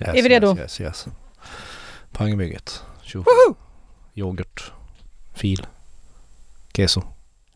Yes, 0.00 0.14
Är 0.14 0.22
vi 0.22 0.28
redo? 0.28 0.48
Yes, 0.58 0.58
yes, 0.58 0.80
yes. 0.80 1.06
Pangbygget. 2.12 2.82
Tjo. 3.02 3.24
Yoghurt. 4.14 4.72
Fil. 5.34 5.66
Keso. 6.72 7.02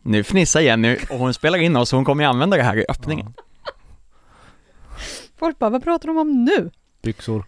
Nu 0.01 0.23
fnissar 0.23 0.61
Jenny 0.61 0.97
och 1.09 1.19
hon 1.19 1.33
spelar 1.33 1.57
in 1.57 1.75
oss 1.75 1.89
så 1.89 1.95
hon 1.95 2.05
kommer 2.05 2.23
använda 2.23 2.57
det 2.57 2.63
här 2.63 2.77
i 2.77 2.85
öppningen. 2.89 3.33
Folk 5.37 5.59
bara, 5.59 5.69
vad 5.69 5.83
pratar 5.83 6.07
de 6.07 6.17
om 6.17 6.45
nu? 6.45 6.71
Byxor. 7.01 7.45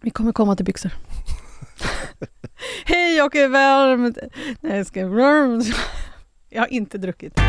Vi 0.00 0.10
kommer 0.10 0.32
komma 0.32 0.56
till 0.56 0.64
byxor. 0.64 0.92
Hej 2.84 3.22
och 3.22 3.34
varmt... 3.34 4.18
Nej, 4.60 4.76
jag 4.76 4.86
ska... 4.86 5.00
Jag 6.50 6.62
har 6.62 6.72
inte 6.72 6.98
druckit. 6.98 7.40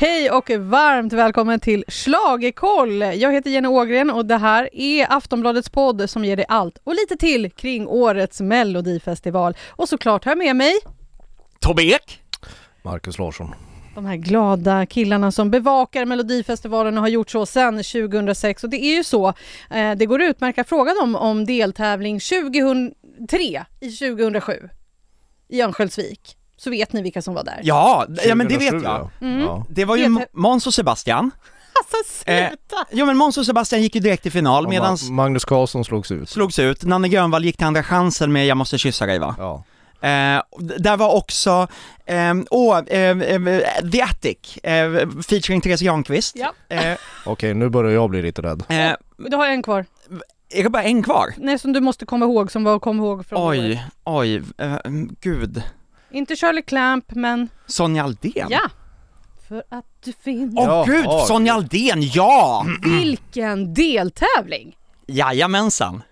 Hej 0.00 0.30
och 0.30 0.50
varmt 0.50 1.12
välkommen 1.12 1.60
till 1.60 1.84
Schlagerkoll! 1.88 3.00
Jag 3.00 3.32
heter 3.32 3.50
Jenny 3.50 3.68
Ågren 3.68 4.10
och 4.10 4.26
det 4.26 4.36
här 4.36 4.68
är 4.72 5.06
Aftonbladets 5.16 5.70
podd 5.70 6.10
som 6.10 6.24
ger 6.24 6.36
dig 6.36 6.44
allt 6.48 6.78
och 6.84 6.94
lite 6.94 7.16
till 7.16 7.50
kring 7.50 7.88
årets 7.88 8.40
Melodifestival. 8.40 9.56
Och 9.68 9.88
såklart 9.88 10.24
har 10.24 10.30
jag 10.30 10.38
med 10.38 10.56
mig 10.56 10.72
Tobbe 11.60 11.82
Ek! 11.82 12.22
Marcus 12.82 13.18
Larsson. 13.18 13.54
de 13.94 14.06
här 14.06 14.16
glada 14.16 14.86
killarna 14.86 15.32
som 15.32 15.50
bevakar 15.50 16.04
Melodifestivalen 16.04 16.96
och 16.96 17.02
har 17.02 17.08
gjort 17.08 17.30
så 17.30 17.46
sedan 17.46 17.74
2006. 17.76 18.64
Och 18.64 18.70
det 18.70 18.84
är 18.84 18.96
ju 18.96 19.04
så, 19.04 19.28
eh, 19.70 19.92
det 19.96 20.06
går 20.06 20.22
utmärkt 20.22 20.58
att 20.58 20.68
fråga 20.68 20.94
dem 20.94 21.16
om 21.16 21.46
deltävling 21.46 22.20
2003 22.20 23.64
i 23.80 23.90
2007 23.90 24.68
i 25.48 25.62
Örnsköldsvik. 25.62 26.38
Så 26.58 26.70
vet 26.70 26.92
ni 26.92 27.02
vilka 27.02 27.22
som 27.22 27.34
var 27.34 27.44
där. 27.44 27.60
Ja, 27.62 28.06
ja 28.24 28.34
men 28.34 28.48
det 28.48 28.56
vet 28.56 28.70
2007, 28.70 28.84
jag. 28.88 29.10
ja. 29.20 29.26
Mm. 29.26 29.40
Ja. 29.40 29.64
Det 29.70 29.84
var 29.84 29.96
ju 29.96 30.14
Vet 30.18 30.34
Måns 30.34 30.66
och 30.66 30.74
Sebastian. 30.74 31.30
Alltså 31.78 32.30
Eh, 32.30 32.48
sluta! 32.48 32.76
Jo 32.90 33.06
men 33.06 33.16
Måns 33.16 33.38
och 33.38 33.46
Sebastian 33.46 33.82
gick 33.82 33.94
ju 33.94 34.00
direkt 34.00 34.22
till 34.22 34.32
final 34.32 34.68
medan 34.68 34.96
Ma- 34.96 35.10
Magnus 35.12 35.44
Karlsson 35.44 35.84
slogs 35.84 36.10
ut. 36.10 36.28
slogs 36.28 36.58
ut. 36.58 36.82
Nanne 36.84 37.08
Grönvall 37.08 37.44
gick 37.44 37.56
till 37.56 37.66
andra 37.66 37.82
chansen 37.82 38.32
med 38.32 38.46
Jag 38.46 38.56
måste 38.56 38.78
kyssa 38.78 39.06
dig 39.06 39.18
va? 39.18 39.34
Ja. 39.38 39.64
Eh, 40.08 40.42
d- 40.58 40.74
där 40.78 40.96
var 40.96 41.14
också, 41.14 41.68
ehm, 42.06 42.46
åh, 42.50 42.78
eh, 42.78 43.00
eh, 43.20 43.42
The 43.92 44.02
Attic, 44.02 44.56
eh, 44.62 44.90
featuring 45.28 45.60
Therese 45.60 45.80
Granqvist. 45.80 46.36
Ja. 46.36 46.52
Eh, 46.76 46.96
Okej, 47.26 47.54
nu 47.54 47.68
börjar 47.68 47.90
jag 47.92 48.10
bli 48.10 48.22
lite 48.22 48.42
rädd. 48.42 48.62
eh, 48.68 48.92
Du 49.16 49.36
har 49.36 49.46
en 49.46 49.62
kvar. 49.62 49.84
är 50.54 50.62
det 50.62 50.70
bara 50.70 50.82
en 50.82 51.02
kvar? 51.02 51.34
Nej, 51.36 51.58
som 51.58 51.72
du 51.72 51.80
måste 51.80 52.06
komma 52.06 52.24
ihåg, 52.24 52.52
som 52.52 52.64
var 52.64 52.78
komma 52.78 53.02
ihåg 53.02 53.26
från 53.26 53.38
året. 53.42 53.60
Oj, 53.60 53.84
oj, 54.04 54.42
eh, 54.58 54.76
gud. 55.20 55.62
Inte 56.10 56.36
Shirley 56.36 56.62
Clamp, 56.62 57.04
men 57.14 57.48
Sonja 57.66 58.04
Aldén? 58.04 58.46
ja. 58.50 58.60
För 59.48 59.62
att 59.68 59.84
du 60.04 60.12
finns. 60.12 60.54
Åh 60.58 60.64
Ja, 60.64 60.84
gud, 60.86 61.04
ja. 61.04 61.24
Sonja 61.28 61.54
Aldén, 61.54 62.02
ja! 62.02 62.66
Vilken 63.00 63.74
deltävling! 63.74 64.76
Jajamensan. 65.06 66.02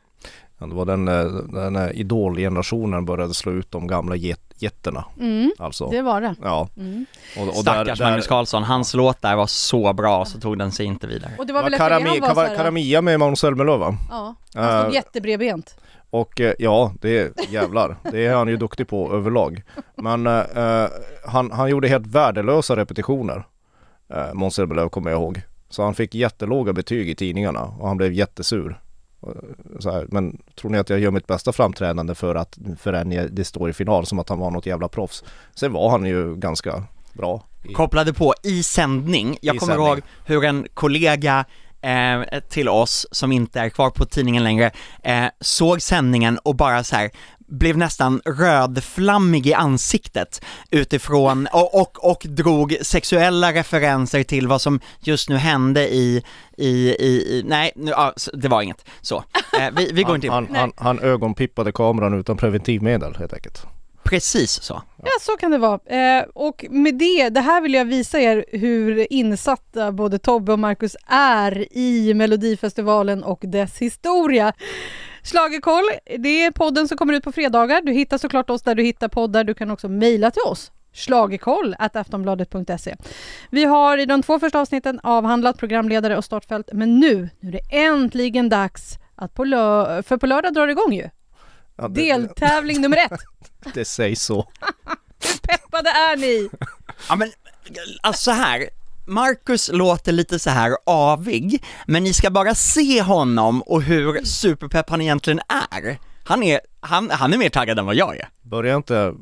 Ja, 0.58 0.66
det 0.66 0.74
var 0.74 0.84
den, 0.86 1.08
eh, 1.08 1.24
den 1.62 1.76
här 1.76 1.92
idolgenerationen 1.96 3.04
började 3.04 3.34
slå 3.34 3.52
ut 3.52 3.70
de 3.70 3.86
gamla 3.86 4.16
get, 4.16 4.40
jätterna. 4.58 5.04
Mm, 5.20 5.52
Alltså. 5.58 5.88
det 5.90 6.02
var 6.02 6.20
det. 6.20 6.34
Ja. 6.42 6.68
Mm. 6.76 7.06
Och, 7.38 7.48
och 7.48 7.54
Stackars 7.54 8.00
Magnus 8.00 8.26
Karlsson, 8.26 8.62
hans 8.62 8.94
låt 8.94 9.22
där 9.22 9.36
var 9.36 9.46
så 9.46 9.92
bra 9.92 10.24
så 10.24 10.40
tog 10.40 10.58
den 10.58 10.72
sig 10.72 10.86
inte 10.86 11.06
vidare. 11.06 11.32
Och 11.38 11.46
det 11.46 11.52
var 11.52 11.62
väl 11.62 11.72
det 11.72 11.78
Karami, 11.78 12.20
var 12.20 12.34
här, 12.34 12.56
Karamia 12.56 13.02
med 13.02 13.20
Måns 13.20 13.40
Zelmerlöw 13.40 13.78
va? 13.78 13.96
Ja, 14.10 14.34
han 14.54 14.80
stod 14.80 14.88
Eh, 14.88 14.94
jättebredbent. 14.94 15.76
Och 16.16 16.40
eh, 16.40 16.54
ja, 16.58 16.92
det 17.00 17.18
är 17.18 17.32
jävlar. 17.50 17.96
Det 18.12 18.26
är 18.26 18.34
han 18.34 18.48
ju 18.48 18.56
duktig 18.56 18.88
på 18.88 19.12
överlag. 19.12 19.62
Men 19.96 20.26
eh, 20.26 20.40
eh, 20.40 20.88
han, 21.24 21.50
han 21.50 21.70
gjorde 21.70 21.88
helt 21.88 22.06
värdelösa 22.06 22.76
repetitioner. 22.76 23.46
Uh, 24.14 24.34
Måns 24.34 24.54
Zelmerlöw 24.54 24.88
kommer 24.88 25.10
jag 25.10 25.20
ihåg. 25.20 25.40
Så 25.68 25.82
han 25.82 25.94
fick 25.94 26.14
jättelåga 26.14 26.72
betyg 26.72 27.10
i 27.10 27.14
tidningarna 27.14 27.62
och 27.62 27.88
han 27.88 27.96
blev 27.96 28.12
jättesur. 28.12 28.80
Så 29.78 29.90
här, 29.90 30.06
men 30.08 30.42
tror 30.60 30.70
ni 30.70 30.78
att 30.78 30.90
jag 30.90 30.98
gör 30.98 31.10
mitt 31.10 31.26
bästa 31.26 31.52
framträdande 31.52 32.14
för 32.14 32.34
att 32.34 32.58
förrän 32.78 33.28
det 33.30 33.44
står 33.44 33.70
i 33.70 33.72
final 33.72 34.06
som 34.06 34.18
att 34.18 34.28
han 34.28 34.38
var 34.38 34.50
något 34.50 34.66
jävla 34.66 34.88
proffs? 34.88 35.24
Sen 35.54 35.72
var 35.72 35.90
han 35.90 36.04
ju 36.04 36.36
ganska 36.36 36.82
bra. 37.12 37.42
Kopplade 37.74 38.12
på 38.12 38.34
i 38.42 38.62
sändning, 38.62 39.38
jag 39.40 39.56
I 39.56 39.58
kommer 39.58 39.72
sändning. 39.72 39.88
ihåg 39.88 40.02
hur 40.24 40.44
en 40.44 40.66
kollega 40.74 41.44
eh, 41.86 42.40
till 42.50 42.68
oss 42.68 43.06
som 43.10 43.32
inte 43.32 43.60
är 43.60 43.68
kvar 43.68 43.90
på 43.90 44.04
tidningen 44.04 44.44
längre 44.44 44.70
eh, 45.02 45.24
såg 45.40 45.82
sändningen 45.82 46.38
och 46.38 46.56
bara 46.56 46.84
så 46.84 46.96
här 46.96 47.10
blev 47.48 47.76
nästan 47.78 48.20
rödflammig 48.24 49.46
i 49.46 49.54
ansiktet 49.54 50.44
utifrån 50.70 51.48
och, 51.52 51.80
och, 51.80 52.10
och 52.10 52.22
drog 52.28 52.76
sexuella 52.82 53.52
referenser 53.52 54.22
till 54.22 54.48
vad 54.48 54.60
som 54.60 54.80
just 55.00 55.28
nu 55.28 55.36
hände 55.36 55.88
i, 55.94 56.22
i, 56.56 56.66
i, 56.90 57.38
i 57.38 57.42
nej, 57.46 57.72
nu, 57.76 57.92
s- 58.16 58.28
det 58.32 58.48
var 58.48 58.62
inget. 58.62 58.84
Så, 59.00 59.24
eh, 59.60 59.70
vi, 59.76 59.90
vi 59.92 60.02
går 60.02 60.14
inte 60.14 60.26
in 60.26 60.32
han, 60.32 60.46
han, 60.46 60.56
han, 60.56 60.72
han 60.76 60.98
ögonpippade 60.98 61.72
kameran 61.72 62.14
utan 62.20 62.36
preventivmedel 62.36 63.16
helt 63.18 63.32
enkelt. 63.32 63.66
Precis 64.06 64.62
så. 64.62 64.82
Ja, 65.02 65.10
så 65.20 65.32
kan 65.36 65.50
det 65.50 65.58
vara. 65.58 65.80
Eh, 65.86 66.24
och 66.34 66.64
med 66.70 66.94
det, 66.94 67.28
det 67.28 67.40
här 67.40 67.60
vill 67.60 67.74
jag 67.74 67.84
visa 67.84 68.20
er 68.20 68.44
hur 68.52 69.12
insatta 69.12 69.92
både 69.92 70.18
Tobbe 70.18 70.52
och 70.52 70.58
Marcus 70.58 70.96
är 71.06 71.76
i 71.76 72.14
Melodifestivalen 72.14 73.24
och 73.24 73.40
dess 73.42 73.78
historia. 73.78 74.52
Schlagerkoll, 75.22 75.84
det 76.18 76.44
är 76.44 76.50
podden 76.50 76.88
som 76.88 76.98
kommer 76.98 77.12
ut 77.14 77.24
på 77.24 77.32
fredagar. 77.32 77.82
Du 77.82 77.92
hittar 77.92 78.18
såklart 78.18 78.50
oss 78.50 78.62
där 78.62 78.74
du 78.74 78.82
hittar 78.82 79.08
poddar. 79.08 79.44
Du 79.44 79.54
kan 79.54 79.70
också 79.70 79.88
mejla 79.88 80.30
till 80.30 80.42
oss. 80.42 80.72
Schlagerkoll 80.92 81.76
aftonbladet.se. 81.78 82.96
Vi 83.50 83.64
har 83.64 83.98
i 83.98 84.06
de 84.06 84.22
två 84.22 84.38
första 84.38 84.60
avsnitten 84.60 85.00
avhandlat 85.02 85.58
programledare 85.58 86.16
och 86.16 86.24
startfält, 86.24 86.68
men 86.72 87.00
nu, 87.00 87.28
nu 87.40 87.48
är 87.48 87.52
det 87.52 87.76
äntligen 87.76 88.48
dags 88.48 88.98
att 89.14 89.34
på 89.34 89.44
lö- 89.44 90.02
för 90.02 90.16
på 90.16 90.26
lördag 90.26 90.54
drar 90.54 90.66
det 90.66 90.72
igång 90.72 90.92
ju. 90.92 91.08
Ja, 91.76 91.88
det, 91.88 92.12
Deltävling 92.12 92.80
nummer 92.80 92.96
ett. 92.96 93.20
det, 93.74 93.84
sägs 93.84 94.22
så. 94.22 94.36
Hur 95.20 95.38
peppade 95.40 95.90
är 95.90 96.16
ni? 96.16 96.48
Ja 97.08 97.16
men, 97.16 97.32
alltså 98.00 98.22
så 98.22 98.30
här. 98.30 98.68
Marcus 99.08 99.70
låter 99.72 100.12
lite 100.12 100.38
så 100.38 100.50
här 100.50 100.76
avig, 100.86 101.64
men 101.86 102.04
ni 102.04 102.12
ska 102.12 102.30
bara 102.30 102.54
se 102.54 103.02
honom 103.02 103.62
och 103.62 103.82
hur 103.82 104.24
superpepp 104.24 104.90
han 104.90 105.00
egentligen 105.00 105.40
är. 105.48 105.98
Han 106.24 106.42
är, 106.42 106.60
han, 106.80 107.10
han 107.10 107.32
är 107.32 107.38
mer 107.38 107.48
taggad 107.48 107.78
än 107.78 107.86
vad 107.86 107.94
jag 107.94 108.16
är. 108.16 108.28
Börja 108.42 108.76
inte 108.76 109.14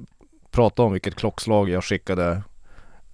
prata 0.51 0.83
om 0.83 0.93
vilket 0.93 1.15
klockslag 1.15 1.69
jag 1.69 1.85
skickade 1.85 2.43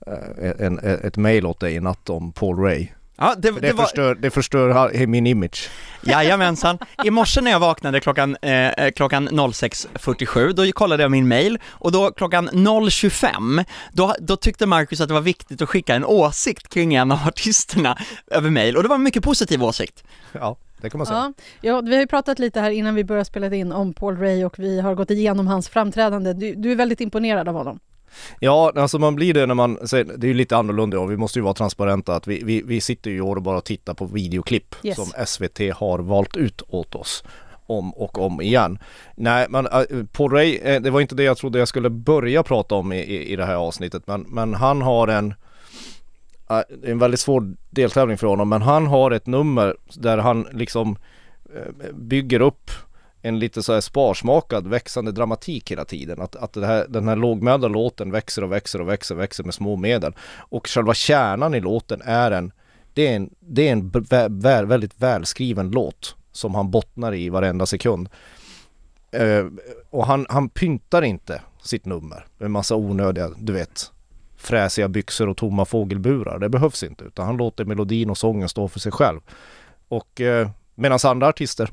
eh, 0.07 0.67
en, 0.67 0.79
ett 0.79 1.17
mail 1.17 1.47
åt 1.47 1.61
dig 1.61 1.75
i 1.75 1.81
natt 1.81 2.11
om 2.11 2.33
Paul 2.33 2.59
Ray. 2.59 2.89
Ja, 3.21 3.35
det, 3.39 3.51
det, 3.51 3.61
det, 3.61 3.73
var, 3.73 3.85
förstör, 3.85 4.15
det 4.15 4.31
förstör 4.31 5.07
min 5.07 5.27
image. 5.27 5.71
jajamensan. 6.03 6.79
I 7.05 7.11
morse 7.11 7.41
när 7.41 7.51
jag 7.51 7.61
vaknade 7.61 8.01
klockan, 8.01 8.37
eh, 8.43 8.91
klockan 8.91 9.29
06.47, 9.29 10.53
då 10.53 10.73
kollade 10.73 11.03
jag 11.03 11.11
min 11.11 11.29
mail 11.29 11.59
och 11.69 11.93
då 11.93 12.11
klockan 12.11 12.49
0.25, 12.49 13.65
då, 13.93 14.15
då 14.21 14.37
tyckte 14.37 14.67
Marcus 14.67 15.01
att 15.01 15.09
det 15.09 15.15
var 15.15 15.21
viktigt 15.21 15.63
att 15.63 15.69
skicka 15.69 15.95
en 15.95 16.05
åsikt 16.05 16.69
kring 16.69 16.95
en 16.95 17.13
av 17.13 17.19
artisterna 17.27 17.99
över 18.31 18.51
mail 18.51 18.77
och 18.77 18.83
det 18.83 18.89
var 18.89 18.97
en 18.97 19.03
mycket 19.03 19.23
positiv 19.23 19.65
åsikt. 19.65 20.05
Ja, 20.33 20.57
det 20.81 20.91
kan 20.91 20.99
man 20.99 21.07
säga. 21.07 21.19
Ja, 21.19 21.33
ja, 21.61 21.81
vi 21.81 21.95
har 21.95 22.01
ju 22.01 22.07
pratat 22.07 22.39
lite 22.39 22.61
här 22.61 22.71
innan 22.71 22.95
vi 22.95 23.05
började 23.05 23.25
spela 23.25 23.55
in 23.55 23.73
om 23.73 23.93
Paul 23.93 24.17
Ray 24.17 24.45
och 24.45 24.59
vi 24.59 24.81
har 24.81 24.95
gått 24.95 25.11
igenom 25.11 25.47
hans 25.47 25.69
framträdande. 25.69 26.33
Du, 26.33 26.55
du 26.55 26.73
är 26.73 26.77
väldigt 26.77 27.01
imponerad 27.01 27.49
av 27.49 27.55
honom. 27.55 27.81
Ja, 28.41 28.73
alltså 28.77 28.99
man 28.99 29.15
blir 29.15 29.35
det 29.35 29.47
när 29.47 29.55
man, 29.55 29.89
säger- 29.89 30.05
det 30.05 30.27
är 30.27 30.29
ju 30.29 30.35
lite 30.35 30.57
annorlunda 30.57 30.99
och 31.01 31.11
vi 31.11 31.17
måste 31.17 31.39
ju 31.39 31.43
vara 31.43 31.55
transparenta 31.55 32.15
att 32.17 32.27
vi, 32.27 32.43
vi, 32.45 32.63
vi 32.63 32.81
sitter 32.81 33.11
ju 33.11 33.17
i 33.17 33.21
år 33.21 33.37
och 33.37 33.43
bara 33.43 33.61
tittar 33.61 33.95
på 33.95 34.05
videoklipp 34.05 34.75
Yes. 34.83 34.97
som 34.97 35.27
SVT 35.27 35.59
har 35.75 35.99
valt 35.99 36.37
ut 36.37 36.63
åt 36.69 36.95
oss 36.95 37.25
om 37.67 37.95
och 37.95 38.19
om 38.19 38.41
igen. 38.41 38.79
Nej, 39.15 39.47
men 39.51 39.67
äh, 39.67 39.83
Paul 40.13 40.33
Ray, 40.33 40.57
eh, 40.57 40.81
det 40.83 40.91
var 40.91 41.01
inte 41.01 41.15
det 41.15 41.23
jag 41.23 41.37
trodde 41.39 41.59
jag 41.59 41.69
skulle 41.69 41.91
börja 41.91 42.43
prata 42.43 42.75
om 42.75 42.93
i, 42.93 42.99
i, 42.99 43.33
i 43.33 43.37
det 43.37 43.45
här 43.45 43.55
avsnittet, 43.55 44.03
men, 44.07 44.21
men 44.29 44.55
han 44.55 44.83
har 44.83 45.09
en 45.09 45.35
äh, 46.51 46.61
en 46.91 46.99
väldigt 46.99 47.21
svår 47.21 47.55
deltävling 47.71 48.19
för 48.19 48.27
honom, 48.27 48.49
men 48.49 48.63
han 48.63 48.87
har 48.87 49.11
ett 49.11 49.27
nummer 49.27 49.77
där 49.95 50.19
han 50.19 50.47
liksom 50.53 50.97
eh, 51.55 51.93
bygger 51.95 52.41
upp 52.41 52.71
en 53.23 53.39
lite 53.39 53.63
så 53.63 53.73
här 53.73 53.81
sparsmakad 53.81 54.67
växande 54.67 55.13
dramatik 55.13 55.71
hela 55.71 55.85
tiden. 55.85 56.21
Att, 56.21 56.37
att 56.37 56.53
det 56.53 56.67
här, 56.67 56.87
den 56.89 57.09
här 57.09 57.17
lågmälda 57.17 57.69
låten 57.69 58.11
växer 58.11 58.45
och 58.45 58.53
växer 58.53 58.81
och 58.81 58.89
växer 58.89 59.15
och 59.15 59.21
växer 59.21 59.45
med 59.45 59.55
små 59.55 59.77
medel. 59.77 60.13
Och 60.39 60.69
själva 60.69 60.95
kärnan 60.95 61.55
i 61.55 61.61
låten 61.61 62.03
är 62.05 62.31
en, 62.31 62.53
det 62.95 63.07
är 63.07 63.17
en, 63.17 63.31
det 63.41 63.69
är 63.69 63.73
en 63.73 63.91
vä, 63.91 64.29
vä, 64.31 64.63
väldigt 64.63 65.01
välskriven 65.01 65.71
låt 65.71 66.17
som 66.33 66.55
han 66.55 66.71
bottnar 66.71 67.15
i 67.15 67.29
varenda 67.29 67.67
sekund. 67.67 68.09
Eh, 69.11 69.47
och 69.91 70.07
han, 70.07 70.27
han 70.29 70.49
pyntar 70.49 71.03
inte 71.03 71.43
sitt 71.63 71.85
nummer 71.85 72.27
med 72.39 72.51
massa 72.51 72.77
onödiga, 72.77 73.31
du 73.39 73.53
vet, 73.53 73.93
fräsiga 74.37 74.89
byxor 74.89 75.29
och 75.29 75.37
tomma 75.37 75.65
fågelburar. 75.65 76.39
Det 76.39 76.49
behövs 76.49 76.83
inte 76.83 77.05
utan 77.05 77.27
han 77.27 77.37
låter 77.37 77.65
melodin 77.65 78.11
och 78.11 78.19
sången 78.19 78.49
stå 78.49 78.69
för 78.69 78.81
sig 78.81 78.93
själv. 78.93 79.21
Och 79.89 80.21
eh, 80.21 80.51
medan 80.75 80.99
andra 81.05 81.29
artister, 81.29 81.71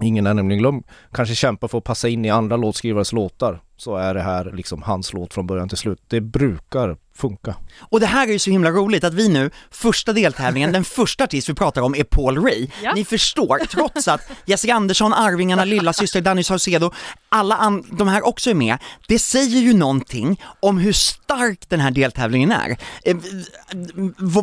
ingen 0.00 0.26
är 0.26 0.34
nämligen 0.34 0.58
glömd, 0.58 0.84
kanske 1.12 1.34
kämpar 1.34 1.68
för 1.68 1.78
att 1.78 1.84
passa 1.84 2.08
in 2.08 2.24
i 2.24 2.30
andra 2.30 2.56
låtskrivares 2.56 3.12
låtar 3.12 3.60
så 3.84 3.96
är 3.96 4.14
det 4.14 4.22
här 4.22 4.52
liksom 4.54 4.82
hans 4.82 5.12
låt 5.12 5.34
från 5.34 5.46
början 5.46 5.68
till 5.68 5.78
slut. 5.78 5.98
Det 6.08 6.20
brukar 6.20 6.96
funka. 7.16 7.54
Och 7.80 8.00
det 8.00 8.06
här 8.06 8.28
är 8.28 8.32
ju 8.32 8.38
så 8.38 8.50
himla 8.50 8.70
roligt 8.70 9.04
att 9.04 9.14
vi 9.14 9.28
nu, 9.28 9.50
första 9.70 10.12
deltävlingen, 10.12 10.72
den 10.72 10.84
första 10.84 11.24
artist 11.24 11.48
vi 11.48 11.54
pratar 11.54 11.82
om 11.82 11.94
är 11.94 12.04
Paul 12.04 12.38
Ray. 12.44 12.68
Ja. 12.82 12.92
Ni 12.94 13.04
förstår, 13.04 13.58
trots 13.70 14.08
att 14.08 14.20
Jessica 14.46 14.74
Andersson, 14.74 15.12
Arvingarna, 15.12 15.64
Lilla 15.64 15.92
syster 15.92 16.20
Danny 16.20 16.42
Saucedo, 16.44 16.92
alla 17.28 17.82
de 17.90 18.08
här 18.08 18.26
också 18.26 18.50
är 18.50 18.54
med, 18.54 18.78
det 19.08 19.18
säger 19.18 19.60
ju 19.60 19.72
någonting 19.74 20.42
om 20.60 20.78
hur 20.78 20.92
stark 20.92 21.68
den 21.68 21.80
här 21.80 21.90
deltävlingen 21.90 22.52
är. 22.52 22.76
Eh, 23.04 23.16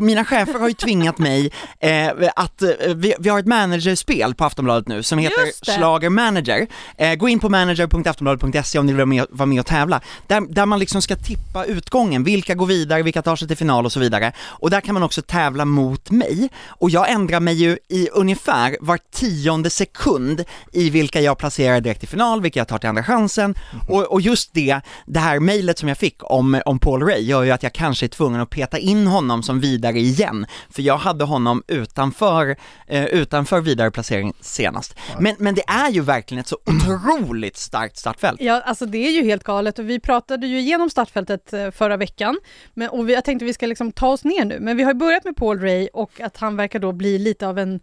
Mina 0.01 0.25
chefer 0.25 0.59
har 0.59 0.67
ju 0.67 0.73
tvingat 0.73 1.17
mig 1.17 1.51
eh, 1.79 2.11
att, 2.35 2.61
eh, 2.61 2.69
vi, 2.95 3.13
vi 3.19 3.29
har 3.29 3.39
ett 3.39 3.47
managerspel 3.47 4.35
på 4.35 4.45
Aftonbladet 4.45 4.87
nu 4.87 5.03
som 5.03 5.19
heter. 5.19 5.75
Schlager 5.75 6.09
Manager. 6.09 6.67
Eh, 6.97 7.15
gå 7.15 7.29
in 7.29 7.39
på 7.39 7.49
manager.aftonbladet.se 7.49 8.79
om 8.79 8.85
ni 8.85 8.91
vill 8.91 8.97
vara 8.97 9.05
med, 9.05 9.25
vara 9.31 9.45
med 9.45 9.59
och 9.59 9.65
tävla. 9.65 10.01
Där, 10.27 10.41
där 10.49 10.65
man 10.65 10.79
liksom 10.79 11.01
ska 11.01 11.15
tippa 11.15 11.65
utgången, 11.65 12.23
vilka 12.23 12.55
går 12.55 12.65
vidare, 12.65 13.03
vilka 13.03 13.21
tar 13.21 13.35
sig 13.35 13.47
till 13.47 13.57
final 13.57 13.85
och 13.85 13.91
så 13.91 13.99
vidare. 13.99 14.33
Och 14.39 14.69
där 14.69 14.81
kan 14.81 14.93
man 14.93 15.03
också 15.03 15.21
tävla 15.21 15.65
mot 15.65 16.11
mig. 16.11 16.49
Och 16.67 16.89
jag 16.89 17.11
ändrar 17.11 17.39
mig 17.39 17.53
ju 17.53 17.77
i 17.87 18.09
ungefär 18.09 18.77
var 18.81 18.99
tionde 19.11 19.69
sekund 19.69 20.43
i 20.71 20.89
vilka 20.89 21.21
jag 21.21 21.37
placerar 21.37 21.81
direkt 21.81 22.03
i 22.03 22.07
final, 22.07 22.41
vilka 22.41 22.59
jag 22.59 22.67
tar 22.67 22.77
till 22.77 22.89
andra 22.89 23.03
chansen. 23.03 23.55
Och, 23.87 24.03
och 24.03 24.21
just 24.21 24.53
det, 24.53 24.81
det 25.05 25.19
här 25.19 25.39
mejlet 25.39 25.79
som 25.79 25.89
jag 25.89 25.97
fick 25.97 26.17
om, 26.19 26.61
om 26.65 26.79
Paul 26.79 27.03
Ray 27.03 27.21
gör 27.21 27.43
ju 27.43 27.51
att 27.51 27.63
jag 27.63 27.73
kanske 27.73 28.05
är 28.05 28.07
tvungen 28.07 28.41
att 28.41 28.49
peta 28.49 28.77
in 28.77 29.07
honom 29.07 29.43
som 29.43 29.59
vidare 29.59 29.99
igen. 29.99 30.45
För 30.69 30.81
jag 30.81 30.97
hade 30.97 31.23
honom 31.23 31.63
utanför, 31.67 32.55
eh, 32.87 33.05
utanför 33.05 33.61
vidare 33.61 33.91
placering 33.91 34.33
senast. 34.41 34.95
Men, 35.19 35.35
men 35.39 35.55
det 35.55 35.63
är 35.67 35.89
ju 35.89 36.01
verkligen 36.01 36.41
ett 36.41 36.47
så 36.47 36.57
otroligt 36.65 37.57
starkt 37.57 37.97
startfält. 37.97 38.41
Ja, 38.41 38.61
alltså 38.65 38.85
det 38.85 39.10
är 39.11 39.21
ju 39.21 39.23
helt 39.29 39.43
galet 39.43 39.79
och 39.79 39.89
vi 39.89 39.99
pratade 39.99 40.47
ju 40.47 40.59
igenom 40.59 40.89
startfältet 40.89 41.53
eh, 41.53 41.71
förra 41.71 41.97
veckan. 41.97 42.39
Men, 42.73 42.89
och 42.89 43.09
vi, 43.09 43.13
jag 43.13 43.25
tänkte 43.25 43.45
vi 43.45 43.53
ska 43.53 43.65
liksom 43.65 43.91
ta 43.91 44.07
oss 44.07 44.23
ner 44.23 44.45
nu, 44.45 44.59
men 44.59 44.77
vi 44.77 44.83
har 44.83 44.93
börjat 44.93 45.23
med 45.25 45.35
Paul 45.35 45.59
Ray 45.59 45.87
och 45.93 46.21
att 46.21 46.37
han 46.37 46.55
verkar 46.57 46.79
då 46.79 46.91
bli 46.91 47.17
lite 47.19 47.47
av 47.47 47.59
en, 47.59 47.79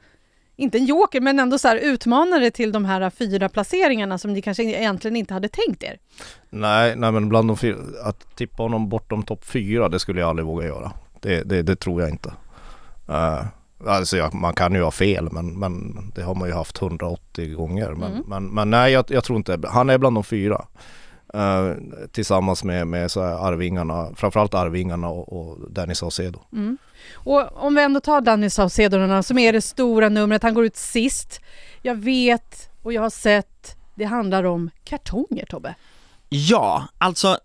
inte 0.57 0.79
en 0.79 0.85
joker, 0.87 1.21
men 1.21 1.39
ändå 1.39 1.59
så 1.59 1.69
här 1.69 1.77
utmanare 1.77 2.51
till 2.51 2.73
de 2.73 2.85
här 2.85 3.11
fyra 3.11 3.49
placeringarna 3.49 4.19
som 4.19 4.33
ni 4.33 4.43
kanske 4.43 4.63
egentligen 4.63 5.17
inte 5.17 5.35
hade 5.35 5.49
tänkt 5.49 5.83
er. 5.83 5.99
Nej, 6.51 6.97
nej 6.97 7.13
men 7.13 7.29
bland 7.29 7.49
de 7.49 7.57
fyra, 7.57 7.77
att 8.05 8.37
tippa 8.37 8.63
honom 8.63 8.89
bortom 8.89 9.23
topp 9.23 9.45
fyra, 9.45 9.89
det 9.89 9.99
skulle 9.99 10.21
jag 10.21 10.29
aldrig 10.29 10.47
våga 10.47 10.67
göra. 10.67 10.93
Det, 11.21 11.43
det, 11.43 11.63
det 11.63 11.77
tror 11.77 12.01
jag 12.01 12.11
inte. 12.11 12.33
Uh, 13.09 13.45
alltså 13.87 14.17
jag, 14.17 14.35
man 14.35 14.53
kan 14.55 14.75
ju 14.75 14.83
ha 14.83 14.91
fel 14.91 15.29
men, 15.33 15.59
men 15.59 15.97
det 16.15 16.23
har 16.23 16.35
man 16.35 16.49
ju 16.49 16.55
haft 16.55 16.83
180 16.83 17.55
gånger. 17.55 17.91
Men, 17.91 18.13
Mm. 18.13 18.25
men, 18.27 18.47
men 18.47 18.71
nej, 18.71 18.93
jag, 18.93 19.05
jag 19.09 19.25
tror 19.25 19.37
inte, 19.37 19.61
han 19.69 19.91
är 19.91 19.99
bland 19.99 20.17
de 20.17 20.25
fyra. 20.25 20.65
Eh, 21.35 21.75
tillsammans 22.13 22.65
med, 22.65 22.87
med 22.87 23.11
så 23.11 23.23
här 23.23 23.47
Arvingarna, 23.49 24.09
framförallt 24.17 24.55
Arvingarna 24.55 25.09
och, 25.09 25.33
och 25.33 25.71
Danny 25.71 25.95
Saucedo. 25.95 26.41
Mm. 26.53 26.79
Och 27.15 27.65
om 27.65 27.75
vi 27.75 27.83
ändå 27.83 28.01
tar 28.01 28.21
Danny 28.21 28.51
Saucedo 28.51 29.23
som 29.23 29.39
är 29.39 29.53
det 29.53 29.63
stora 29.63 30.09
numret, 30.09 30.43
han 30.43 30.55
går 30.55 30.65
ut 30.65 30.77
sist. 30.77 31.41
Jag 31.83 31.95
vet 31.95 32.71
och 32.83 32.93
jag 32.93 33.03
har 33.03 33.11
sett, 33.11 33.77
det 33.95 34.05
handlar 34.05 34.45
om 34.45 34.71
kartonger 34.85 35.47
Tobbe. 35.47 35.75
Ja, 36.29 36.89
alltså 36.99 37.39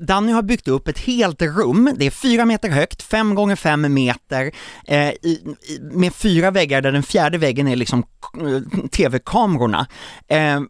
Danny 0.00 0.32
har 0.32 0.42
byggt 0.42 0.68
upp 0.68 0.88
ett 0.88 0.98
helt 0.98 1.42
rum, 1.42 1.94
det 1.96 2.06
är 2.06 2.10
fyra 2.10 2.44
meter 2.44 2.68
högt, 2.68 3.02
fem 3.02 3.34
gånger 3.34 3.56
fem 3.56 3.94
meter, 3.94 4.50
eh, 4.86 5.08
i, 5.08 5.56
i, 5.68 5.78
med 5.80 6.14
fyra 6.14 6.50
väggar 6.50 6.80
där 6.80 6.92
den 6.92 7.02
fjärde 7.02 7.38
väggen 7.38 7.68
är 7.68 7.76
liksom 7.76 8.04
eh, 8.34 8.88
tv-kamerorna. 8.88 9.86
Eh, 10.28 10.60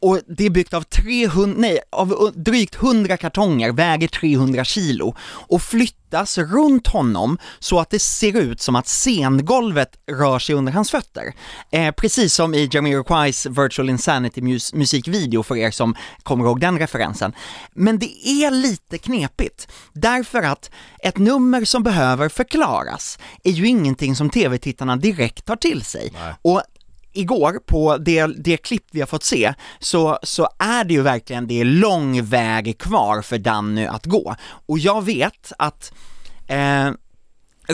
och 0.00 0.20
det 0.28 0.46
är 0.46 0.50
byggt 0.50 0.74
av 0.74 0.82
300, 0.82 1.54
nej, 1.60 1.80
av 1.92 2.32
drygt 2.34 2.74
100 2.74 3.16
kartonger, 3.16 3.72
väger 3.72 4.08
300 4.08 4.64
kilo 4.64 5.14
och 5.22 5.62
flyttas 5.62 6.38
runt 6.38 6.86
honom 6.86 7.38
så 7.58 7.80
att 7.80 7.90
det 7.90 7.98
ser 7.98 8.36
ut 8.36 8.60
som 8.60 8.76
att 8.76 8.86
scengolvet 8.86 9.90
rör 10.10 10.38
sig 10.38 10.54
under 10.54 10.72
hans 10.72 10.90
fötter. 10.90 11.34
Eh, 11.72 11.90
precis 11.94 12.34
som 12.34 12.54
i 12.54 12.68
Jamiroquais 12.72 13.46
Virtual 13.46 13.90
Insanity 13.90 14.40
mus- 14.40 14.74
musikvideo 14.74 15.42
för 15.42 15.56
er 15.56 15.70
som 15.70 15.94
kommer 16.22 16.44
ihåg 16.44 16.60
den 16.60 16.78
referensen. 16.78 17.32
Men 17.74 17.98
det 17.98 18.28
är 18.28 18.50
lite 18.50 18.98
knepigt, 18.98 19.68
därför 19.92 20.42
att 20.42 20.70
ett 21.02 21.18
nummer 21.18 21.64
som 21.64 21.82
behöver 21.82 22.28
förklaras 22.28 23.18
är 23.44 23.50
ju 23.50 23.66
ingenting 23.66 24.16
som 24.16 24.30
tv-tittarna 24.30 24.96
direkt 24.96 25.44
tar 25.44 25.56
till 25.56 25.84
sig. 25.84 26.12
Nej. 26.14 26.34
Och 26.42 26.62
igår 27.12 27.58
på 27.66 27.96
det, 27.96 28.26
det 28.26 28.56
klipp 28.56 28.84
vi 28.90 29.00
har 29.00 29.06
fått 29.06 29.24
se 29.24 29.54
så, 29.78 30.18
så 30.22 30.48
är 30.58 30.84
det 30.84 30.94
ju 30.94 31.02
verkligen, 31.02 31.46
det 31.46 31.60
är 31.60 31.64
lång 31.64 32.22
väg 32.22 32.78
kvar 32.78 33.22
för 33.22 33.38
Danny 33.38 33.86
att 33.86 34.06
gå. 34.06 34.34
Och 34.66 34.78
jag 34.78 35.04
vet 35.04 35.52
att 35.58 35.92
eh, 36.46 36.90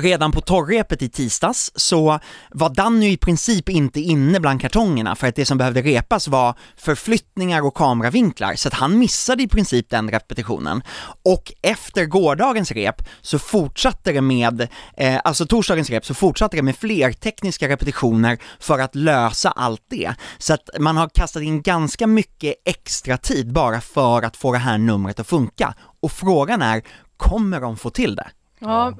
Redan 0.02 0.32
på 0.32 0.40
torrepet 0.40 1.02
i 1.02 1.08
tisdags 1.08 1.72
så 1.74 2.18
var 2.50 2.68
Danny 2.68 3.12
i 3.12 3.16
princip 3.16 3.68
inte 3.68 4.00
inne 4.00 4.40
bland 4.40 4.60
kartongerna 4.60 5.16
för 5.16 5.26
att 5.26 5.36
det 5.36 5.46
som 5.46 5.58
behövde 5.58 5.82
repas 5.82 6.28
var 6.28 6.54
förflyttningar 6.76 7.62
och 7.62 7.74
kameravinklar 7.74 8.54
så 8.54 8.68
att 8.68 8.74
han 8.74 8.98
missade 8.98 9.42
i 9.42 9.48
princip 9.48 9.90
den 9.90 10.10
repetitionen. 10.10 10.82
Och 11.24 11.52
efter 11.62 12.04
gårdagens 12.04 12.72
rep 12.72 13.02
så 13.22 13.38
fortsatte 13.38 14.12
det 14.12 14.20
med, 14.20 14.68
eh, 14.96 15.20
alltså 15.24 15.46
torsdagens 15.46 15.90
rep, 15.90 16.06
så 16.06 16.14
fortsatte 16.14 16.56
det 16.56 16.62
med 16.62 16.76
fler 16.76 17.12
tekniska 17.12 17.68
repetitioner 17.68 18.38
för 18.60 18.78
att 18.78 18.94
lösa 18.94 19.50
allt 19.50 19.82
det. 19.90 20.14
Så 20.38 20.54
att 20.54 20.68
man 20.78 20.96
har 20.96 21.08
kastat 21.08 21.42
in 21.42 21.62
ganska 21.62 22.06
mycket 22.06 22.54
extra 22.64 23.16
tid 23.16 23.52
bara 23.52 23.80
för 23.80 24.22
att 24.22 24.36
få 24.36 24.52
det 24.52 24.58
här 24.58 24.78
numret 24.78 25.20
att 25.20 25.26
funka. 25.26 25.74
Och 26.02 26.12
frågan 26.12 26.62
är, 26.62 26.82
kommer 27.16 27.60
de 27.60 27.76
få 27.76 27.90
till 27.90 28.16
det? 28.16 28.26
Ja, 28.58 28.94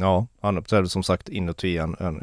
ja, 0.00 0.26
han 0.40 0.58
uppträdde 0.58 0.88
som 0.88 1.02
sagt 1.02 1.28
inuti 1.28 1.78
en, 1.78 1.96
en 2.00 2.20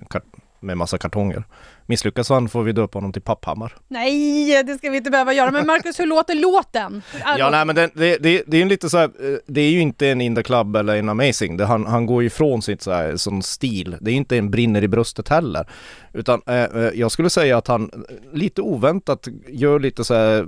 med 0.62 0.78
massa 0.78 0.98
kartonger. 0.98 1.44
Misslyckas 1.86 2.30
han 2.30 2.50
får 2.50 2.64
vi 2.64 2.72
döpa 2.72 2.98
honom 2.98 3.14
till 3.14 3.22
Papphammar. 3.22 3.76
nej 3.88 4.64
det 4.64 4.78
ska 4.78 4.90
vi 4.90 4.98
inte 4.98 5.12
behöva 5.12 5.34
göra. 5.34 5.52
Men 5.52 5.68
Marcus, 5.68 6.00
hur 6.00 6.06
låter 6.08 6.36
låten? 6.36 7.02
Ja 7.20 7.38
låten? 7.38 7.52
nej 7.52 7.66
men 7.66 7.76
det, 7.76 7.92
det, 7.94 8.18
det, 8.18 8.44
det 8.48 8.58
är 8.58 8.62
en 8.62 8.68
lite 8.68 8.90
så 8.90 8.98
här, 8.98 9.06
eh, 9.06 9.38
det 9.48 9.62
är 9.62 9.70
ju 9.70 9.80
inte 9.80 10.10
en 10.10 10.22
In 10.22 10.36
the 10.36 10.44
Club 10.44 10.76
eller 10.76 10.96
en 10.96 11.10
Amazing. 11.10 11.58
Det, 11.58 11.66
han, 11.66 11.86
han 11.86 12.06
går 12.06 12.22
ju 12.22 12.28
ifrån 12.28 12.62
sitt 12.62 12.82
så 12.82 12.92
här, 12.92 13.18
sån 13.18 13.44
stil. 13.44 13.98
Det 14.02 14.12
är 14.12 14.16
inte 14.16 14.38
en 14.38 14.52
brinner 14.52 14.84
i 14.84 14.88
bröstet 14.88 15.28
heller. 15.28 15.68
Utan 16.14 16.42
eh, 16.48 16.56
eh, 16.56 16.90
jag 16.94 17.12
skulle 17.12 17.30
säga 17.30 17.58
att 17.58 17.68
han 17.68 17.92
eh, 17.94 18.38
lite 18.38 18.62
oväntat 18.62 19.28
gör 19.48 19.80
lite 19.80 20.04
så 20.04 20.14
här 20.14 20.48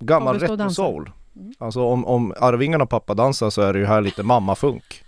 gammal 0.00 0.36
och 0.36 0.58
dansar. 0.58 0.84
retro-soul. 0.84 1.10
Alltså 1.58 1.80
om, 1.80 2.04
om 2.04 2.34
Arvingarna 2.40 2.86
pappa 2.86 3.14
dansar 3.14 3.50
så 3.50 3.62
är 3.62 3.72
det 3.72 3.78
ju 3.78 3.86
här 3.86 4.00
lite 4.00 4.22
mammafunk. 4.22 5.04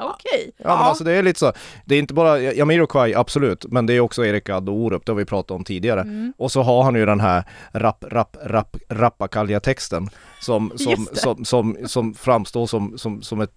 Okej. 0.00 0.52
Ja, 0.56 0.76
men 0.76 0.86
alltså 0.86 1.04
det 1.04 1.12
är 1.12 1.22
lite 1.22 1.38
så, 1.38 1.52
det 1.84 1.94
är 1.94 1.98
inte 1.98 2.14
bara 2.14 2.40
Jamiroquai 2.40 3.14
absolut, 3.14 3.66
men 3.68 3.86
det 3.86 3.94
är 3.94 4.00
också 4.00 4.26
Erik 4.26 4.44
Gadd 4.44 4.68
och 4.68 4.74
Orup, 4.74 5.06
det 5.06 5.12
har 5.12 5.16
vi 5.16 5.24
pratat 5.24 5.50
om 5.50 5.64
tidigare. 5.64 6.00
Mm. 6.00 6.32
Och 6.36 6.52
så 6.52 6.62
har 6.62 6.82
han 6.82 6.94
ju 6.94 7.06
den 7.06 7.20
här 7.20 7.44
rap, 7.72 8.04
rap, 8.08 8.36
rap, 8.44 8.76
rappakalja-texten 8.88 10.08
som, 10.40 10.72
som, 10.76 11.08
som, 11.12 11.44
som, 11.44 11.76
som 11.86 12.14
framstår 12.14 12.66
som, 12.66 12.98
som, 12.98 13.22
som 13.22 13.40
ett, 13.40 13.52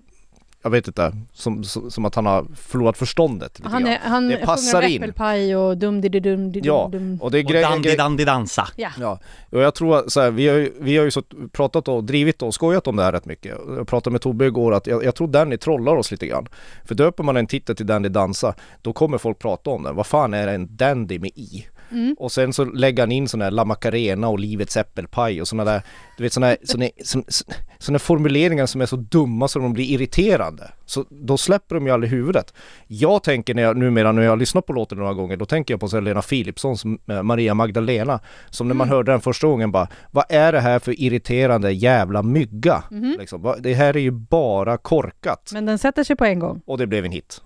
jag 0.61 0.69
vet 0.69 0.87
inte, 0.87 1.13
som, 1.33 1.63
som, 1.63 1.91
som 1.91 2.05
att 2.05 2.15
han 2.15 2.25
har 2.25 2.45
förlorat 2.55 2.97
förståndet 2.97 3.59
lite 3.59 3.69
Han, 3.71 3.87
är, 3.87 3.99
han 4.03 4.27
Det 4.27 4.37
passar 4.37 4.81
in. 4.81 5.03
äppelpaj 5.03 5.55
och 5.55 5.77
dum 5.77 6.01
di 6.01 6.09
dum 6.09 6.51
di 6.51 6.61
Ja, 6.63 6.91
och 7.19 7.31
det 7.31 7.39
är 7.39 7.43
Och 7.43 7.49
grejen, 7.51 7.71
dandy 7.71 7.95
dandy 7.95 8.25
dansa. 8.25 8.67
Ja. 8.75 8.89
Ja, 8.99 9.19
och 9.49 9.61
jag 9.61 9.75
tror 9.75 9.97
att 9.97 10.11
så 10.11 10.21
här, 10.21 10.31
vi 10.31 10.47
har 10.47 10.55
ju, 10.55 10.73
vi 10.79 10.97
har 10.97 11.05
ju 11.05 11.11
så 11.11 11.23
pratat 11.51 11.87
och 11.87 12.03
drivit 12.03 12.41
och 12.41 12.53
skojat 12.53 12.87
om 12.87 12.95
det 12.95 13.03
här 13.03 13.11
rätt 13.11 13.25
mycket. 13.25 13.57
Jag 13.77 13.87
pratade 13.87 14.11
med 14.11 14.21
Tobbe 14.21 14.45
igår 14.45 14.73
att 14.73 14.87
jag, 14.87 15.03
jag 15.03 15.15
tror 15.15 15.27
Danny 15.27 15.57
trollar 15.57 15.95
oss 15.95 16.11
lite 16.11 16.27
grann. 16.27 16.47
För 16.85 16.95
döper 16.95 17.23
man 17.23 17.37
en 17.37 17.47
titel 17.47 17.75
till 17.75 17.87
Dandy 17.87 18.09
Dansa, 18.09 18.53
då 18.81 18.93
kommer 18.93 19.17
folk 19.17 19.39
prata 19.39 19.69
om 19.69 19.83
den. 19.83 19.95
Vad 19.95 20.07
fan 20.07 20.33
är 20.33 20.47
en 20.47 20.75
dandy 20.75 21.19
med 21.19 21.31
i? 21.35 21.67
Mm. 21.91 22.15
Och 22.19 22.31
sen 22.31 22.53
så 22.53 22.65
lägger 22.65 23.03
han 23.03 23.12
in 23.12 23.27
sådana 23.27 23.46
här 23.46 23.51
La 23.51 23.65
Macarena 23.65 24.27
och 24.27 24.39
Livets 24.39 24.77
äppelpaj 24.77 25.41
och 25.41 25.48
sådana 25.48 25.72
där, 25.72 25.81
du 26.17 26.24
vet 26.24 26.34
sådana 26.34 26.48
här, 26.48 26.58
såna, 26.63 26.86
såna, 27.03 27.24
såna 27.79 28.00
formuleringar 28.00 28.65
som 28.65 28.81
är 28.81 28.86
så 28.86 28.96
dumma 28.96 29.48
så 29.48 29.60
de 29.60 29.74
blir 29.74 29.86
irriterande. 29.86 30.72
Så 30.86 31.05
då 31.10 31.38
släpper 31.38 31.75
de 31.75 31.86
ju 31.86 31.91
aldrig 31.93 32.12
huvudet. 32.12 32.53
Jag 32.88 33.24
tänker 33.24 33.53
när 33.53 33.63
jag, 33.63 33.77
numera 33.77 34.12
när 34.12 34.22
jag 34.22 34.39
lyssnat 34.39 34.65
på 34.65 34.74
låten 34.74 34.98
några 34.98 35.13
gånger, 35.13 35.38
då 35.38 35.46
tänker 35.46 35.74
jag 35.74 35.79
på 35.79 35.88
så 35.88 35.96
här 35.98 36.01
Lena 36.01 36.22
Philipssons 36.22 36.84
eh, 36.86 37.24
Maria 37.24 37.53
Magdalena. 37.53 38.19
Som 38.50 38.67
när 38.67 38.75
man 38.75 38.88
Mm. 38.88 38.96
hörde 38.96 39.12
den 39.12 39.22
första 39.22 39.48
gången 39.48 39.72
bara, 39.72 39.88
vad 40.12 40.25
är 40.29 40.51
det 40.51 40.60
här 40.60 40.79
för 40.79 41.01
irriterande 41.01 41.72
jävla 41.72 42.24
mygga? 42.24 42.84
Mhm. 42.91 43.15
Liksom, 43.19 43.55
det 43.60 43.74
här 43.74 43.96
är 43.96 44.00
ju 44.00 44.12
bara 44.12 44.77
korkat. 44.77 45.50
Men 45.53 45.65
den 45.65 45.77
sätter 45.77 46.03
sig 46.03 46.15
på 46.15 46.25
en 46.25 46.39
gång. 46.39 46.62
Och 46.65 46.77
det 46.77 46.88
blev 46.88 47.05
en 47.05 47.12
hit. 47.12 47.41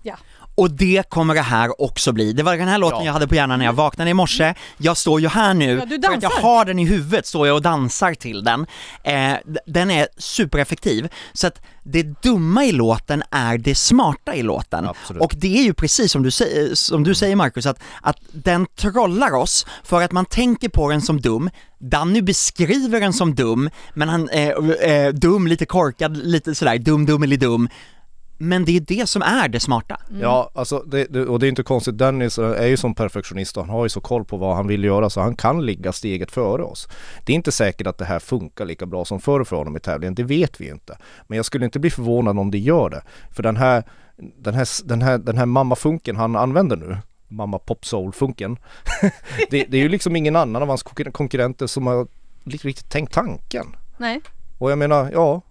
Och 0.55 0.71
det 0.71 1.09
kommer 1.09 1.35
det 1.35 1.41
här 1.41 1.81
också 1.81 2.11
bli. 2.11 2.33
Det 2.33 2.43
var 2.43 2.57
den 2.57 2.67
här 2.67 2.77
låten 2.77 2.99
Ja. 2.99 3.05
jag 3.05 3.13
hade 3.13 3.27
på 3.27 3.35
hjärnan 3.35 3.59
när 3.59 3.65
jag 3.65 3.73
vaknade 3.73 4.09
i 4.09 4.13
morse. 4.13 4.53
Jag 4.77 4.97
står 4.97 5.21
ju 5.21 5.27
här 5.27 5.53
nu, 5.53 5.77
Ja, 5.79 5.85
du 5.85 6.01
för 6.01 6.13
att 6.13 6.23
jag 6.23 6.29
har 6.29 6.65
den 6.65 6.79
i 6.79 6.85
huvudet, 6.85 7.25
står 7.25 7.47
jag 7.47 7.55
och 7.55 7.61
dansar 7.61 8.13
till 8.13 8.43
den. 8.43 8.65
Eh, 9.03 9.33
den 9.65 9.91
är 9.91 10.07
supereffektiv. 10.17 11.09
Så 11.33 11.47
att 11.47 11.61
det 11.83 12.03
dumma 12.23 12.65
i 12.65 12.71
låten 12.71 13.23
är 13.31 13.57
det 13.57 13.75
smarta 13.75 14.35
i 14.35 14.43
låten. 14.43 14.85
Absolut. 14.87 15.21
Och 15.21 15.33
det 15.37 15.57
är 15.57 15.63
ju 15.63 15.73
precis 15.73 16.11
som 16.11 16.23
du 16.23 16.31
säger, 16.31 16.75
som 16.75 17.03
du 17.03 17.15
säger 17.15 17.35
Marcus, 17.35 17.65
att, 17.65 17.79
att 18.01 18.17
den 18.31 18.65
trollar 18.75 19.33
oss 19.33 19.65
för 19.83 20.01
att 20.01 20.11
man 20.11 20.25
tänker 20.25 20.69
på 20.69 20.89
den 20.89 21.01
som 21.01 21.21
dum. 21.21 21.49
Danny 21.79 22.21
beskriver 22.21 22.99
den 22.99 23.13
som 23.13 23.35
dum, 23.35 23.69
men 23.93 24.09
han 24.09 24.29
är 24.29 24.85
eh, 24.89 25.13
dum, 25.13 25.47
lite 25.47 25.65
korkad, 25.65 26.17
lite 26.17 26.55
sådär 26.55 26.77
dum, 26.77 27.05
dum 27.05 27.23
eller 27.23 27.37
dum. 27.37 27.69
Men 28.43 28.65
det 28.65 28.77
är 28.77 28.79
det 28.79 29.09
som 29.09 29.21
är 29.21 29.47
det 29.47 29.59
smarta. 29.59 29.99
Ja, 30.21 30.49
alltså 30.53 30.79
det, 30.79 31.05
det, 31.05 31.25
och 31.25 31.39
det 31.39 31.47
är 31.47 31.49
inte 31.49 31.63
konstigt. 31.63 31.97
Dennis 31.97 32.37
är 32.37 32.65
ju 32.67 32.77
som 32.77 32.95
perfektionist 32.95 33.57
och 33.57 33.65
han 33.65 33.75
har 33.75 33.85
ju 33.85 33.89
så 33.89 34.01
koll 34.01 34.25
på 34.25 34.37
vad 34.37 34.55
han 34.55 34.67
vill 34.67 34.83
göra 34.83 35.09
så 35.09 35.21
han 35.21 35.35
kan 35.35 35.65
ligga 35.65 35.91
steget 35.91 36.31
före 36.31 36.63
oss. 36.63 36.87
Det 37.25 37.33
är 37.33 37.35
inte 37.35 37.51
säkert 37.51 37.87
att 37.87 37.97
det 37.97 38.05
här 38.05 38.19
funkar 38.19 38.65
lika 38.65 38.85
bra 38.85 39.05
som 39.05 39.19
förr 39.19 39.43
för 39.43 39.55
honom 39.55 39.77
i 39.77 39.79
tävlingen, 39.79 40.15
det 40.15 40.23
vet 40.23 40.61
vi 40.61 40.69
inte. 40.69 40.97
Men 41.27 41.35
jag 41.35 41.45
skulle 41.45 41.65
inte 41.65 41.79
bli 41.79 41.89
förvånad 41.89 42.39
om 42.39 42.51
det 42.51 42.57
gör 42.57 42.89
det. 42.89 43.01
För 43.31 43.43
den 43.43 43.57
här, 43.57 43.83
den 44.17 44.53
här, 44.53 44.67
den 44.87 45.01
här, 45.01 45.17
den 45.17 45.37
här 45.37 45.45
mammafunken 45.45 46.15
han 46.15 46.35
använder 46.35 46.77
nu, 46.77 46.97
mamma 47.27 47.59
pop 47.59 47.85
soul-funken, 47.85 48.57
det, 49.49 49.65
det 49.69 49.77
är 49.77 49.81
ju 49.81 49.89
liksom 49.89 50.15
ingen 50.15 50.35
annan 50.35 50.61
av 50.61 50.67
hans 50.67 50.85
konkur- 50.85 51.11
konkurrenter 51.11 51.67
som 51.67 51.87
har 51.87 52.07
riktigt, 52.43 52.65
riktigt 52.65 52.89
tänkt 52.89 53.13
tanken. 53.13 53.75
Nej. 53.97 54.21
Och 54.57 54.71
jag 54.71 54.77
menar, 54.77 55.11
ja, 55.13 55.41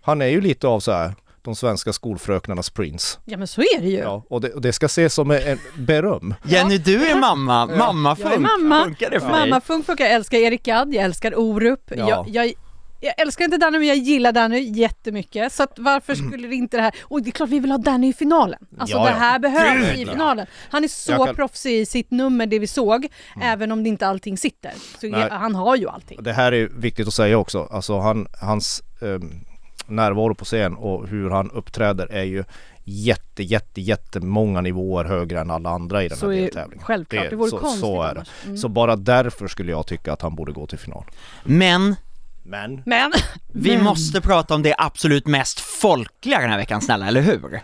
han 0.00 0.22
är 0.22 0.26
ju 0.26 0.40
lite 0.40 0.66
av 0.66 0.80
så 0.80 0.92
här 0.92 1.14
de 1.44 1.54
svenska 1.56 1.92
skolfröknarnas 1.92 2.70
prins. 2.70 3.18
Ja 3.24 3.36
men 3.38 3.46
så 3.46 3.60
är 3.60 3.80
det 3.80 3.88
ju. 3.88 3.98
Ja, 3.98 4.24
och 4.30 4.40
det, 4.40 4.50
och 4.52 4.60
det 4.60 4.72
ska 4.72 4.86
ses 4.86 5.14
som 5.14 5.30
en 5.30 5.58
beröm. 5.78 6.34
Jenny, 6.44 6.78
du 6.78 7.06
är 7.06 7.14
mamma, 7.20 7.66
mamma 7.66 8.10
är 8.10 8.38
mamma. 8.38 8.84
Funkar 8.84 9.10
det 9.10 9.20
för 9.20 9.28
Mamma 9.28 9.46
dig? 9.46 9.60
Funk 9.60 9.86
funkar, 9.86 10.04
jag 10.04 10.14
älskar 10.14 10.38
Erik 10.38 10.62
Gadd, 10.62 10.94
jag 10.94 11.04
älskar 11.04 11.38
Orup. 11.38 11.80
Ja. 11.96 12.08
Jag, 12.08 12.28
jag, 12.28 12.52
jag 13.00 13.20
älskar 13.20 13.44
inte 13.44 13.56
Danny 13.56 13.78
men 13.78 13.88
jag 13.88 13.96
gillar 13.96 14.32
Danny 14.32 14.58
jättemycket. 14.60 15.52
Så 15.52 15.62
att 15.62 15.78
varför 15.78 16.14
Mm. 16.14 16.30
skulle 16.30 16.48
det 16.48 16.54
inte 16.54 16.76
det 16.76 16.82
här... 16.82 16.94
Och 17.02 17.22
det 17.22 17.28
är 17.30 17.32
klart 17.32 17.48
vi 17.48 17.58
vill 17.60 17.70
ha 17.70 17.78
Danny 17.78 18.08
i 18.08 18.12
finalen. 18.12 18.58
Alltså 18.78 18.96
Ja, 18.96 19.04
det 19.04 19.10
ja. 19.10 19.16
här 19.16 19.38
behöver 19.38 19.78
vi 19.78 19.86
i 19.92 19.96
Gud, 19.96 20.08
ja. 20.08 20.12
finalen. 20.12 20.46
Han 20.70 20.84
är 20.84 20.88
så 20.88 21.12
kan- 21.12 21.22
Mm. 21.22 21.34
proffsig 21.34 21.80
i 21.80 21.86
sitt 21.86 22.10
nummer, 22.10 22.46
det 22.46 22.58
vi 22.58 22.66
såg, 22.66 23.06
även 23.42 23.72
om 23.72 23.82
det 23.82 23.88
inte 23.88 24.06
allting 24.06 24.38
sitter. 24.38 24.72
Så 25.00 25.06
Nej. 25.06 25.28
han 25.30 25.54
har 25.54 25.76
ju 25.76 25.88
allting. 25.88 26.22
Det 26.22 26.32
här 26.32 26.52
är 26.52 26.68
viktigt 26.68 27.08
att 27.08 27.14
säga 27.14 27.38
också. 27.38 27.68
Alltså 27.70 27.98
han, 27.98 28.26
hans 28.40 28.82
ehm, 29.02 29.30
närvaro 29.86 30.34
på 30.34 30.44
scen 30.44 30.74
och 30.74 31.08
hur 31.08 31.30
han 31.30 31.50
uppträder 31.50 32.06
är 32.12 32.22
ju 32.24 32.44
jätte, 32.84 33.42
jätte, 33.42 33.80
jättemånga 33.80 34.60
nivåer 34.60 35.04
högre 35.04 35.40
än 35.40 35.50
alla 35.50 35.70
andra 35.70 36.02
i 36.04 36.08
den 36.08 36.18
Så 36.18 36.26
här 36.30 36.36
är 36.36 36.40
deltävlingen. 36.42 36.84
självklart, 36.84 37.30
det 37.30 37.36
vore 37.36 37.50
så, 37.50 37.58
konstigt 37.58 37.80
så 37.80 38.02
är 38.02 38.14
det. 38.14 38.24
Mm. 38.44 38.56
Så 38.56 38.68
bara 38.68 38.96
därför 38.96 39.48
skulle 39.48 39.72
jag 39.72 39.86
tycka 39.86 40.12
att 40.12 40.22
han 40.22 40.34
borde 40.34 40.52
gå 40.52 40.66
till 40.66 40.78
final. 40.78 41.04
Men 41.44 41.96
Men 42.42 42.82
Men, 42.86 43.12
vi 43.52 43.74
men. 43.76 43.84
måste 43.84 44.20
prata 44.20 44.54
om 44.54 44.62
det 44.62 44.74
absolut 44.78 45.26
mest 45.26 45.60
folkliga 45.60 46.38
den 46.40 46.50
här 46.50 46.58
veckan 46.58 46.80
snälla, 46.80 47.06
eller 47.08 47.20
hur? 47.20 47.60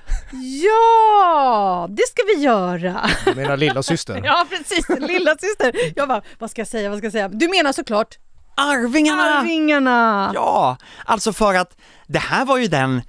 Ja, 0.64 1.86
det 1.90 2.02
ska 2.08 2.22
vi 2.36 2.42
göra. 2.44 3.10
du 3.24 3.34
menar 3.34 3.56
lilla 3.56 3.82
syster? 3.82 4.20
Ja 4.24 4.46
precis, 4.50 4.88
lilla 5.00 5.36
syster. 5.36 5.72
Jag 5.96 6.08
bara, 6.08 6.22
vad 6.38 6.50
ska 6.50 6.60
jag 6.60 6.68
säga, 6.68 6.88
vad 6.88 6.98
ska 6.98 7.06
jag 7.06 7.12
säga? 7.12 7.28
Du 7.28 7.48
menar 7.48 7.72
såklart 7.72 8.18
Arvingarna! 8.60 9.22
Arvingarna! 9.38 10.30
Ja, 10.34 10.76
alltså 11.04 11.32
för 11.32 11.54
att 11.54 11.76
det 12.06 12.18
här 12.18 12.44
var 12.44 12.58
ju 12.58 12.66
den, 12.66 13.02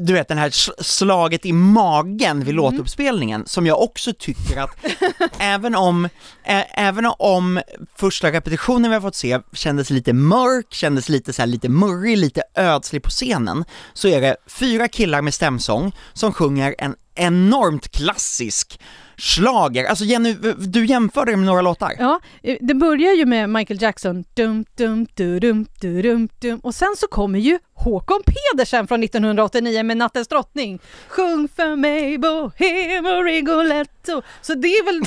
du 0.00 0.12
vet 0.12 0.28
den 0.28 0.38
här 0.38 0.50
sl- 0.50 0.82
slaget 0.82 1.46
i 1.46 1.52
magen 1.52 2.44
vid 2.44 2.54
låtuppspelningen 2.54 3.46
som 3.46 3.66
jag 3.66 3.82
också 3.82 4.12
tycker 4.18 4.60
att 4.60 4.70
även 5.38 5.74
om, 5.74 6.08
ä- 6.44 6.66
även 6.74 7.06
om 7.18 7.60
första 7.96 8.32
repetitionen 8.32 8.90
vi 8.90 8.94
har 8.94 9.00
fått 9.00 9.14
se 9.16 9.40
kändes 9.52 9.90
lite 9.90 10.12
mörk, 10.12 10.66
kändes 10.74 11.08
lite 11.08 11.32
så 11.32 11.42
här, 11.42 11.46
lite 11.46 11.68
murrig, 11.68 12.18
lite 12.18 12.42
ödslig 12.54 13.02
på 13.02 13.10
scenen, 13.10 13.64
så 13.92 14.08
är 14.08 14.20
det 14.20 14.36
fyra 14.46 14.88
killar 14.88 15.22
med 15.22 15.34
stämsång 15.34 15.92
som 16.12 16.32
sjunger 16.32 16.74
en 16.78 16.94
enormt 17.14 17.88
klassisk 17.88 18.80
schlager. 19.16 19.84
Alltså 19.84 20.04
Jenny, 20.04 20.32
du 20.58 20.86
jämförde 20.86 21.30
det 21.30 21.36
med 21.36 21.46
några 21.46 21.62
låtar. 21.62 21.92
Ja, 21.98 22.20
eh, 22.42 22.56
det 22.60 22.74
börjar 22.74 23.12
ju 23.12 23.26
med 23.26 23.50
Michael 23.50 23.82
Jackson, 23.82 24.24
dum, 24.34 24.64
dum, 24.76 25.06
du, 25.14 25.40
dum, 25.40 25.66
du, 25.80 26.02
dum, 26.02 26.28
dum. 26.40 26.58
och 26.62 26.74
sen 26.74 26.94
så 26.96 27.06
kommer 27.06 27.38
ju 27.38 27.58
Håkon 27.74 28.20
Pedersen 28.26 28.86
från 28.86 29.02
1989 29.02 29.82
med 29.82 29.96
Nattens 29.96 30.28
drottning. 30.28 30.78
Sjung 31.08 31.48
för 31.56 31.76
mig 31.76 32.18
Bohem 32.18 33.06
och 33.06 33.24
Rigoletto. 33.24 34.22
Så 34.42 34.54
det 34.54 34.68
är 34.68 34.84
väl 34.84 35.00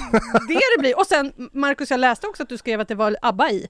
det 0.47 0.59
det 0.77 0.79
blir. 0.81 0.99
Och 0.99 1.05
sen 1.07 1.31
Markus, 1.53 1.91
jag 1.91 1.99
läste 1.99 2.27
också 2.27 2.43
att 2.43 2.49
du 2.49 2.57
skrev 2.57 2.81
att 2.81 2.87
det 2.87 2.95
var 2.95 3.15
ABBA 3.21 3.49
i. 3.49 3.67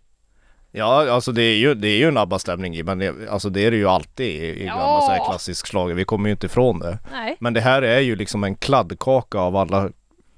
Ja, 0.71 1.11
alltså 1.11 1.31
det 1.31 1.41
är 1.41 1.55
ju, 1.55 1.73
det 1.75 1.87
är 1.87 1.97
ju 1.97 2.07
en 2.07 2.17
ABBA-stämning 2.17 2.75
i, 2.75 2.83
men 2.83 2.99
det, 2.99 3.13
alltså 3.29 3.49
det 3.49 3.65
är 3.65 3.71
det 3.71 3.77
ju 3.77 3.87
alltid 3.87 4.25
i, 4.25 4.45
i 4.45 4.65
Ja. 4.65 4.73
gamla 4.75 5.01
så 5.01 5.11
här 5.11 5.25
klassisk 5.25 5.67
schlager. 5.67 5.95
Vi 5.95 6.05
kommer 6.05 6.29
ju 6.29 6.31
inte 6.31 6.45
ifrån 6.45 6.79
det. 6.79 6.97
Nej. 7.11 7.37
Men 7.39 7.53
det 7.53 7.61
här 7.61 7.81
är 7.81 7.99
ju 7.99 8.15
liksom 8.15 8.43
en 8.43 8.55
kladdkaka 8.55 9.39
av 9.39 9.55
alla 9.55 9.89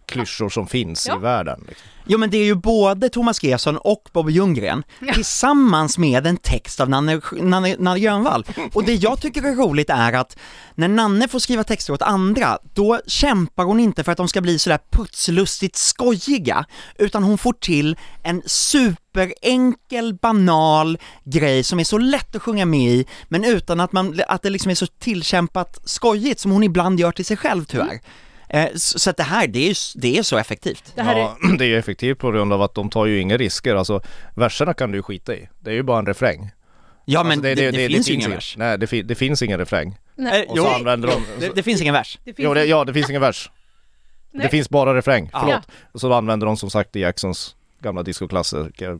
klyschor 0.10 0.50
som 0.50 0.68
finns 0.68 1.08
Ja. 1.08 1.16
i 1.16 1.20
världen. 1.20 1.66
Liksom. 1.68 1.88
Jo 2.12 2.18
men 2.18 2.30
det 2.30 2.38
är 2.38 2.46
ju 2.46 2.56
både 2.56 3.10
Thomas 3.10 3.44
Gesson 3.44 3.78
och 3.78 4.10
Bobby 4.14 4.32
Ljunggren 4.34 4.84
tillsammans 5.14 5.98
med 5.98 6.28
en 6.28 6.38
text 6.38 6.80
av 6.80 6.90
Nanne, 6.90 7.22
Nanne, 7.32 7.76
Nanne 7.80 8.00
Grönvall. 8.00 8.46
Och 8.74 8.84
det 8.84 8.94
jag 8.96 9.22
tycker 9.22 9.44
är 9.44 9.56
roligt 9.56 9.90
är 9.90 10.14
att 10.14 10.38
när 10.76 10.88
Nanne 10.88 11.28
får 11.28 11.40
skriva 11.40 11.64
texter 11.64 11.94
åt 11.94 12.02
andra, 12.02 12.58
då 12.74 13.00
kämpar 13.08 13.64
hon 13.64 13.80
inte 13.80 14.04
för 14.04 14.12
att 14.12 14.18
de 14.18 14.28
ska 14.28 14.42
bli 14.42 14.60
sådär 14.60 14.80
putslustigt 14.92 15.76
skojiga, 15.76 16.66
utan 16.98 17.24
hon 17.24 17.38
får 17.38 17.54
till 17.54 17.98
en 18.24 18.42
superenkel, 19.14 20.14
banal 20.14 20.98
grej 21.26 21.64
som 21.64 21.80
är 21.80 21.84
så 21.84 21.98
lätt 21.98 22.36
att 22.36 22.42
sjunga 22.42 22.66
med 22.66 22.92
i, 22.92 23.06
men 23.28 23.44
utan 23.46 23.80
att, 23.80 23.92
man, 23.92 24.22
att 24.28 24.42
det 24.42 24.50
liksom 24.50 24.72
är 24.72 24.76
så 24.76 24.86
tillkämpat 24.88 25.80
skojigt 25.86 26.40
som 26.40 26.52
hon 26.52 26.64
ibland 26.64 27.00
gör 27.00 27.12
till 27.12 27.26
sig 27.26 27.38
själv 27.38 27.66
tyvärr. 27.66 27.94
Eh, 27.94 28.00
Så 28.76 29.00
så 29.00 29.10
att 29.10 29.18
det 29.18 29.24
här, 29.24 29.48
det 29.48 29.70
är, 29.70 30.00
det 30.00 30.18
är 30.18 30.24
så 30.24 30.38
effektivt. 30.38 30.92
Det 30.96 31.02
här 31.02 31.16
är, 31.16 31.20
ja, 31.20 31.38
det 31.58 31.66
är 31.66 31.68
ju 31.68 31.78
effektivt 31.78 32.18
på 32.20 32.32
grund 32.32 32.54
av 32.54 32.62
att 32.62 32.74
de 32.74 32.90
tar 32.90 33.06
ju 33.06 33.20
inga 33.20 33.38
risker. 33.38 33.76
Alltså 33.76 34.02
verserna 34.36 34.74
kan 34.74 34.92
du 34.92 35.04
skita 35.04 35.36
i. 35.36 35.50
Det 35.60 35.70
är 35.70 35.76
ju 35.76 35.84
bara 35.84 36.00
en 36.00 36.06
refräng. 36.06 36.52
Ja 37.06 37.24
men 37.24 37.32
alltså, 37.32 37.56
det, 37.56 37.72
det, 37.72 37.88
finns 37.88 38.10
ju 38.10 38.14
ingen 38.14 38.32
vers. 38.32 38.56
Nej, 38.58 38.78
det, 38.78 39.02
det 39.02 39.16
finns 39.16 39.42
ingen 39.42 39.60
refräng. 39.60 39.98
nej, 40.16 40.44
Eh, 40.44 40.50
Och 40.50 40.58
så 40.58 40.64
jo, 40.64 40.68
använder 40.68 41.08
de... 41.08 41.24
det, 41.40 41.56
det 41.56 41.64
finns 41.64 41.82
ingen 41.82 41.94
vers. 41.94 42.20
det 42.24 42.34
finns 42.34 42.46
Jo, 42.46 42.54
det, 42.54 42.66
ja, 42.66 42.86
det 42.86 42.94
finns 42.94 43.10
ingen 43.10 43.22
vers. 43.22 43.52
Nej. 44.32 44.44
Det 44.44 44.50
finns 44.50 44.70
bara 44.70 44.96
refräng. 44.96 45.30
Ja. 45.34 45.40
Förlåt. 45.40 45.68
Och 45.92 46.02
så 46.02 46.14
använder 46.14 46.48
de 46.48 46.58
som 46.58 46.70
sagt 46.70 46.96
Jacksons 46.96 47.56
gamla 47.82 48.04
discoklassiker 48.04 49.00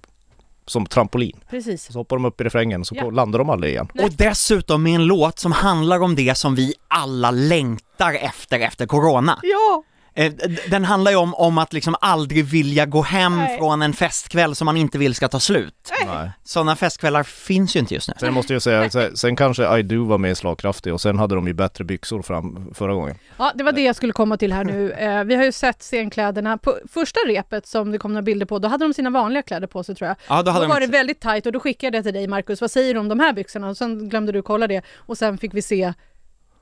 som 0.70 0.86
trampolin. 0.86 1.40
Precis. 1.50 1.92
Så 1.94 2.00
hoppar 2.00 2.16
de 2.16 2.26
upp 2.26 2.42
i 2.42 2.44
refrängen 2.44 2.86
så 2.86 2.96
Ja. 2.98 3.10
landar 3.10 3.40
de 3.40 3.50
aldrig 3.50 3.72
igen. 3.74 3.88
Nej. 3.94 4.06
Och 4.06 4.12
dessutom 4.12 4.84
med 4.84 4.96
en 4.96 5.06
låt 5.06 5.40
som 5.40 5.52
handlar 5.52 6.02
om 6.02 6.16
det 6.16 6.38
som 6.38 6.56
vi 6.56 6.74
alla 6.88 7.32
längtar 7.32 8.14
efter 8.14 8.60
efter 8.60 8.86
corona. 8.86 9.40
Ja, 9.44 9.84
Den 10.70 10.86
handlar 10.86 11.12
ju 11.12 11.18
om, 11.18 11.34
om 11.34 11.58
att 11.58 11.74
liksom 11.74 11.96
aldrig 12.02 12.46
vilja 12.46 12.86
gå 12.86 13.02
hem 13.02 13.38
Nej. 13.38 13.58
från 13.58 13.82
en 13.82 13.94
festkväll 13.94 14.56
som 14.56 14.66
man 14.66 14.78
inte 14.78 14.98
vill 14.98 15.16
ska 15.16 15.28
ta 15.28 15.40
slut. 15.40 15.92
Nej. 16.08 16.32
Sådana 16.44 16.76
festkvällar 16.76 17.24
finns 17.24 17.76
ju 17.76 17.80
inte 17.80 17.94
just 17.94 18.08
nu. 18.08 18.14
Sen 18.20 18.34
måste 18.34 18.54
jag 18.54 18.62
säga, 18.62 18.90
sen- 18.90 19.18
sen 19.18 19.36
kanske 19.36 19.78
I 19.78 19.84
Do 19.84 20.06
var 20.06 20.18
mer 20.18 20.34
slagkraftig 20.34 20.94
och 20.94 21.02
sen 21.02 21.20
hade 21.20 21.36
de 21.36 21.48
ju 21.48 21.54
bättre 21.54 21.84
byxor 21.84 22.22
fram 22.22 22.72
förra 22.74 22.94
gången. 22.94 23.16
Ja, 23.38 23.52
det 23.56 23.64
var 23.64 23.72
det 23.72 23.82
jag 23.82 23.96
skulle 23.96 24.14
komma 24.14 24.38
till 24.38 24.54
här 24.54 24.64
nu. 24.64 24.92
Eh, 25.00 25.24
vi 25.24 25.36
har 25.36 25.44
ju 25.44 25.52
sett 25.52 25.82
scenkläderna. 25.82 26.58
På 26.58 26.78
första 26.92 27.20
repet 27.28 27.68
som 27.68 27.92
det 27.92 27.98
kom 27.98 28.14
några 28.14 28.22
bilder 28.22 28.46
på, 28.46 28.60
då 28.60 28.68
hade 28.68 28.86
de 28.86 28.94
sina 28.94 29.10
vanliga 29.10 29.42
kläder 29.44 29.68
på 29.68 29.84
sig 29.84 29.96
tror 29.96 30.08
jag. 30.08 30.18
Ja, 30.30 30.36
då 30.38 30.44
Då 30.44 30.52
hade 30.52 30.68
var 30.68 30.80
de 30.80 30.86
det 30.86 30.92
väldigt 30.92 31.20
tajt 31.22 31.46
och 31.46 31.52
då 31.52 31.60
skickade 31.60 31.98
jag 31.98 32.04
till 32.06 32.14
dig 32.14 32.28
Markus, 32.28 32.62
vad 32.62 32.72
säger 32.72 32.94
du 32.94 33.00
om 33.00 33.08
de 33.10 33.20
här 33.20 33.34
byxorna? 33.34 33.70
Och 33.70 33.78
sen 33.78 34.10
glömde 34.10 34.32
du 34.32 34.42
kolla 34.42 34.68
det 34.68 34.82
och 34.96 35.18
sen 35.18 35.38
fick 35.38 35.54
vi 35.54 35.62
se 35.62 35.94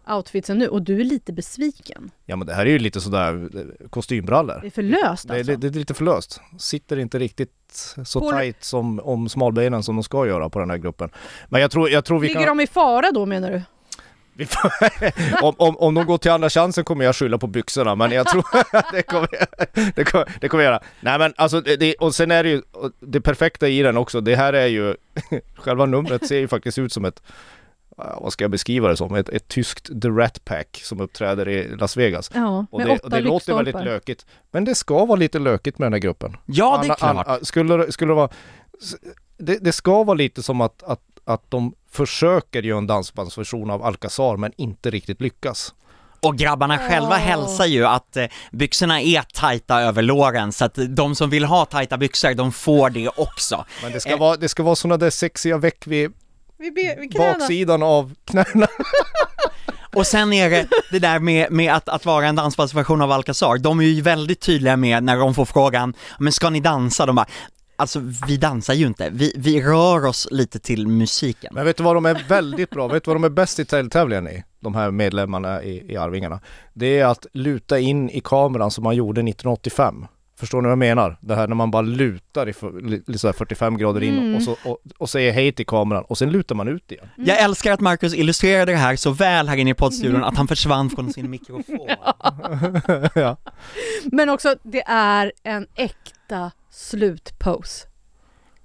outfitsen 0.10 0.58
nu 0.58 0.68
och 0.68 0.82
du 0.82 1.00
är 1.00 1.04
lite 1.04 1.34
besviken. 1.34 2.12
Ja 2.26 2.36
men 2.36 2.48
det 2.48 2.54
här 2.54 2.66
är 2.66 2.70
ju 2.70 2.80
lite 2.80 3.02
sådär 3.02 3.50
eh, 3.56 3.90
kostymbrallor. 3.90 4.60
Det 4.62 4.68
är 4.68 4.72
för 4.72 4.82
löst 4.84 5.28
Det 5.28 5.34
är, 5.34 5.38
alltså. 5.38 5.52
det, 5.56 5.70
det 5.70 5.78
är 5.78 5.80
lite 5.80 5.94
för 5.94 6.06
löst. 6.06 6.42
Sitter 6.60 7.00
inte 7.00 7.20
riktigt 7.20 7.96
så 8.06 8.20
På- 8.20 8.32
tight 8.32 8.64
som 8.64 9.00
om 9.00 9.30
smalbenen 9.30 9.84
som 9.84 9.96
de 9.96 10.04
ska 10.04 10.28
göra 10.28 10.50
på 10.50 10.60
den 10.60 10.70
här 10.70 10.78
gruppen. 10.78 11.10
Men 11.50 11.62
jag 11.62 11.72
tror, 11.72 11.90
jag 11.90 12.06
tror 12.06 12.20
vi 12.20 12.28
Ligger 12.28 12.46
kan... 12.46 12.58
de 12.58 12.64
i 12.64 12.68
fara 12.68 13.12
då 13.12 13.26
menar 13.26 13.52
du? 13.52 13.62
Om, 15.42 15.56
om, 15.58 15.78
om 15.78 15.94
de 15.94 16.06
går 16.06 16.18
till 16.18 16.32
andra 16.32 16.50
chansen 16.50 16.84
kommer 16.84 17.06
jag 17.06 17.16
skylla 17.16 17.38
på 17.38 17.48
byxorna 17.48 17.96
men 17.96 18.12
jag 18.12 18.28
tror 18.28 18.46
det 18.92 19.04
kommer, 19.04 19.30
det 19.96 20.04
kommer, 20.04 20.38
det 20.42 20.50
kommer 20.50 20.64
jag 20.64 20.72
göra. 20.72 20.84
Nej 21.02 21.20
men 21.20 21.34
alltså, 21.38 21.62
det, 21.62 21.76
det, 21.76 21.96
och 21.96 22.16
sen 22.16 22.32
är 22.32 22.44
det 22.44 22.50
ju 22.50 22.62
det 23.00 23.22
perfekta 23.22 23.68
i 23.68 23.82
den 23.82 23.98
också, 23.98 24.22
det 24.22 24.36
här 24.36 24.54
är 24.54 24.68
ju, 24.68 24.96
själva 25.56 25.86
numret 25.86 26.28
ser 26.28 26.38
ju 26.40 26.48
faktiskt 26.48 26.78
ut 26.78 26.94
som 26.94 27.06
ett, 27.06 27.22
vad 27.98 28.34
ska 28.34 28.44
jag 28.44 28.52
beskriva 28.52 28.88
det 28.90 28.98
som, 28.98 29.16
ett, 29.16 29.30
ett 29.30 29.48
tyskt 29.48 30.02
The 30.02 30.08
Rat 30.10 30.46
Pack 30.46 30.82
som 30.84 31.02
uppträder 31.02 31.50
i 31.50 31.76
Las 31.76 31.98
Vegas. 31.98 32.32
Ja, 32.34 32.66
Och 32.72 32.82
det, 32.86 32.98
och 33.00 33.10
det 33.10 33.20
låter 33.22 33.54
väldigt 33.56 33.76
lökigt, 33.84 34.26
men 34.52 34.66
det 34.66 34.76
ska 34.76 35.06
vara 35.06 35.16
lite 35.20 35.40
lökigt 35.40 35.80
med 35.80 35.86
den 35.86 35.94
här 35.94 36.00
gruppen. 36.00 36.38
Ja, 36.46 36.80
det 36.84 36.90
är 36.90 36.96
klart. 36.96 37.28
Anna- 37.28 37.44
skulle, 37.46 37.78
det- 37.78 37.92
skulle 37.92 38.12
det 38.12 38.16
vara... 38.16 38.30
Det, 39.38 39.58
det 39.58 39.72
ska 39.72 40.04
vara 40.04 40.16
lite 40.16 40.44
som 40.44 40.62
att, 40.62 40.84
att, 40.84 41.02
att 41.26 41.52
de 41.52 41.74
försöker 41.92 42.64
göra 42.64 42.78
en 42.78 42.88
dansbandsversion 42.88 43.70
av 43.72 43.84
Alcazar 43.84 44.38
men 44.38 44.52
inte 44.58 44.90
riktigt 44.90 45.22
lyckas. 45.22 45.74
Och 46.22 46.38
grabbarna 46.38 46.78
själva 46.78 47.16
hälsar 47.16 47.66
ju 47.66 47.86
att 47.86 48.18
eh, 48.18 48.26
byxorna 48.52 49.02
är 49.02 49.22
tajta 49.22 49.82
över 49.82 50.02
låren, 50.02 50.52
så 50.52 50.66
att 50.66 50.78
de 50.90 51.16
som 51.16 51.30
vill 51.30 51.46
ha 51.46 51.66
tajta 51.66 51.98
byxor, 51.98 52.34
de 52.34 52.52
får 52.52 52.90
det 52.90 53.10
också. 53.18 53.66
Men 53.84 53.92
det 53.92 54.00
ska 54.00 54.12
Eh. 54.12 54.20
vara, 54.20 54.38
det 54.38 54.50
ska 54.50 54.64
vara 54.64 54.76
sådana 54.76 54.98
där 54.98 55.10
sexiga 55.10 55.58
veck 55.58 55.88
vid 55.88 56.14
Vi, 56.60 56.72
be, 56.72 56.96
vi 57.02 57.08
knäna. 57.08 57.38
baksidan 57.38 57.84
av 57.84 58.14
knäna. 58.26 58.68
Och 59.96 60.08
sen 60.08 60.34
är 60.34 60.50
det 60.50 60.68
det 60.92 61.00
där 61.00 61.20
med, 61.20 61.52
med 61.52 61.74
att, 61.74 61.90
att 61.90 62.06
vara 62.06 62.28
en 62.28 62.36
dansbandsversion 62.36 63.02
av 63.02 63.12
Alcazar, 63.12 63.58
de 63.58 63.80
är 63.80 63.84
ju 63.84 64.02
väldigt 64.02 64.40
tydliga 64.40 64.78
med 64.78 65.04
när 65.04 65.18
de 65.18 65.34
får 65.34 65.46
frågan, 65.46 65.94
men 66.20 66.34
ska 66.34 66.50
ni 66.50 66.60
dansa? 66.60 67.06
De 67.06 67.16
bara, 67.16 67.26
alltså 67.76 68.00
vi 68.28 68.38
dansar 68.38 68.74
ju 68.74 68.88
inte, 68.88 69.10
vi, 69.10 69.34
vi 69.38 69.62
rör 69.62 70.06
oss 70.06 70.28
lite 70.32 70.60
till 70.60 70.88
musiken. 70.88 71.54
Men 71.54 71.66
vet 71.66 71.78
du 71.78 71.84
vad 71.84 71.96
de 71.96 72.06
är 72.06 72.26
väldigt 72.30 72.70
bra, 72.70 72.88
vet 72.88 73.04
du 73.04 73.10
vad 73.10 73.16
de 73.16 73.24
är 73.24 73.30
bäst 73.30 73.60
i 73.60 73.66
tävlingen 73.66 74.28
i? 74.28 74.44
De 74.60 74.76
här 74.76 74.92
medlemmarna 74.92 75.64
i, 75.64 75.94
i 75.94 75.98
Arvingarna. 75.98 76.40
Det 76.74 77.00
är 77.00 77.06
att 77.06 77.26
luta 77.34 77.80
in 77.80 78.10
i 78.10 78.22
kameran 78.24 78.72
som 78.72 78.84
man 78.84 78.96
gjorde 78.96 79.22
1985. 79.22 80.06
Förstår 80.40 80.62
ni 80.62 80.66
vad 80.66 80.72
jag 80.72 80.78
menar? 80.78 81.18
Det 81.22 81.36
här 81.36 81.48
när 81.48 81.56
man 81.56 81.72
bara 81.72 81.82
lutar 81.82 82.50
i 82.50 82.54
för, 82.54 82.82
li- 82.82 83.04
li- 83.08 83.18
så 83.18 83.28
här 83.28 83.34
45 83.34 83.78
grader 83.78 84.04
in 84.04 84.18
Mm. 84.18 84.36
och, 84.36 84.42
så, 84.44 84.56
och, 84.66 84.78
och 84.98 85.10
säger 85.10 85.32
hej 85.32 85.52
till 85.52 85.66
kameran 85.66 86.04
och 86.04 86.18
sen 86.18 86.30
lutar 86.32 86.56
man 86.56 86.68
ut 86.68 86.92
igen. 86.92 87.08
Jag 87.16 87.40
älskar 87.40 87.72
att 87.74 87.80
Marcus 87.80 88.14
illustrerade 88.14 88.72
det 88.72 88.78
här 88.78 88.96
så 88.96 89.12
väl 89.12 89.50
här 89.50 89.58
inne 89.58 89.70
i 89.72 89.74
poddstudion 89.74 90.24
att 90.24 90.38
han 90.38 90.48
försvann 90.48 90.90
från 90.90 91.14
sin 91.14 91.30
mikrofon. 91.30 91.88
ja. 93.16 93.38
Men 94.06 94.30
också, 94.30 94.56
det 94.64 94.82
är 94.88 95.32
en 95.44 95.68
äkta 95.76 96.52
slutpose. 96.72 97.88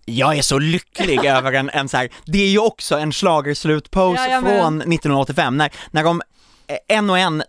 Jag 0.05 0.39
är 0.39 0.43
så 0.43 0.59
lycklig 0.59 1.25
över 1.27 1.53
en, 1.53 1.71
en 1.71 1.89
så 1.89 1.97
här, 1.97 2.09
det 2.27 2.39
är 2.39 2.49
ju 2.51 2.59
också 2.59 2.99
en 2.99 3.13
schlagerslutpose 3.13 4.23
Jajamän. 4.23 4.61
från 4.61 4.77
1985 4.81 5.57
när, 5.57 5.71
när 5.91 6.05
de 6.05 6.23
eh, 6.67 6.97
en 6.97 7.11
och 7.11 7.19
en 7.19 7.43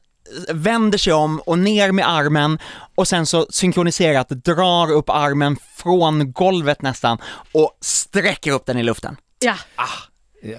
vänder 0.49 0.97
sig 0.97 1.13
om 1.13 1.39
och 1.39 1.59
ner 1.59 1.91
med 1.91 2.09
armen 2.09 2.59
och 2.95 3.07
sen 3.07 3.25
så 3.25 3.47
synkroniserat 3.49 4.29
drar 4.29 4.91
upp 4.91 5.09
armen 5.09 5.57
från 5.75 6.31
golvet 6.31 6.81
nästan 6.81 7.17
och 7.51 7.77
sträcker 7.81 8.51
upp 8.51 8.65
den 8.65 8.77
i 8.77 8.83
luften. 8.83 9.17
Ja, 9.39 9.55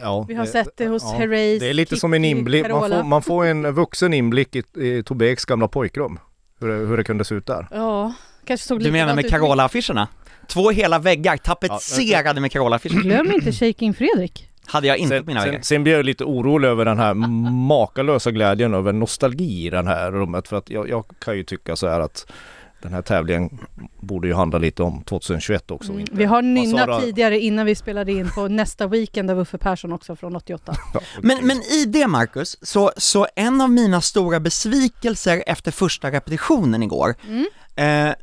Ja, 0.00 0.24
vi 0.28 0.34
har 0.34 0.44
det- 0.44 0.50
sett 0.50 0.76
det 0.76 0.86
hos 0.86 1.02
ja. 1.02 1.18
Herreys, 1.18 1.60
Det 1.60 1.68
är 1.68 1.74
lite 1.74 1.96
som 1.96 2.14
en 2.14 2.24
inblick, 2.24 2.68
man 2.68 2.90
får, 2.90 3.02
man 3.02 3.22
får 3.22 3.44
en 3.46 3.72
vuxen 3.74 4.14
inblick 4.14 4.56
i, 4.56 4.62
i 4.76 5.02
Tobbe 5.02 5.30
Eks 5.30 5.44
gamla 5.44 5.68
pojkrum. 5.68 6.18
Hur 6.60 6.68
det, 6.68 6.74
hur 6.74 6.96
det 6.96 7.04
kunde 7.04 7.24
se 7.24 7.34
ut 7.34 7.46
där. 7.46 7.68
Ja, 7.70 8.12
kanske 8.46 8.66
såg 8.66 8.80
Du 8.80 8.92
menar 8.92 9.14
med. 9.14 9.30
Carola-affischerna? 9.30 10.08
Två 10.48 10.70
hela 10.70 10.98
väggar 10.98 11.36
tapetserade 11.36 12.40
med 12.40 12.52
Carola-affischer. 12.52 13.00
Glöm 13.02 13.32
inte 13.32 13.52
Shaking 13.52 13.94
Fredrik. 13.94 14.48
Hade 14.66 14.86
jag 14.86 14.98
inte 14.98 15.10
på 15.10 15.16
Sen, 15.18 15.26
mina 15.26 15.40
väggar. 15.40 15.52
sen, 15.52 15.62
sen 15.62 15.82
blir 15.82 15.92
jag 15.92 16.04
lite 16.04 16.24
orolig 16.24 16.68
över 16.68 16.84
den 16.84 16.98
här 16.98 17.14
makalösa 17.50 18.30
glädjen 18.30 18.74
över 18.74 18.92
nostalgi 18.92 19.66
i 19.66 19.70
det 19.70 19.82
här 19.84 20.12
rummet. 20.12 20.48
För 20.48 20.56
att 20.56 20.70
jag, 20.70 20.88
jag 20.88 21.04
kan 21.18 21.36
ju 21.36 21.44
tycka 21.44 21.76
så 21.76 21.88
här 21.88 22.00
att 22.00 22.26
den 22.82 22.92
här 22.92 23.02
tävlingen 23.02 23.58
borde 24.00 24.28
ju 24.28 24.34
handla 24.34 24.58
lite 24.58 24.82
om 24.82 25.02
2021 25.02 25.70
också. 25.70 25.88
Mm. 25.90 26.00
inte- 26.00 26.12
Vi 26.16 26.24
har 26.24 26.42
nynnat 26.42 27.00
du? 27.00 27.06
tidigare 27.06 27.40
innan 27.40 27.66
vi 27.66 27.74
spelade 27.74 28.12
in 28.12 28.30
på 28.30 28.48
nästa 28.48 28.86
weekend 28.86 29.30
av 29.30 29.38
Uffe 29.40 29.58
Persson 29.58 29.92
också 29.92 30.16
från 30.16 30.36
88. 30.36 30.74
Ja, 30.94 31.00
Men, 31.22 31.46
men 31.46 31.56
i 31.56 31.84
det 31.86 32.06
Marcus, 32.06 32.56
så, 32.62 32.92
så 32.96 33.26
en 33.36 33.60
av 33.60 33.70
mina 33.70 34.00
stora 34.00 34.40
besvikelser 34.40 35.42
efter 35.46 35.70
första 35.70 36.10
repetitionen 36.10 36.82
igår, 36.82 37.14
Mm. 37.28 38.08
eh, 38.08 38.14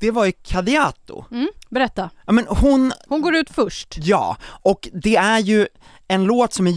det 0.00 0.10
var 0.10 0.24
ju 0.24 0.32
Kadiato. 0.32 1.24
Mm. 1.30 1.48
Berätta. 1.68 2.10
Ja 2.26 2.32
men 2.32 2.46
hon, 2.48 2.92
Hon 3.08 3.20
går 3.22 3.34
ut 3.36 3.50
först. 3.50 3.94
ja, 3.98 4.36
och 4.44 4.88
det 4.92 5.16
är 5.16 5.38
ju 5.38 5.66
en 6.08 6.24
låt 6.24 6.52
som 6.52 6.66
är, 6.66 6.74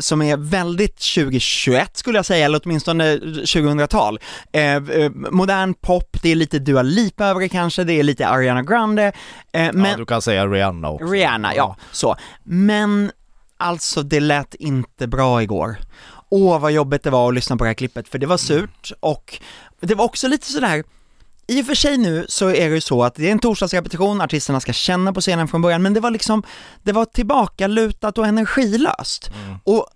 som 0.00 0.22
är 0.22 0.36
väldigt 0.36 1.14
2021 1.14 1.96
skulle 1.96 2.18
jag 2.18 2.26
säga, 2.26 2.46
eller 2.46 2.60
åtminstone 2.64 3.16
2000-tal. 3.16 4.20
Eh, 4.52 4.76
eh, 4.76 5.10
modern 5.10 5.74
pop, 5.74 6.16
det 6.22 6.28
är 6.28 6.34
lite 6.34 6.58
Dua 6.58 6.82
Lipa 6.82 7.26
över 7.26 7.40
det 7.40 7.48
kanske, 7.48 7.84
det 7.84 7.92
är 7.92 8.02
lite 8.02 8.28
Ariana 8.28 8.62
Grande, 8.62 9.12
eh, 9.52 9.72
men 9.72 9.84
ja, 9.84 9.96
du 9.96 10.04
kan 10.06 10.22
säga 10.22 10.46
Rihanna 10.46 10.90
också. 10.90 11.06
Rihanna, 11.06 11.54
ja, 11.54 11.76
så. 11.92 12.16
Men 12.42 13.12
alltså 13.56 14.02
det 14.02 14.20
lät 14.20 14.54
inte 14.54 15.06
bra 15.06 15.42
igår. 15.42 15.76
Åh 16.28 16.60
vad 16.60 16.72
jobbigt 16.72 17.02
det 17.02 17.10
var 17.10 17.28
att 17.28 17.34
lyssna 17.34 17.56
på 17.56 17.64
det 17.64 17.68
här 17.68 17.74
klippet, 17.74 18.08
för 18.08 18.18
det 18.18 18.26
var 18.26 18.36
surt 18.36 18.92
och 19.00 19.38
det 19.80 19.94
var 19.94 20.04
också 20.04 20.28
lite 20.28 20.52
sådär, 20.52 20.84
i 21.58 21.62
och 21.62 21.66
för 21.66 21.74
sig 21.74 21.96
nu 21.96 22.26
så 22.28 22.48
är 22.48 22.68
det 22.68 22.74
ju 22.74 22.80
så 22.80 23.02
att 23.02 23.14
det 23.14 23.28
är 23.28 23.32
en 23.32 23.38
torsdagsrepetition, 23.38 24.20
artisterna 24.20 24.60
ska 24.60 24.72
känna 24.72 25.12
på 25.12 25.20
scenen 25.20 25.48
från 25.48 25.62
början, 25.62 25.82
men 25.82 25.94
det 25.94 26.00
var 26.00 26.10
liksom, 26.10 26.42
det 26.82 26.92
var 26.92 27.04
tillbakalutat 27.04 28.18
och 28.18 28.26
energilöst. 28.26 29.30
Mm. 29.34 29.58
Och 29.64 29.86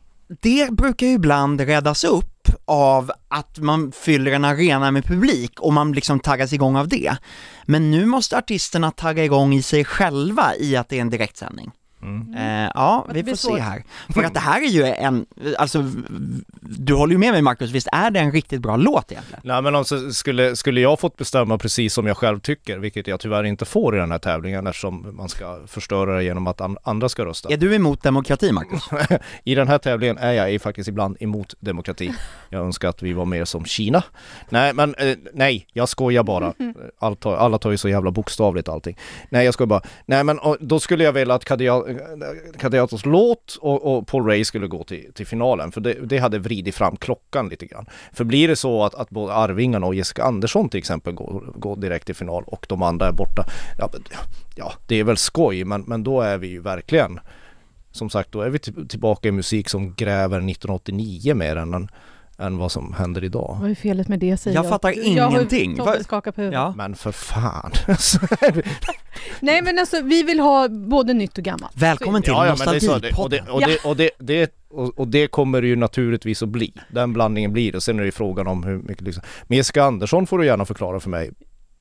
det 0.43 0.71
brukar 0.73 1.07
ju 1.07 1.13
ibland 1.13 1.61
räddas 1.61 2.05
upp 2.05 2.49
av 2.65 3.13
att 3.29 3.59
man 3.59 3.93
fyller 3.93 4.33
en 4.33 4.45
arena 4.45 4.91
med 4.91 5.05
publik 5.05 5.61
och 5.61 5.73
man 5.73 5.93
liksom 5.93 6.21
taggas 6.21 6.53
igång 6.53 6.77
av 6.77 6.89
det. 6.89 7.17
Men 7.65 7.91
nu 7.91 8.07
måste 8.07 8.39
artisterna 8.39 8.91
tagga 8.91 9.25
igång 9.25 9.55
i 9.55 9.63
sig 9.63 9.85
själva 9.85 10.57
i 10.57 10.77
att 10.77 10.89
det 10.89 10.97
är 10.97 11.01
en 11.01 11.11
direktsändning. 11.11 11.73
Mm. 12.07 12.35
Eh, 12.65 12.71
ja, 12.75 13.07
vi 13.15 13.25
får 13.25 13.37
se 13.37 13.61
här. 13.61 13.85
För 14.15 14.23
att 14.23 14.35
det 14.35 14.41
här 14.41 14.63
är 14.63 14.69
ju 14.69 14.85
en, 14.85 15.27
alltså, 15.59 15.85
du 16.61 16.95
håller 16.95 17.13
ju 17.13 17.19
med 17.19 17.33
mig 17.33 17.43
Marcus, 17.43 17.71
visst 17.71 17.89
är 17.93 18.11
det 18.11 18.21
en 18.21 18.33
riktigt 18.33 18.61
bra 18.61 18.77
låt 18.77 19.13
egentligen? 19.13 19.41
Nej 19.45 19.63
men 19.63 19.75
alltså, 19.75 20.11
skulle, 20.11 20.57
skulle 20.57 20.81
jag 20.81 21.01
fått 21.01 21.17
bestämma 21.17 21.59
precis 21.59 21.95
som 21.95 22.07
jag 22.07 22.17
själv 22.17 22.39
tycker, 22.41 22.79
vilket 22.79 23.07
jag 23.07 23.21
tyvärr 23.21 23.45
inte 23.45 23.65
får 23.65 23.97
i 23.97 23.99
den 23.99 24.11
här 24.11 24.19
tävlingen 24.19 24.67
eftersom 24.67 25.17
man 25.17 25.29
ska 25.29 25.59
förstöra 25.67 26.17
det 26.17 26.25
genom 26.25 26.47
att 26.47 26.61
an, 26.61 26.77
andra 26.83 27.09
ska 27.09 27.25
rösta. 27.25 27.53
Är 27.53 27.57
du 27.57 27.75
emot 27.75 28.03
demokrati 28.03 28.53
Marcus? 28.53 28.89
I 29.45 29.55
den 29.55 29.69
här 29.69 29.79
tävlingen 29.79 30.19
är 30.19 30.33
jag 30.33 30.63
faktiskt 30.63 30.89
ibland 30.89 31.17
emot 31.21 31.55
demokrati. 31.61 32.13
Jag 32.49 32.65
önskar 32.65 32.89
att 32.89 33.03
vi 33.03 33.13
var 33.13 33.25
mer 33.25 33.45
som 33.45 33.65
Kina. 33.65 34.03
Nej 34.49 34.73
men 34.75 34.95
eh, 34.95 35.17
nej, 35.35 35.67
jag 35.73 35.89
skojar 35.89 36.23
bara. 36.23 36.53
Allt 36.99 37.27
alla 37.27 37.59
tar 37.59 37.71
ju 37.71 37.77
så 37.77 37.89
jävla 37.89 38.11
bokstavligt 38.11 38.69
allting. 38.69 38.99
Nej 39.31 39.45
jag 39.45 39.55
skojar 39.55 39.67
bara. 39.67 39.83
Nej 40.07 40.25
men 40.25 40.39
då 40.61 40.81
skulle 40.81 41.05
jag 41.05 41.13
vilja 41.13 41.35
att 41.35 41.45
Kadia- 41.45 41.96
Kadiatos 42.59 43.07
låt 43.07 43.59
och, 43.61 43.97
och 43.97 44.07
Paul 44.07 44.27
Ray 44.27 44.45
skulle 44.45 44.67
gå 44.67 44.85
till, 44.85 45.13
till 45.15 45.27
finalen 45.27 45.73
för 45.73 45.81
det, 45.81 45.95
det 46.07 46.19
hade 46.19 46.39
vridit 46.39 46.75
fram 46.75 46.97
klockan 46.97 47.49
lite 47.49 47.67
grann. 47.67 47.87
För 48.13 48.25
blir 48.25 48.49
det 48.49 48.57
så 48.57 48.85
att, 48.85 48.95
att 48.95 49.11
både 49.11 49.33
Arvingarna 49.33 49.87
och 49.87 49.95
Jessica 49.95 50.25
Andersson 50.25 50.69
till 50.69 50.79
exempel 50.79 51.15
går, 51.15 51.53
går 51.55 51.77
direkt 51.77 52.07
till 52.07 52.15
final 52.15 52.45
och 52.47 52.67
de 52.69 52.83
andra 52.83 53.09
är 53.09 53.13
borta. 53.13 53.45
Ja, 53.79 53.91
ja 54.57 54.73
det 54.87 54.97
är 54.97 55.05
väl 55.05 55.17
skoj 55.17 55.65
men, 55.65 55.83
men 55.83 56.05
då 56.05 56.21
är 56.21 56.39
vi 56.39 56.47
ju 56.47 56.61
verkligen 56.61 57.21
som 57.97 58.11
sagt, 58.11 58.33
då 58.33 58.41
är 58.41 58.51
vi 58.51 58.59
tillbaka 58.59 59.29
i 59.29 59.33
musik 59.33 59.69
som 59.69 59.95
gräver 59.95 60.37
1989 60.37 61.35
mer 61.35 61.57
än, 61.57 61.89
än, 62.39 62.57
vad 62.59 62.73
som 62.73 62.93
händer 62.93 63.25
idag. 63.25 63.57
Vad 63.61 63.71
är 63.71 63.75
felet 63.75 64.09
med 64.09 64.19
det 64.19 64.37
säger 64.37 64.55
Jag 64.55 64.65
jag? 64.65 64.71
fattar 64.71 64.93
Jag 65.17 65.23
har 65.25 65.31
ingenting. 65.31 65.77
Tobbe 65.77 65.91
Vad- 65.91 66.03
skakar 66.05 66.33
på 66.33 66.41
huvudet. 66.41 66.59
Ja. 66.61 66.75
Men 66.77 66.95
för 66.95 67.13
fan! 67.13 67.73
Nej 69.41 69.63
men 69.63 69.79
alltså 69.79 70.03
vi 70.03 70.23
vill 70.23 70.41
ha 70.41 70.69
både 70.69 71.13
nytt 71.15 71.39
och 71.39 71.45
gammalt. 71.45 71.73
Välkommen 71.77 72.23
till 72.23 72.33
ja, 72.33 72.47
ja, 72.47 72.57
men 72.59 72.69
det 72.69 72.77
är 72.77 72.81
så, 72.81 72.99
det, 72.99 73.13
och, 73.13 73.31
Nostalgipodden. 73.31 73.45
det, 73.47 73.51
och, 73.53 73.61
det, 73.61 73.85
och, 73.85 73.97
det, 73.97 74.11
det, 74.19 74.55
och, 74.69 74.99
och 74.99 75.09
det 75.09 75.27
kommer 75.27 75.63
det 75.63 75.69
ju 75.69 75.77
naturligtvis 75.77 76.43
att 76.43 76.49
bli. 76.49 76.73
Den 76.89 77.13
blandningen 77.13 77.53
blir 77.53 77.73
det. 77.73 77.81
Sen 77.81 77.97
är 77.97 78.01
det 78.01 78.07
ju 78.07 78.13
frågan 78.13 78.47
om 78.47 78.63
hur 78.65 78.77
mycket 78.79 79.01
liksom. 79.03 79.23
Men 79.47 79.57
Jessica 79.59 79.83
Andersson 79.85 80.27
får 80.27 80.39
du 80.39 80.47
gärna 80.47 80.65
förklara 80.65 81.01
för 81.01 81.11
mig. 81.11 81.31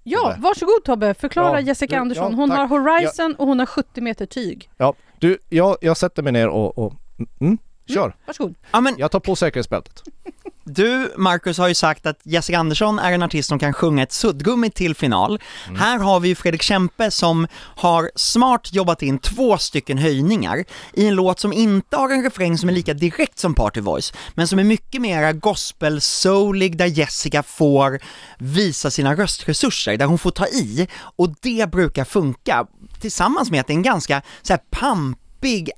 Ja, 0.04 0.20
Tobbe. 0.20 0.36
varsågod 0.42 0.84
Tobbe, 0.86 1.14
förklara 1.14 1.62
Ja, 1.62 1.68
Jessica 1.68 1.96
du- 1.96 2.02
Andersson. 2.02 2.34
Hon 2.34 2.52
har 2.52 2.68
Horizon 2.68 3.36
och 3.40 3.48
hon 3.48 3.60
har 3.60 3.66
70 3.66 4.02
meter 4.02 4.26
tyg. 4.26 4.70
Ja, 4.78 4.94
du, 5.20 5.38
jag, 5.50 5.78
jag 5.82 5.98
sätter 5.98 6.24
mig 6.24 6.32
ner 6.32 6.48
och, 6.48 6.78
och 6.78 6.94
mm, 7.40 7.58
kör. 7.88 8.16
Varsågod. 8.28 8.56
Ja 8.72 8.82
men 8.82 8.96
Jag 8.98 9.12
tar 9.12 9.20
på 9.20 9.36
säkerhetsbältet. 9.36 10.04
du 10.66 11.14
Marcus 11.18 11.58
har 11.58 11.68
ju 11.68 11.74
sagt 11.74 12.06
att 12.06 12.20
Jessica 12.24 12.60
Andersson 12.60 13.00
är 13.00 13.12
en 13.12 13.24
artist 13.24 13.50
som 13.50 13.60
kan 13.60 13.74
sjunga 13.74 14.04
ett 14.04 14.12
suddgummi 14.12 14.70
till 14.70 14.96
final. 14.96 15.40
Mm. 15.68 15.80
Här 15.80 16.00
har 16.00 16.20
vi 16.20 16.28
ju 16.28 16.36
Fredrik 16.36 16.62
Kempe 16.62 17.12
som 17.12 17.48
har 17.76 18.12
smart 18.16 18.74
jobbat 18.74 19.02
in 19.02 19.20
två 19.20 19.58
stycken 19.58 19.98
höjningar 19.98 20.64
i 20.94 21.08
en 21.08 21.16
låt 21.16 21.40
som 21.40 21.54
inte 21.54 21.98
har 21.98 22.10
en 22.10 22.24
refräng 22.24 22.58
som 22.58 22.70
är 22.70 22.74
lika 22.74 22.94
direkt 22.94 23.40
som 23.40 23.54
Party 23.54 23.82
Voice, 23.82 24.14
men 24.34 24.48
som 24.48 24.60
är 24.60 24.64
mycket 24.64 25.02
mera 25.02 25.34
gospel-soulig 25.34 26.78
där 26.78 26.86
Jessica 26.86 27.44
får 27.44 28.00
visa 28.38 28.92
sina 28.92 29.16
röstresurser, 29.16 29.98
där 29.98 30.06
hon 30.06 30.18
får 30.18 30.32
ta 30.32 30.48
i 30.48 30.88
och 31.16 31.36
det 31.42 31.72
brukar 31.72 32.06
funka 32.06 32.68
tillsammans 33.02 33.52
med 33.52 33.60
att 33.62 33.68
det 33.68 33.74
är 33.74 33.76
en 33.76 33.82
ganska 33.82 34.22
så 34.42 34.54
här 34.54 34.62
pampig 34.70 35.70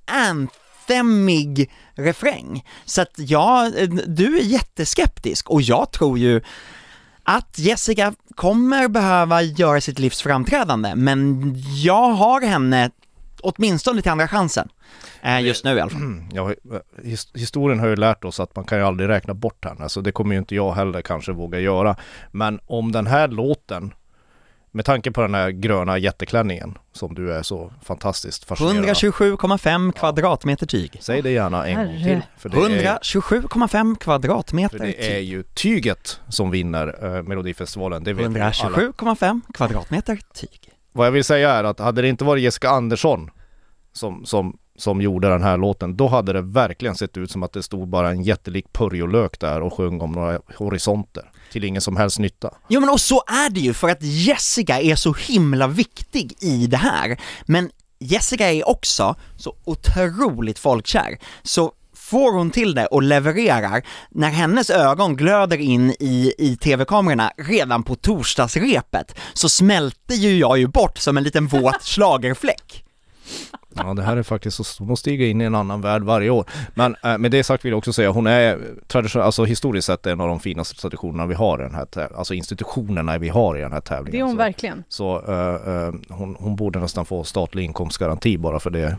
anthemig 0.88 1.72
refräng. 1.96 2.66
Så 2.86 3.02
att 3.02 3.14
ja, 3.16 3.72
eh, 3.78 3.90
du 3.90 4.38
är 4.38 4.44
jätteskeptisk 4.44 5.50
och 5.50 5.62
jag 5.62 5.92
tror 5.92 6.18
ju 6.18 6.42
att 7.24 7.60
Jessica 7.60 8.14
kommer 8.36 8.88
behöva 8.88 9.42
göra 9.42 9.82
sitt 9.82 10.00
livs 10.00 10.22
framträdande, 10.22 10.96
men 10.96 11.54
jag 11.84 12.10
har 12.10 12.42
henne 12.42 12.92
åtminstone 13.42 14.02
till 14.02 14.12
andra 14.12 14.28
chansen. 14.28 14.70
Eh, 15.22 15.42
just 15.42 15.64
nu 15.64 15.78
i 15.78 15.80
alla 15.82 15.90
fall. 15.90 16.02
Mm, 16.02 16.30
ja, 16.34 16.54
historien 17.34 17.80
har 17.80 17.88
ju 17.88 17.96
lärt 17.96 18.24
oss 18.24 18.40
att 18.40 18.56
man 18.56 18.66
kan 18.66 18.78
ju 18.78 18.84
aldrig 18.84 19.10
räkna 19.10 19.34
bort 19.34 19.66
henne, 19.66 19.90
så 19.90 20.02
det 20.02 20.12
kommer 20.12 20.34
ju 20.34 20.40
inte 20.40 20.56
jag 20.56 20.74
heller 20.74 21.02
kanske 21.02 21.32
våga 21.32 21.60
göra. 21.60 21.96
Men 22.32 22.60
om 22.66 22.92
den 22.92 23.08
här 23.08 23.28
låten 23.28 23.94
med 24.78 24.86
tanke 24.86 25.12
på 25.12 25.22
den 25.22 25.34
här 25.34 25.50
gröna 25.50 25.98
jätteklänningen 25.98 26.78
som 26.94 27.16
du 27.16 27.34
är 27.34 27.44
så 27.44 27.72
fantastiskt 27.84 28.44
fascinerad 28.44 28.78
av. 28.78 28.96
127,5 28.96 29.92
kvadratmeter 29.92 30.66
tyg. 30.66 30.98
Säg 31.02 31.22
det 31.22 31.32
gärna 31.32 31.68
en 31.68 31.76
gång 31.76 31.96
Herre. 31.96 32.14
till. 32.14 32.22
För 32.38 32.50
det, 32.50 32.58
är, 32.58 32.98
127,5 33.00 33.96
för 33.96 34.04
kvadratmeter 34.04 34.80
det 34.80 35.08
är 35.08 35.18
tyg. 35.18 35.30
ju 35.30 35.44
tyget 35.44 36.20
som 36.30 36.52
vinner 36.52 37.16
eh, 37.18 37.24
Melodifestivalen, 37.24 38.04
det 38.04 38.14
vet 38.14 38.32
vi 38.32 38.40
alla. 38.40 38.52
127,5 38.52 39.42
kvadratmeter 39.54 40.20
tyg. 40.34 40.74
Vad 40.92 41.08
jag 41.08 41.12
vill 41.12 41.24
säga 41.24 41.52
är 41.52 41.64
att 41.64 41.80
hade 41.80 42.02
det 42.02 42.08
inte 42.08 42.24
varit 42.24 42.44
Jessica 42.44 42.70
Andersson 42.70 43.30
som, 43.94 44.26
som, 44.26 44.58
som 44.78 45.02
gjorde 45.02 45.30
den 45.30 45.44
här 45.44 45.58
låten, 45.58 45.98
då 45.98 46.08
hade 46.08 46.34
det 46.34 46.42
verkligen 46.42 46.96
sett 46.96 47.18
ut 47.18 47.32
som 47.32 47.44
att 47.44 47.54
det 47.54 47.64
stod 47.64 47.88
bara 47.88 48.10
en 48.10 48.24
jättelik 48.24 48.74
purjolök 48.74 49.40
där 49.40 49.62
och 49.62 49.74
sjöng 49.74 50.02
om 50.02 50.12
några 50.12 50.40
horisonter. 50.56 51.32
Till 51.52 51.64
ingen 51.64 51.82
som 51.82 51.98
helst 51.98 52.20
nytta. 52.20 52.54
Jo 52.68 52.80
men 52.80 52.90
och 52.90 53.02
så 53.02 53.24
är 53.28 53.50
det 53.50 53.60
ju 53.60 53.74
för 53.74 53.90
att 53.90 54.04
Jessica 54.04 54.82
är 54.82 54.96
så 54.96 55.14
himla 55.14 55.68
viktig 55.68 56.34
i 56.40 56.68
det 56.68 56.78
här. 56.78 57.20
Men 57.46 57.70
Jessica 58.00 58.52
är 58.52 58.70
också 58.70 59.16
så 59.38 59.56
otroligt 59.64 60.60
folkkär. 60.60 61.18
Så 61.44 61.72
får 61.96 62.34
hon 62.34 62.52
till 62.52 62.76
det 62.76 62.86
och 62.86 63.04
levererar, 63.04 63.84
när 64.10 64.30
hennes 64.30 64.70
ögon 64.70 65.16
glöder 65.16 65.58
in 65.58 65.96
i, 66.00 66.34
i 66.38 66.58
tv-kamerorna 66.58 67.32
redan 67.38 67.84
på 67.84 67.96
torsdagsrepet, 67.96 69.16
så 69.34 69.50
smälter 69.50 70.16
ju 70.16 70.38
jag 70.38 70.58
ju 70.58 70.68
bort 70.68 70.98
som 70.98 71.18
en 71.18 71.24
liten 71.24 71.48
våt 71.48 71.84
schlagerfläck. 71.84 72.87
Ja 73.76 73.94
det 73.94 74.02
här 74.02 74.18
är 74.18 74.24
faktiskt 74.24 74.66
så, 74.66 74.84
hon 74.84 74.98
stiger 74.98 75.26
in 75.26 75.42
i 75.42 75.44
en 75.44 75.56
annan 75.56 75.82
värld 75.82 76.04
varje 76.04 76.30
år. 76.30 76.46
Men 76.74 76.96
eh, 77.04 77.18
med 77.18 77.32
det 77.32 77.44
sagt 77.44 77.66
vill 77.66 77.72
jag 77.72 77.78
också 77.78 77.94
säga, 77.94 78.10
hon 78.10 78.28
är 78.28 78.60
traditionellt, 78.88 79.26
alltså 79.26 79.46
historiskt 79.46 79.86
sett 79.86 80.06
en 80.06 80.22
av 80.22 80.28
de 80.28 80.40
finaste 80.40 80.82
traditionerna 80.82 81.26
vi 81.26 81.36
har 81.36 81.60
i 81.60 81.64
den 81.64 81.76
här 81.76 81.86
tävlingen, 81.86 82.18
alltså 82.18 82.34
institutionerna 82.34 83.18
vi 83.18 83.30
har 83.30 83.58
i 83.58 83.62
den 83.62 83.72
här 83.72 83.82
tävlingen. 83.82 84.12
Det 84.12 84.20
är 84.20 84.24
hon 84.24 84.32
så, 84.32 84.38
verkligen. 84.38 84.84
så 84.90 85.22
eh, 85.28 85.74
eh, 85.74 85.94
hon, 86.10 86.36
hon 86.40 86.56
borde 86.56 86.80
nästan 86.80 87.06
få 87.06 87.24
statlig 87.24 87.64
inkomstgaranti 87.64 88.38
bara 88.38 88.60
för 88.60 88.70
det, 88.70 88.98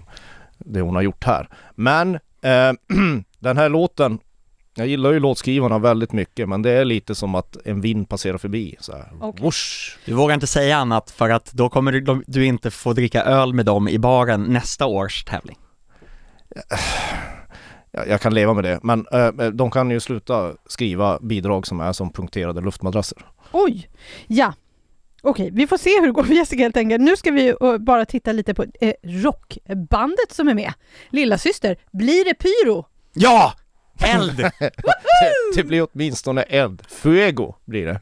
det 0.59 0.81
hon 0.81 0.95
har 0.95 1.03
gjort 1.03 1.25
här. 1.25 1.49
Men 1.75 2.15
eh, 2.15 2.73
den 3.39 3.57
här 3.57 3.69
låten, 3.69 4.19
jag 4.79 4.87
gillar 4.87 5.13
ju 5.13 5.21
låtskrivarna 5.21 5.79
väldigt 5.79 6.13
mycket 6.13 6.49
men 6.49 6.63
det 6.63 6.71
är 6.71 6.85
lite 6.85 7.15
som 7.15 7.35
att 7.35 7.57
en 7.65 7.81
vind 7.81 8.09
passerar 8.09 8.39
förbi 8.39 8.77
så 8.81 8.93
här. 8.93 9.33
Whoosh. 9.41 9.97
Du 10.05 10.15
vågar 10.15 10.35
inte 10.35 10.47
säga 10.47 10.77
annat 10.77 11.11
för 11.11 11.31
att 11.31 11.53
då 11.53 11.69
kommer 11.69 11.93
du, 11.93 12.23
du 12.27 12.45
inte 12.45 12.71
få 12.71 12.93
dricka 12.93 13.23
öl 13.23 13.55
med 13.55 13.67
dem 13.67 13.89
i 13.89 13.99
baren 13.99 14.43
nästa 14.43 14.87
års 14.87 15.25
tävling. 15.25 15.59
Jag, 17.91 18.09
jag 18.09 18.21
kan 18.21 18.35
leva 18.35 18.55
med 18.55 18.65
det 18.65 18.81
men 18.83 19.07
eh, 19.13 19.51
de 19.53 19.71
kan 19.71 19.91
ju 19.91 20.01
sluta 20.01 20.53
skriva 20.67 21.19
bidrag 21.19 21.67
som 21.67 21.81
är 21.81 21.93
som 21.93 22.13
punkterade 22.13 22.61
luftmadrasser. 22.61 23.19
Oj! 23.53 23.91
Ja. 24.27 24.53
Okej, 25.23 25.51
vi 25.53 25.67
får 25.67 25.79
se 25.79 25.91
hur 26.01 26.07
det 26.07 26.13
går 26.13 26.23
för 26.23 26.35
Jessica 26.35 26.63
helt 26.63 26.77
enkelt. 26.77 27.01
Nu 27.03 27.17
ska 27.17 27.31
vi 27.31 27.49
eh, 27.61 27.79
bara 27.79 28.05
titta 28.05 28.33
lite 28.33 28.55
på 28.55 28.65
eh, 28.81 28.93
rockbandet 29.03 30.33
som 30.33 30.49
är 30.49 30.55
med. 30.55 30.73
Lilla 31.11 31.39
syster, 31.39 31.77
blir 31.93 32.25
det 32.25 32.35
pyro? 32.35 32.87
Ja! 33.13 33.53
Eld! 34.01 34.37
det, 34.37 34.51
det 35.55 35.65
blir 35.65 35.89
åtminstone 35.93 36.43
eld. 36.43 36.83
Fuego 36.89 37.55
blir 37.65 37.87
det. 37.87 38.01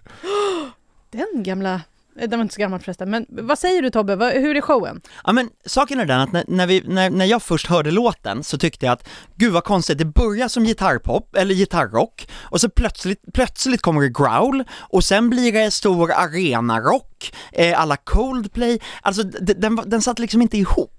Den 1.12 1.42
gamla... 1.42 1.74
eh, 2.20 2.28
Den 2.28 2.38
var 2.38 2.42
inte 2.42 2.54
så 2.54 2.60
gammal 2.60 2.80
förresten, 2.80 3.10
men 3.10 3.26
vad 3.28 3.58
säger 3.58 3.82
du 3.82 3.90
Tobbe? 3.90 4.14
Hur 4.34 4.56
är 4.56 4.60
showen? 4.60 5.00
Ja 5.24 5.32
men 5.32 5.50
saken 5.66 6.00
är 6.00 6.04
den 6.04 6.20
att 6.20 6.32
när, 6.32 6.44
när, 6.48 6.66
vi, 6.66 6.82
när, 6.86 7.10
när 7.10 7.24
jag 7.24 7.42
först 7.42 7.66
hörde 7.66 7.90
låten 7.90 8.44
så 8.44 8.58
tyckte 8.58 8.86
jag 8.86 8.92
att 8.92 9.08
gud 9.36 9.52
vad 9.52 9.64
konstigt, 9.64 9.98
det 9.98 10.04
börjar 10.04 10.48
som 10.48 10.64
gitarrpop 10.64 11.36
eller 11.36 11.54
gitarrock 11.54 12.28
och 12.42 12.60
så 12.60 12.68
plötsligt, 12.68 13.20
plötsligt 13.34 13.82
kommer 13.82 14.02
det 14.02 14.08
growl 14.08 14.64
och 14.80 15.04
sen 15.04 15.30
blir 15.30 15.52
det 15.52 15.70
stor 15.70 16.12
arenarock, 16.12 17.32
eh, 17.52 17.80
alla 17.80 17.96
Coldplay, 17.96 18.80
alltså 19.02 19.22
d- 19.22 19.54
den, 19.56 19.80
den 19.86 20.02
satt 20.02 20.18
liksom 20.18 20.42
inte 20.42 20.58
ihop. 20.58 20.92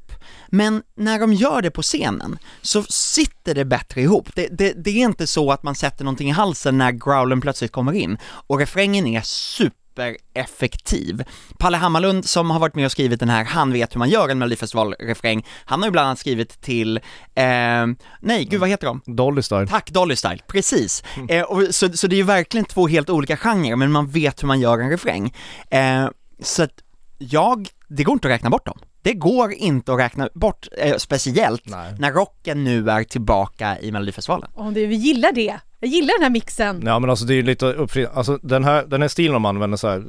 Men 0.48 0.84
när 0.96 1.20
de 1.20 1.34
gör 1.34 1.62
det 1.62 1.72
på 1.72 1.82
scenen 1.82 2.38
så 2.62 2.84
sitter 2.84 3.56
det 3.56 3.66
bättre 3.66 4.02
ihop. 4.02 4.30
Det, 4.36 4.48
det, 4.52 4.74
det 4.74 4.90
är 4.90 5.06
inte 5.06 5.28
så 5.28 5.52
att 5.52 5.64
man 5.64 5.76
sätter 5.76 6.04
någonting 6.04 6.30
i 6.30 6.32
halsen 6.32 6.78
när 6.78 6.92
growlen 6.92 7.42
plötsligt 7.42 7.72
kommer 7.72 7.94
in 7.94 8.18
och 8.24 8.60
refrängen 8.60 9.08
är 9.08 9.22
supereffektiv. 9.22 11.24
Palle 11.60 11.78
Hammarlund 11.78 12.26
som 12.26 12.50
har 12.50 12.60
varit 12.60 12.76
med 12.76 12.86
och 12.86 12.92
skrivit 12.92 13.20
den 13.20 13.30
här, 13.30 13.46
han 13.46 13.74
vet 13.74 13.96
hur 13.96 14.00
man 14.00 14.10
gör 14.10 14.30
en 14.30 14.40
melodifestivalrefräng, 14.40 15.46
han 15.66 15.80
har 15.80 15.88
ju 15.88 15.92
bland 15.92 16.06
annat 16.06 16.20
skrivit 16.20 16.62
till, 16.62 16.98
eh, 17.36 17.86
nej 18.22 18.46
gud 18.50 18.60
vad 18.60 18.70
heter 18.70 18.88
de? 18.88 19.02
Dolly 19.06 19.42
Style. 19.42 19.68
Tack 19.68 19.92
Dolly 19.92 20.16
Style, 20.16 20.40
precis. 20.48 21.04
Eh, 21.30 21.44
och, 21.44 21.76
så, 21.76 21.94
så 21.94 22.08
det 22.08 22.16
är 22.16 22.18
ju 22.18 22.24
verkligen 22.24 22.66
två 22.66 22.88
helt 22.88 23.10
olika 23.10 23.38
genrer, 23.38 23.76
men 23.76 23.92
man 23.92 24.08
vet 24.08 24.44
hur 24.44 24.48
man 24.48 24.60
gör 24.60 24.80
en 24.80 24.90
refräng. 24.90 25.34
Eh, 25.70 26.08
så 26.44 26.64
att 26.64 26.72
jag, 27.18 27.70
det 27.88 28.04
går 28.04 28.14
inte 28.14 28.28
att 28.28 28.32
räkna 28.32 28.50
bort 28.50 28.66
dem. 28.66 28.80
Det 29.08 29.14
går 29.14 29.52
inte 29.54 29.94
att 29.94 30.00
räkna 30.00 30.30
bort, 30.34 30.68
eh, 30.78 30.96
speciellt 30.98 31.62
Nej. 31.66 31.94
när 32.00 32.12
rocken 32.12 32.64
nu 32.64 32.90
är 32.90 33.04
tillbaka 33.04 33.80
i 33.80 33.92
Melodifestivalen. 33.92 34.50
Det, 34.74 34.86
vi 34.88 34.96
gillar 34.96 35.32
det. 35.32 35.56
Jag 35.80 35.90
gillar 35.90 36.14
den 36.18 36.24
här 36.24 36.30
mixen. 36.30 36.82
Ja 36.86 37.00
men 37.00 37.10
alltså 37.10 37.26
det 37.26 37.34
är 37.34 37.36
ju 37.36 37.42
lite 37.44 37.66
uppfri... 37.66 38.08
Alltså 38.14 38.40
den 38.42 38.64
här, 38.64 38.86
den 38.86 39.02
här 39.02 39.08
stilen 39.10 39.34
de 39.34 39.46
använder 39.46 39.78
så 39.78 39.88
här 39.88 40.04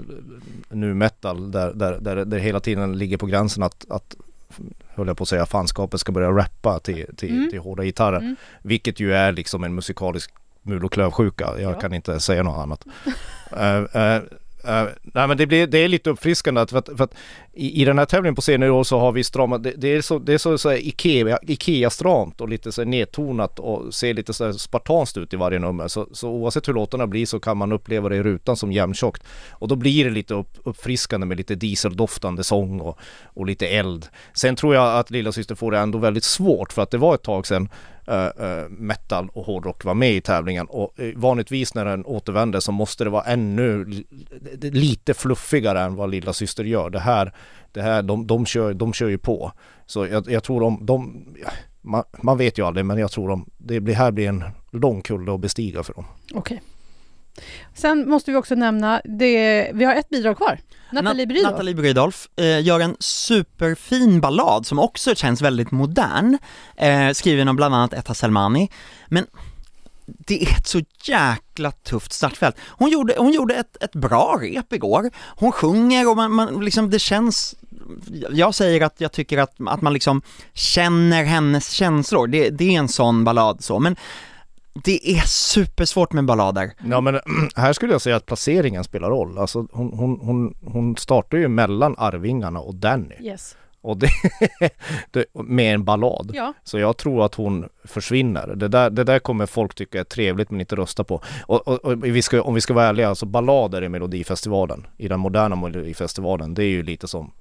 nu 0.69 0.95
metal 0.95 1.51
där, 1.51 1.73
där, 1.75 1.99
där 2.01 2.25
det 2.25 2.39
hela 2.39 2.61
tiden 2.61 2.99
ligger 2.99 3.17
på 3.17 3.27
gränsen 3.27 3.63
att, 3.63 3.87
att 3.91 4.17
höll 4.95 5.07
jag 5.07 5.17
på 5.17 5.23
att 5.23 5.29
säga, 5.29 5.47
fanskapet 5.47 6.01
ska 6.01 6.13
börja 6.13 6.31
rappa 6.31 6.79
till, 6.79 7.07
till, 7.17 7.31
Mm. 7.37 7.51
till 7.51 7.59
hårda 7.59 7.85
gitarrer. 7.85 8.19
Mm. 8.19 8.37
Vilket 8.63 9.01
ju 9.01 9.15
är 9.15 9.33
liksom 9.33 9.65
en 9.65 9.75
musikalisk 9.75 10.31
mul 10.63 10.85
och 10.85 10.93
klövsjuka. 10.93 11.51
Jag 11.59 11.73
Ja. 11.73 11.81
kan 11.81 11.95
inte 11.95 12.21
säga 12.21 12.43
något 12.43 12.59
annat. 12.63 12.85
Eh, 13.57 13.77
eh, 14.03 14.23
Uh, 14.69 14.89
nej 15.03 15.29
men 15.29 15.37
det, 15.37 15.47
blir, 15.47 15.67
det 15.67 15.79
är 15.79 15.89
lite 15.89 16.11
uppfriskande 16.11 16.61
att, 16.61 16.71
för 16.71 16.79
att, 16.79 16.89
för 16.97 17.05
att 17.05 17.15
i, 17.53 17.83
i 17.83 17.85
den 17.85 17.99
här 17.99 18.05
tävlingen 18.05 18.35
på 18.35 18.43
senare 18.43 18.71
år 18.71 18.85
så 18.85 18.99
har 18.99 19.13
vi 19.13 19.25
stramat, 19.25 19.63
det, 19.63 19.73
det 19.77 19.89
är 19.89 20.01
så, 20.01 20.19
det 20.19 20.35
är 20.35 20.39
så, 20.39 20.59
så 20.59 20.73
Ikea, 20.73 21.39
Ikea-stramt 21.43 22.41
och 22.41 22.49
lite 22.49 22.73
så 22.73 22.85
nedtonat 22.85 23.59
och 23.59 23.95
ser 23.95 24.15
lite 24.15 24.33
så 24.33 24.53
spartanskt 24.53 25.17
ut 25.17 25.33
i 25.33 25.37
varje 25.37 25.59
nummer. 25.59 25.89
Så, 25.89 26.09
så 26.13 26.31
oavsett 26.31 26.69
hur 26.69 26.75
låtarna 26.75 27.07
blir 27.07 27.27
så 27.27 27.41
kan 27.41 27.57
man 27.57 27.73
uppleva 27.73 28.09
det 28.09 28.17
i 28.17 28.23
rutan 28.23 28.57
som 28.57 28.73
jämntjockt. 28.73 29.25
Och 29.51 29.69
då 29.69 29.77
blir 29.77 30.05
det 30.05 30.11
lite 30.11 30.35
upp, 30.35 30.59
uppfriskande 30.65 31.27
med 31.27 31.37
lite 31.37 31.55
dieseldoftande 31.55 32.45
sång 32.45 32.81
och, 32.81 32.99
och 33.25 33.47
lite 33.47 33.69
eld. 33.69 34.07
Sen 34.35 34.57
tror 34.57 34.75
jag 34.75 34.99
att 34.99 35.11
Lilla 35.11 35.33
Syster 35.33 35.55
får 35.55 35.71
det 35.71 35.79
ändå 35.79 35.99
väldigt 35.99 36.25
svårt 36.25 36.73
för 36.73 36.83
att 36.83 36.91
det 36.91 36.99
var 36.99 37.15
ett 37.15 37.23
tag 37.23 37.47
sedan 37.47 37.69
uh, 38.09 38.69
metal 38.69 39.29
och 39.33 39.45
hårdrock 39.45 39.85
var 39.85 39.95
med 39.95 40.13
i 40.13 40.21
tävlingen 40.21 40.67
och 40.67 41.01
eh, 41.01 41.13
vanligtvis 41.17 41.75
när 41.75 41.85
den 41.85 42.05
återvänder 42.05 42.61
så 42.61 42.73
måste 42.73 43.05
det 43.05 43.11
vara 43.11 43.25
ännu 43.25 44.05
lite 44.61 45.15
fluffigare 45.15 45.81
än 45.81 45.95
vad 45.95 46.11
Lilla 46.11 46.33
Syster 46.33 46.65
gör. 46.65 46.91
Det 46.91 47.01
här, 47.01 47.33
det 47.73 47.83
här 47.83 48.03
de, 48.03 48.27
de, 48.27 48.47
kör, 48.47 48.75
de 48.75 48.93
kör 48.93 49.09
ju 49.09 49.19
på. 49.19 49.53
Så 49.87 50.07
jag, 50.07 50.31
jag 50.31 50.45
tror 50.45 50.61
de, 50.61 50.87
de 50.87 51.25
man, 51.81 52.05
man 52.23 52.39
vet 52.39 52.59
ju 52.59 52.67
aldrig 52.67 52.87
men 52.87 52.99
jag 52.99 53.11
tror 53.11 53.29
de, 53.29 53.47
det 53.59 53.81
blir, 53.81 53.95
här 53.95 54.11
blir 54.11 54.29
en 54.29 54.45
lång 54.73 55.03
kulle 55.03 55.35
att 55.35 55.41
bestiga 55.41 55.83
för 55.83 55.95
dem. 55.95 56.05
Okej. 56.35 56.63
Sen 57.75 58.09
måste 58.09 58.31
vi 58.31 58.37
också 58.37 58.55
nämna, 58.55 59.01
det, 59.05 59.71
vi 59.75 59.85
har 59.85 59.95
ett 59.95 60.09
bidrag 60.09 60.37
kvar. 60.37 60.59
Nathalie 60.93 61.25
Nat- 61.25 61.29
Brydolf. 61.29 61.51
Nathalie 61.51 61.75
Brydolf 61.75 62.29
eh, 62.37 62.61
gör 62.61 62.81
en 62.81 62.97
superfin 63.01 64.21
ballad 64.21 64.67
som 64.67 64.79
också 64.79 65.15
känns 65.15 65.43
väldigt 65.43 65.71
modern, 65.71 66.39
eh, 66.77 67.13
skriven 67.13 67.49
av 67.49 67.55
bland 67.55 67.75
annat 67.75 67.93
Etta 67.93 68.15
Selmani, 68.15 68.71
men 69.09 69.27
det 70.07 70.43
är 70.43 70.57
ett 70.57 70.67
så 70.67 70.81
jäkla 71.05 71.71
tufft 71.71 72.13
startfält. 72.13 72.57
Hon 72.61 72.91
gjorde, 72.91 73.15
hon 73.19 73.33
gjorde 73.33 73.55
ett, 73.55 73.83
ett 73.83 73.93
bra 73.93 74.39
rep 74.41 74.73
igår, 74.73 75.11
hon 75.37 75.53
sjunger 75.53 76.09
och 76.11 76.17
man, 76.17 76.33
man 76.33 76.65
liksom, 76.65 76.91
det 76.91 76.99
känns 76.99 77.55
jag 78.31 78.55
säger 78.55 78.81
att 78.81 79.01
jag 79.01 79.13
tycker 79.13 79.39
att, 79.39 79.55
att 79.69 79.83
man 79.83 79.93
liksom 79.93 80.23
känner 80.55 81.25
hennes 81.25 81.71
känslor, 81.71 82.27
det, 82.27 82.51
det 82.51 82.75
är 82.75 82.79
en 82.79 82.89
sån 82.89 83.25
ballad 83.25 83.65
så, 83.65 83.79
men 83.79 83.97
det 84.85 85.11
är 85.11 85.21
supersvårt 85.27 86.13
med 86.13 86.25
ballader. 86.25 86.73
Ja 86.85 87.01
men 87.01 87.21
här 87.57 87.73
skulle 87.73 87.93
jag 87.93 88.01
säga 88.01 88.17
att 88.17 88.27
placeringen 88.27 88.85
spelar 88.85 89.11
roll. 89.11 89.39
Alltså 89.39 89.67
hon, 89.73 89.93
hon, 89.93 90.21
hon, 90.23 90.55
hon 90.65 90.97
startar 90.97 91.39
ju 91.39 91.49
mellan 91.49 91.95
Arvingarna 91.99 92.61
och 92.61 92.75
Danny. 92.75 93.15
Yes. 93.21 93.57
Och 93.81 93.97
det, 93.97 94.09
det, 95.11 95.25
med 95.35 95.75
en 95.75 95.85
ballad. 95.85 96.31
Ja. 96.35 96.53
Så 96.65 96.79
jag 96.79 96.97
tror 96.97 97.25
att 97.25 97.35
hon 97.35 97.69
försvinner. 97.85 98.47
Det 98.57 98.69
där, 98.69 98.91
det 98.91 99.05
där 99.05 99.19
kommer 99.19 99.47
folk 99.47 99.75
tycka 99.75 100.01
är 100.01 100.05
trevligt 100.05 100.51
men 100.51 100.61
inte 100.61 100.77
rösta 100.77 101.05
på. 101.05 101.21
Och, 101.47 101.69
och, 101.69 101.85
och 101.85 102.05
vi 102.05 102.23
ska, 102.23 102.43
om 102.43 102.55
vi 102.55 102.61
ska 102.61 102.75
vara 102.75 102.87
ärliga, 102.87 103.09
alltså 103.09 103.27
ballader 103.27 103.85
i 103.85 103.89
Melodifestivalen, 103.89 104.87
i 104.97 105.09
den 105.09 105.21
moderna 105.21 105.57
Melodifestivalen, 105.57 106.55
det 106.55 106.65
är 106.65 106.69
ju 106.69 106.83
lite 106.83 107.09
som 107.09 107.33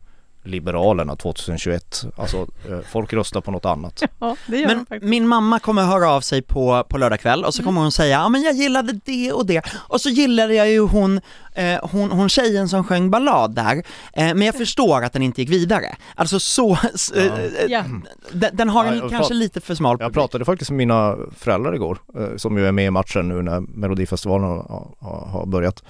Liberalerna 0.48 1.16
2021. 1.16 2.06
Alltså 2.18 2.38
eh, 2.70 2.80
folk 2.92 3.14
röstar 3.14 3.42
på 3.42 3.52
något 3.52 3.66
annat. 3.66 4.04
ja, 4.20 4.36
det 4.48 4.58
gör 4.58 4.68
Men 4.68 4.80
faktiskt. 4.80 5.04
min 5.04 5.28
mamma 5.28 5.60
kommer 5.60 5.84
höra 5.84 6.10
av 6.12 6.22
sig 6.22 6.42
på, 6.42 6.84
på 6.90 6.98
lördag 6.98 7.20
kväll 7.20 7.46
och 7.46 7.54
så 7.54 7.62
Mm. 7.62 7.66
kommer 7.68 7.82
hon 7.82 7.92
säga 7.92 8.20
ja 8.20 8.30
men 8.30 8.42
jag 8.42 8.54
gillade 8.56 9.00
det 9.06 9.32
och 9.32 9.46
det 9.46 9.62
och 9.76 10.02
så 10.02 10.10
gillade 10.10 10.54
jag 10.54 10.70
ju 10.70 10.80
hon, 10.80 11.22
eh, 11.54 11.80
hon, 11.92 12.12
hon 12.12 12.30
tjejen 12.30 12.70
som 12.70 12.84
sjöng 12.84 13.10
ballad 13.12 13.56
där, 13.56 13.76
eh, 14.14 14.26
men 14.26 14.42
jag 14.42 14.56
förstår 14.56 15.04
att 15.04 15.14
den 15.14 15.22
inte 15.24 15.42
gick 15.42 15.50
vidare. 15.50 15.96
Alltså 16.16 16.40
så, 16.40 16.72
eh, 16.72 17.24
eh, 17.26 17.32
Ja. 17.68 17.84
den, 18.32 18.56
den 18.56 18.70
har 18.70 18.86
Ja, 18.86 18.92
en 18.92 18.98
jag 18.98 19.10
kanske 19.10 19.34
prat- 19.34 19.38
lite 19.38 19.62
för 19.62 19.76
smal 19.76 19.92
Jag 19.92 20.00
publik. 20.00 20.14
pratade 20.14 20.46
faktiskt 20.46 20.72
med 20.72 20.78
mina 20.78 21.16
föräldrar 21.38 21.76
igår, 21.76 21.98
eh, 22.20 22.36
som 22.38 22.58
ju 22.58 22.68
är 22.68 22.72
med 22.72 22.86
i 22.86 22.90
matchen 22.92 23.28
nu 23.28 23.42
när 23.42 23.60
Melodifestivalen 23.60 24.48
har, 24.48 24.88
har, 25.00 25.26
har 25.32 25.46
börjat. 25.46 25.84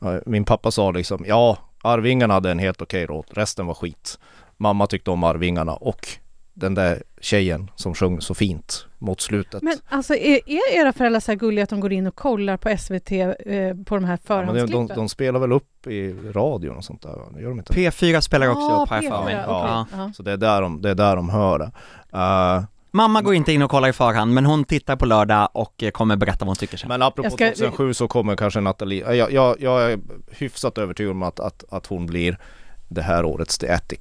Ja, 0.00 0.20
Min 0.26 0.44
pappa 0.44 0.70
sa 0.70 0.90
liksom, 0.90 1.24
ja 1.26 1.58
Arvingarna 1.82 2.34
hade 2.34 2.50
en 2.50 2.58
helt 2.58 2.82
okej 2.82 3.06
låt, 3.08 3.26
resten 3.30 3.66
var 3.66 3.74
skit. 3.74 4.18
Mamma 4.56 4.86
tyckte 4.86 5.10
om 5.10 5.24
Arvingarna 5.24 5.74
och 5.74 6.08
den 6.54 6.74
där 6.74 7.02
tjejen 7.20 7.70
som 7.76 7.94
sjöng 7.94 8.20
så 8.20 8.34
fint 8.34 8.86
mot 8.98 9.20
slutet. 9.20 9.62
Men 9.62 9.76
alltså 9.88 10.14
är, 10.14 10.40
är 10.46 10.80
era 10.80 10.92
föräldrar 10.92 11.20
så 11.20 11.30
här 11.32 11.36
gulliga 11.38 11.62
att 11.64 11.70
de 11.70 11.80
går 11.80 11.92
in 11.92 12.06
och 12.06 12.14
kollar 12.14 12.56
på 12.56 12.76
SVT 12.78 13.12
eh, 13.12 13.84
på 13.86 13.94
de 13.94 14.04
här 14.04 14.18
Ja, 14.26 14.42
men 14.42 14.46
förhandsklippen? 14.46 14.70
de, 14.70 14.86
de, 14.88 14.94
de 14.94 15.08
spelar 15.08 15.40
väl 15.40 15.52
upp 15.52 15.86
i 15.86 16.12
radion 16.32 16.76
och 16.76 16.84
sånt 16.84 17.02
där, 17.02 17.40
gör 17.40 17.48
de 17.48 17.58
inte? 17.58 17.72
P4 17.72 18.20
spelar 18.20 18.48
också 18.48 18.62
Ah, 18.66 18.82
upp 18.82 18.90
här 18.90 19.02
för 19.02 19.24
mig. 19.24 19.34
P4, 19.34 19.44
Ja. 19.46 19.86
okej. 19.90 19.98
Ja. 20.00 20.12
Så 20.16 20.22
det 20.22 20.32
är 20.32 20.36
där 20.36 20.62
de, 20.62 20.82
det 20.82 20.90
är 20.90 20.94
där 20.94 21.16
de 21.16 21.28
hör 21.28 21.58
det. 21.58 21.70
Eh, 22.12 22.62
Mamma 22.92 23.22
går 23.22 23.34
inte 23.34 23.52
in 23.52 23.62
och 23.62 23.70
kollar 23.70 23.88
i 23.88 23.92
förhand, 23.92 24.34
men 24.34 24.46
hon 24.46 24.64
tittar 24.64 24.96
på 24.96 25.06
lördag 25.06 25.48
och 25.52 25.82
eh, 25.82 25.90
kommer 25.90 26.16
berätta 26.16 26.38
vad 26.38 26.48
hon 26.48 26.56
tycker 26.56 26.76
sen. 26.76 26.88
men 26.88 27.02
apropå 27.02 27.30
ska- 27.30 27.46
2007 27.46 27.94
så 27.94 28.08
kommer 28.08 28.36
kanske 28.36 28.60
Nathalie, 28.60 29.14
jag, 29.14 29.32
jag, 29.32 29.56
jag 29.60 29.92
är 29.92 30.00
hyfsat 30.30 30.78
övertygad 30.78 31.10
om 31.10 31.22
att, 31.22 31.40
att, 31.40 31.64
att 31.68 31.86
hon 31.86 32.06
blir 32.06 32.38
det 32.88 33.02
här 33.02 33.24
årets 33.24 33.58
The 33.58 33.68
Attic. 33.68 34.00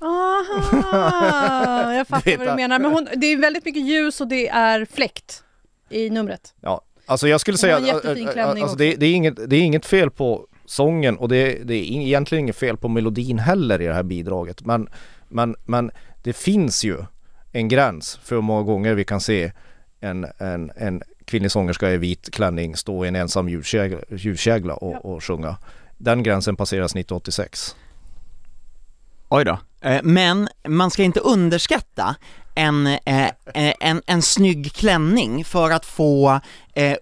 Aha, 0.00 1.92
jag 1.94 2.08
fattar 2.08 2.36
vad 2.38 2.48
du 2.48 2.54
menar. 2.54 2.78
Men 2.78 2.92
hon, 2.92 3.08
det 3.16 3.26
är 3.26 3.36
väldigt 3.36 3.64
mycket 3.64 3.82
ljus 3.82 4.20
och 4.20 4.28
det 4.28 4.48
är 4.48 4.84
fläkt 4.84 5.42
i 5.90 6.10
numret. 6.10 6.54
Ja, 6.60 6.80
alltså 7.06 7.28
jag 7.28 7.40
skulle 7.40 7.58
säga 7.58 7.76
att 7.76 8.04
äh, 8.04 8.14
klänning 8.32 8.62
alltså 8.62 8.76
det, 8.76 8.94
det, 8.94 9.06
är 9.06 9.14
inget, 9.14 9.50
det 9.50 9.56
är 9.56 9.60
inget 9.60 9.86
fel 9.86 10.10
på 10.10 10.46
sången 10.66 11.16
och 11.16 11.28
det, 11.28 11.68
det 11.68 11.74
är 11.74 11.84
egentligen 11.84 12.44
inget 12.44 12.56
fel 12.56 12.76
på 12.76 12.88
melodin 12.88 13.38
heller 13.38 13.80
i 13.82 13.86
det 13.86 13.94
här 13.94 14.02
bidraget. 14.02 14.64
Men, 14.66 14.88
men, 15.28 15.56
men 15.64 15.90
det 16.22 16.32
finns 16.32 16.84
ju 16.84 16.98
en 17.52 17.68
gräns 17.68 18.18
för 18.22 18.34
hur 18.34 18.42
många 18.42 18.62
gånger 18.62 18.94
vi 18.94 19.04
kan 19.04 19.20
se 19.20 19.52
en, 20.00 20.26
en, 20.38 20.70
en 20.76 21.02
kvinnlig 21.24 21.50
sångerska 21.52 21.90
i 21.92 21.96
vit 21.96 22.30
klänning 22.32 22.76
stå 22.76 23.04
i 23.04 23.08
en 23.08 23.16
ensam 23.16 23.48
ljuskägla, 23.48 23.98
ljuskägla 24.10 24.74
och, 24.74 24.92
Ja. 24.92 24.98
och 24.98 25.24
sjunga. 25.24 25.56
Den 25.98 26.22
gränsen 26.22 26.56
passeras 26.56 26.90
1986. 26.92 27.76
Oj 29.28 29.44
då. 29.44 29.58
Eh, 29.80 30.00
Men 30.02 30.48
man 30.68 30.90
ska 30.90 31.02
inte 31.02 31.20
underskatta 31.20 32.16
en, 32.54 32.86
eh, 32.86 33.24
eh, 33.54 33.74
en, 33.80 34.02
en 34.06 34.22
snygg 34.22 34.72
klänning 34.72 35.44
för 35.44 35.70
att 35.70 35.86
få 35.86 36.40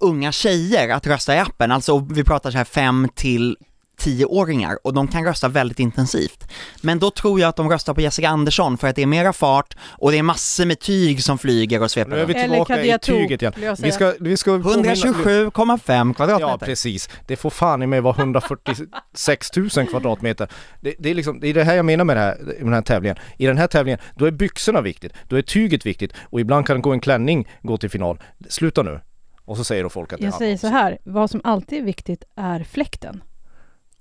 unga 0.00 0.32
tjejer 0.32 0.88
att 0.88 1.06
rösta 1.06 1.34
i 1.34 1.38
appen, 1.38 1.72
alltså 1.72 1.98
vi 1.98 2.24
pratar 2.24 2.50
så 2.50 2.56
här 2.58 2.64
5 2.64 3.08
till 3.14 3.56
10-åringar 4.00 4.78
och 4.84 4.94
de 4.94 5.08
kan 5.08 5.24
rösta 5.24 5.48
väldigt 5.48 5.78
intensivt. 5.78 6.52
Men 6.82 6.98
då 6.98 7.10
tror 7.10 7.40
jag 7.40 7.48
att 7.48 7.56
de 7.56 7.70
röstar 7.70 7.94
på 7.94 8.00
Jessica 8.00 8.28
Andersson 8.28 8.78
för 8.78 8.88
att 8.88 8.96
det 8.96 9.02
är 9.02 9.06
mera 9.06 9.32
fart 9.32 9.76
och 9.82 10.10
det 10.10 10.18
är 10.18 10.22
massor 10.22 10.64
med 10.64 10.80
tyg 10.80 11.22
som 11.22 11.38
flyger 11.38 11.82
och 11.82 11.90
sveper 11.90 12.10
Nu 12.10 12.20
är 12.20 12.26
vi. 12.26 12.34
Eller 12.34 12.64
tillbaka 12.64 12.84
i 12.84 12.98
tyget 12.98 13.42
igen. 13.42 13.74
Vi 13.78 13.92
ska, 13.92 14.14
vi 14.20 14.36
ska 14.36 14.50
påminna- 14.50 14.94
127,5 14.94 16.14
kvadratmeter. 16.14 16.40
Ja 16.40 16.58
precis, 16.58 17.08
det 17.26 17.36
får 17.36 17.50
fan 17.50 17.82
i 17.82 17.86
mig 17.86 18.00
vara 18.00 18.14
146 18.18 19.56
000 19.56 19.68
kvadratmeter. 19.70 20.48
Det, 20.80 20.94
det, 20.98 21.10
är 21.10 21.14
liksom, 21.14 21.40
det 21.40 21.48
är 21.48 21.54
det 21.54 21.64
här 21.64 21.74
jag 21.74 21.84
menar 21.84 22.04
med, 22.04 22.16
det 22.16 22.20
här, 22.20 22.36
med 22.44 22.56
den 22.58 22.72
här 22.72 22.82
tävlingen. 22.82 23.16
I 23.38 23.46
den 23.46 23.58
här 23.58 23.66
tävlingen, 23.66 24.00
då 24.14 24.24
är 24.24 24.30
byxorna 24.30 24.80
viktigt, 24.80 25.12
då 25.28 25.36
är 25.36 25.42
tyget 25.42 25.86
viktigt 25.86 26.12
och 26.22 26.40
ibland 26.40 26.66
kan 26.66 26.82
gå 26.82 26.92
en 26.92 27.00
klänning 27.00 27.48
gå 27.62 27.76
till 27.76 27.90
final. 27.90 28.22
Sluta 28.48 28.82
nu! 28.82 29.00
Och 29.44 29.56
så 29.56 29.64
säger 29.64 29.82
då 29.82 29.88
folk 29.88 30.12
att 30.12 30.18
det 30.18 30.24
Jag 30.24 30.34
säger 30.34 30.56
så 30.56 30.66
här, 30.66 30.98
vad 31.04 31.30
som 31.30 31.40
alltid 31.44 31.78
är 31.78 31.82
viktigt 31.82 32.24
är 32.36 32.64
fläkten. 32.64 33.22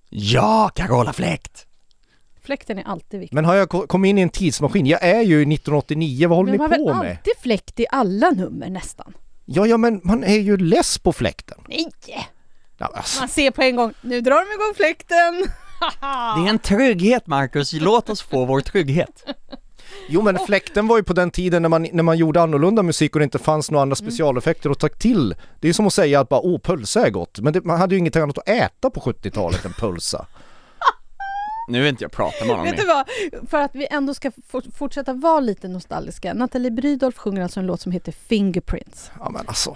Ja, 0.10 0.70
Carola 0.76 1.14
Fläkt! 1.14 1.66
Fläkten 2.44 2.80
är 2.80 2.84
alltid 2.84 3.20
viktig. 3.20 3.36
Men 3.36 3.46
har 3.46 3.56
jag 3.56 3.70
ko- 3.70 3.88
kommit 3.88 4.10
in 4.10 4.18
i 4.18 4.22
en 4.22 4.30
tidsmaskin? 4.30 4.86
Jag 4.86 5.04
är 5.04 5.22
ju 5.22 5.36
i 5.36 5.42
1989, 5.54 6.28
vad 6.28 6.38
håller 6.38 6.52
Men 6.52 6.62
ni 6.62 6.68
man 6.68 6.72
har 6.72 6.78
på 6.78 6.86
väl 6.86 7.08
med? 7.08 7.18
alltid 7.18 7.34
fläkt 7.42 7.80
i 7.80 7.86
alla 7.92 8.30
nummer 8.32 8.70
nästan? 8.70 9.14
Ja, 9.46 9.68
ja 9.68 9.78
men 9.78 10.02
man 10.04 10.24
är 10.24 10.38
ju 10.40 10.58
less 10.58 10.98
på 10.98 11.14
fläkten. 11.14 11.58
Nej! 11.68 11.88
Ja, 12.78 12.92
alltså. 12.96 13.20
Man 13.20 13.30
ser 13.30 13.52
på 13.52 13.62
en 13.62 13.76
gång, 13.76 13.94
nu 14.02 14.22
drar 14.22 14.36
de 14.46 14.54
igång 14.54 14.74
fläkten! 14.76 15.46
Det 16.36 16.46
är 16.46 16.50
en 16.50 16.60
trygghet 16.60 17.28
Marcus, 17.28 17.74
låt 17.74 18.10
oss 18.10 18.22
få 18.22 18.46
vår 18.46 18.62
trygghet. 18.62 19.24
Jo 20.12 20.22
men 20.22 20.40
fläkten 20.48 20.88
var 20.88 20.98
ju 20.98 21.04
på 21.04 21.14
den 21.14 21.32
tiden 21.32 21.62
när 21.62 21.70
man, 21.70 21.88
när 21.94 22.04
man 22.04 22.18
gjorde 22.18 22.42
annorlunda 22.42 22.84
musik 22.84 23.16
och 23.16 23.20
det 23.20 23.24
inte 23.24 23.40
fanns 23.40 23.72
några 23.72 23.82
andra 23.82 23.96
Mm. 24.00 24.12
specialeffekter 24.12 24.70
att 24.70 24.80
ta 24.80 24.88
till. 24.90 25.36
Det 25.60 25.70
är 25.70 25.74
som 25.74 25.88
att 25.88 25.94
säga 25.94 26.20
att 26.20 26.30
bara 26.30 26.40
åh 26.40 26.60
pölsa 26.60 27.06
är 27.08 27.10
gott, 27.10 27.40
men 27.40 27.54
det, 27.54 27.66
man 27.66 27.80
hade 27.80 27.96
ju 27.96 28.00
inget 28.00 28.16
annat 28.16 28.38
att 28.38 28.50
äta 28.50 28.90
på 28.90 29.00
70-talet 29.00 29.66
än 29.66 29.74
pölsa. 29.74 30.26
Nu 31.70 31.80
vill 31.80 31.90
inte 31.90 32.04
jag 32.04 32.12
prata 32.12 32.46
med 32.46 32.56
honom 32.56 32.66
Vet 32.66 32.78
du 32.78 32.86
vad? 32.86 33.06
För 33.50 33.58
att 33.62 33.72
vi 33.74 33.88
ändå 33.92 34.14
ska 34.14 34.32
for- 34.52 34.64
fortsätta 34.78 35.14
vara 35.14 35.40
lite 35.40 35.68
nostalgiska. 35.68 36.34
Nathalie 36.34 36.72
Brydolf 36.72 37.18
sjunger 37.18 37.42
alltså 37.44 37.60
en 37.60 37.66
låt 37.66 37.82
som 37.82 37.92
heter 37.92 38.14
Fingerprints. 38.28 39.12
Ja 39.20 39.30
men 39.30 39.48
alltså. 39.48 39.76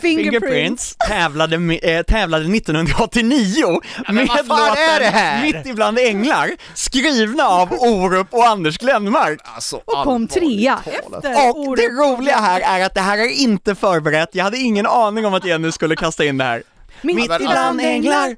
Fingerprints 0.00 0.96
tävlade, 1.08 1.58
med- 1.58 1.80
eh, 1.82 2.02
tävlade 2.02 2.44
1989 2.44 3.80
med 4.08 4.26
vad 4.28 4.46
fan 4.46 4.76
är 4.76 5.00
det 5.00 5.06
här? 5.06 5.42
Mitt 5.42 5.66
ibland 5.66 5.98
änglar, 5.98 6.50
skrivna 6.74 7.44
av 7.44 7.72
Orup 7.72 8.34
och 8.34 8.46
Anders 8.46 8.78
Glenmark. 8.78 9.40
alltså 9.44 9.76
Och 9.76 10.04
kom 10.04 10.28
trea 10.28 10.78
efter 10.84 11.50
Och 11.50 11.76
det 11.76 11.88
roliga 11.88 12.36
här 12.36 12.60
är 12.60 12.86
att 12.86 12.94
det 12.94 13.00
här 13.00 13.18
är 13.18 13.28
inte 13.40 13.74
förberett, 13.74 14.28
jag 14.32 14.44
hade 14.44 14.56
ingen 14.58 14.86
aning 14.86 15.26
om 15.26 15.34
att 15.34 15.44
Jenny 15.44 15.72
skulle 15.72 15.96
kasta 15.96 16.24
in 16.24 16.38
det 16.38 16.44
här. 16.44 16.62
Mitt 17.02 17.30
ibland 17.40 17.80
änglar. 17.80 18.36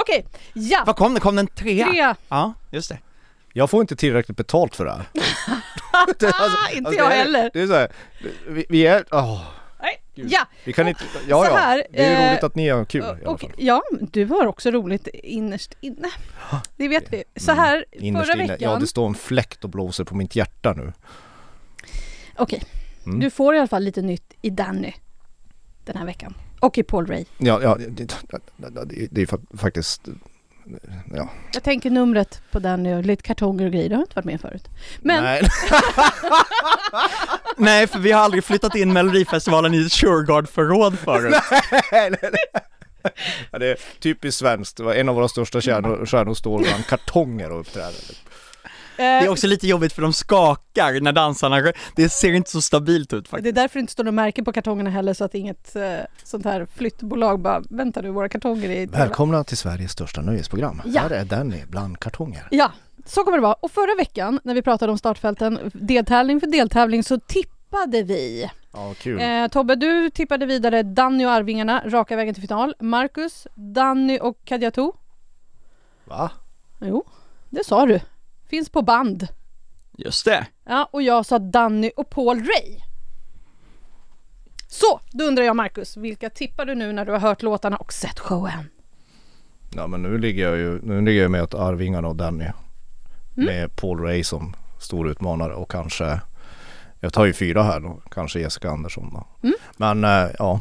Okej, 0.00 0.26
ja! 0.54 0.82
Vad 0.86 0.96
kom 0.96 1.14
det? 1.14 1.20
Kom 1.20 1.36
den 1.36 1.46
trea? 1.46 1.86
Trea. 1.86 2.16
Ja, 2.28 2.54
just 2.70 2.88
det. 2.88 2.98
Jag 3.52 3.70
får 3.70 3.80
inte 3.80 3.96
tillräckligt 3.96 4.36
betalt 4.36 4.76
för 4.76 4.84
det 4.84 4.90
här. 4.92 5.04
Det 6.18 6.26
alltså- 6.26 6.76
inte 6.76 6.88
alltså, 6.88 7.02
jag 7.02 7.10
det 7.10 7.14
är- 7.14 7.18
heller. 7.18 7.50
Det 7.52 7.60
är 7.60 7.66
så 7.66 7.72
här, 7.74 7.92
vi, 8.48 8.66
vi 8.68 8.86
är, 8.86 9.04
åh, 9.10 9.42
Nej. 9.82 10.02
Gud. 10.14 10.26
Ja! 10.30 10.46
vi 10.64 10.72
kan 10.72 10.88
inte, 10.88 11.04
ja 11.28 11.44
Så 11.44 11.50
ja, 11.50 11.56
här, 11.56 11.86
det 11.90 12.04
är 12.04 12.26
eh, 12.26 12.30
roligt 12.30 12.44
att 12.44 12.54
ni 12.54 12.68
har 12.68 12.84
kul 12.84 13.00
i 13.02 13.04
alla 13.04 13.30
Och, 13.30 13.40
fall. 13.40 13.50
ja, 13.56 13.82
du 14.00 14.24
har 14.24 14.46
också 14.46 14.70
roligt 14.70 15.06
innerst 15.12 15.74
inne. 15.80 16.08
Det 16.76 16.88
vet 16.88 17.12
vi. 17.12 17.24
Så 17.36 17.50
Mm, 17.52 17.64
här, 17.64 17.84
Innerst 17.92 18.26
förra 18.26 18.34
inne. 18.42 18.52
veckan. 18.52 18.72
Ja 18.72 18.78
det 18.78 18.86
står 18.86 19.06
en 19.06 19.14
fläkt 19.14 19.64
och 19.64 19.70
blåser 19.70 20.04
på 20.04 20.14
mitt 20.14 20.36
hjärta 20.36 20.72
nu. 20.72 20.92
Okej, 22.36 22.62
Mm. 23.06 23.20
du 23.20 23.30
får 23.30 23.54
i 23.54 23.58
alla 23.58 23.68
fall 23.68 23.82
lite 23.82 24.02
nytt 24.02 24.34
i 24.42 24.50
Danny 24.50 24.92
den 25.84 25.96
här 25.96 26.04
veckan. 26.06 26.34
Och 26.60 26.78
i 26.78 26.82
Paul 26.82 27.06
Ray. 27.06 27.24
Ja, 27.38 27.60
ja 27.62 27.74
det, 27.74 27.86
det, 27.86 28.14
det, 28.56 29.08
det 29.10 29.22
är 29.22 29.26
fa- 29.26 29.58
faktiskt, 29.58 30.02
ja. 31.14 31.28
Jag 31.52 31.62
tänker 31.62 31.90
numret 31.90 32.42
på 32.50 32.58
Danny 32.58 32.94
och 32.94 33.04
lite 33.04 33.22
kartonger 33.22 33.66
och 33.66 33.72
grejer. 33.72 33.88
Det 33.88 33.94
har 33.94 34.02
inte 34.02 34.14
varit 34.16 34.24
med 34.24 34.40
förut. 34.40 34.64
Men 35.02 35.24
Nej. 35.24 35.42
Nej, 37.56 37.86
för 37.86 37.98
vi 37.98 38.12
har 38.12 38.20
aldrig 38.20 38.44
flyttat 38.44 38.74
in 38.74 38.92
Melodifestivalen 38.92 39.74
i 39.74 39.86
ett 39.86 39.92
Shurgard-förråd 39.92 40.98
förut. 40.98 41.34
Nej, 41.92 42.10
nej, 42.10 42.18
nej. 42.22 42.62
Ja, 43.50 43.58
det 43.58 43.66
är 43.66 43.78
typiskt 44.00 44.38
svenskt. 44.38 44.80
En 44.80 45.08
av 45.08 45.14
våra 45.14 45.28
största 45.28 45.60
stjärnor, 45.60 46.06
stjärnor 46.06 46.34
står 46.34 46.58
bland 46.58 46.86
kartonger 46.86 47.50
och 47.52 47.60
uppträder. 47.60 47.92
Det 48.96 49.02
är 49.02 49.24
eh, 49.24 49.32
också 49.32 49.46
lite 49.46 49.66
jobbigt 49.66 49.92
för 49.92 50.02
de 50.02 50.12
skakar 50.12 51.00
när 51.00 51.12
dansarna, 51.12 51.72
det 51.96 52.08
ser 52.08 52.32
inte 52.32 52.50
så 52.50 52.60
stabilt 52.60 53.12
ut 53.12 53.24
det 53.24 53.30
faktiskt. 53.30 53.48
är 53.48 53.62
därför 53.62 53.74
det 53.74 53.80
inte 53.80 53.92
står 53.92 54.04
något 54.04 54.14
märke 54.14 54.44
på 54.44 54.52
kartongerna 54.52 54.90
heller 54.90 55.14
så 55.14 55.24
att 55.24 55.34
inget 55.34 55.76
eh, 55.76 55.82
sånt 56.24 56.44
här 56.44 56.66
flyttbolag 56.76 57.40
bara 57.40 57.62
vänta 57.70 58.00
nu 58.00 58.10
våra 58.10 58.28
kartonger 58.28 58.70
är 58.70 58.86
Välkomna 58.86 59.44
till 59.44 59.56
Sveriges 59.56 59.92
största 59.92 60.20
nöjesprogram. 60.20 60.82
Ja. 60.84 61.00
Här 61.00 61.10
är 61.10 61.24
Danny 61.24 61.62
bland 61.68 62.00
kartonger. 62.00 62.48
Ja, 62.50 62.72
så 63.06 63.24
kommer 63.24 63.38
det 63.38 63.42
vara. 63.42 63.54
Och 63.54 63.70
förra 63.70 63.94
veckan 63.94 64.40
när 64.44 64.54
vi 64.54 64.62
pratade 64.62 64.92
om 64.92 64.98
startfälten, 64.98 65.70
deltävling 65.74 66.40
för 66.40 66.46
deltävling, 66.46 67.02
så 67.02 67.20
tippade 67.20 68.02
vi. 68.02 68.50
Ja, 68.72 68.94
kul. 68.98 69.20
Eh, 69.20 69.48
Tobbe, 69.48 69.74
du 69.74 70.10
tippade 70.10 70.46
vidare 70.46 70.82
Danny 70.82 71.26
och 71.26 71.30
Arvingarna 71.30 71.82
raka 71.86 72.16
vägen 72.16 72.34
till 72.34 72.42
final. 72.42 72.74
Marcus, 72.80 73.46
Danny 73.54 74.18
och 74.22 74.44
Kadiatou. 74.44 74.92
Va? 76.04 76.30
Jo, 76.80 77.04
det 77.50 77.64
sa 77.64 77.86
du. 77.86 78.00
Finns 78.48 78.68
på 78.68 78.82
band. 78.82 79.28
Just 79.98 80.24
det. 80.24 80.46
Ja, 80.64 80.88
och 80.92 81.02
jag 81.02 81.26
sa 81.26 81.38
Danny 81.38 81.90
och 81.96 82.10
Paul 82.10 82.38
Ray. 82.38 82.80
Så, 84.68 85.00
då 85.10 85.24
undrar 85.24 85.44
jag 85.44 85.56
Marcus, 85.56 85.96
vilka 85.96 86.30
tippar 86.30 86.64
du 86.66 86.74
nu 86.74 86.92
när 86.92 87.04
du 87.04 87.12
har 87.12 87.18
hört 87.18 87.42
låtarna 87.42 87.76
och 87.76 87.92
sett 87.92 88.18
showen? 88.18 88.70
Ja 89.74 89.86
men 89.86 90.02
nu 90.02 90.18
ligger 90.18 90.48
jag 90.48 90.56
ju, 90.56 90.80
nu 90.82 91.00
ligger 91.00 91.22
jag 91.22 91.30
med 91.30 91.42
att 91.42 91.54
Arvingarna 91.54 92.08
och 92.08 92.16
Danny. 92.16 92.44
Mm. 92.44 92.54
Med 93.46 93.76
Paul 93.76 94.00
Ray 94.00 94.24
som 94.24 94.56
stor 94.78 95.08
utmanare 95.08 95.54
och 95.54 95.70
kanske 95.70 96.20
jag 97.00 97.12
tar 97.12 97.26
ju 97.26 97.32
fyra 97.32 97.62
här 97.62 97.80
då, 97.80 98.00
kanske 98.10 98.40
Jessica 98.40 98.70
Andersson 98.70 99.10
då. 99.12 99.48
Mm. 99.48 99.56
Men 99.76 100.04
eh, 100.04 100.30
ja, 100.38 100.60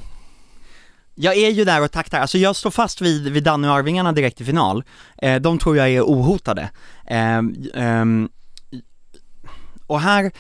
jag 1.16 1.38
är 1.38 1.50
ju 1.50 1.66
där 1.66 1.82
och 1.82 1.92
taktar, 1.92 2.20
alltså 2.20 2.38
jag 2.38 2.56
står 2.56 2.72
fast 2.72 3.02
vid, 3.02 3.28
vid 3.28 3.44
Danny 3.44 3.68
och 3.68 3.74
Arvingarna 3.74 4.12
direkt 4.12 4.42
i 4.42 4.46
final. 4.46 4.84
Eh, 5.22 5.42
de 5.42 5.60
tror 5.60 5.78
jag 5.78 5.90
är 5.90 6.02
ohotade. 6.02 6.70
Eh, 7.08 7.38
eh, 7.74 8.06
och 9.88 10.02
här, 10.02 10.32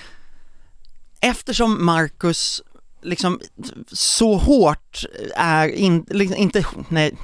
eftersom 1.21 1.85
Marcus 1.85 2.61
liksom 3.01 3.39
så 3.91 4.37
hårt 4.37 5.05
är 5.35 5.67
in, 5.67 6.05
liksom, 6.09 6.37
inte, 6.37 6.65
nej, 6.89 7.15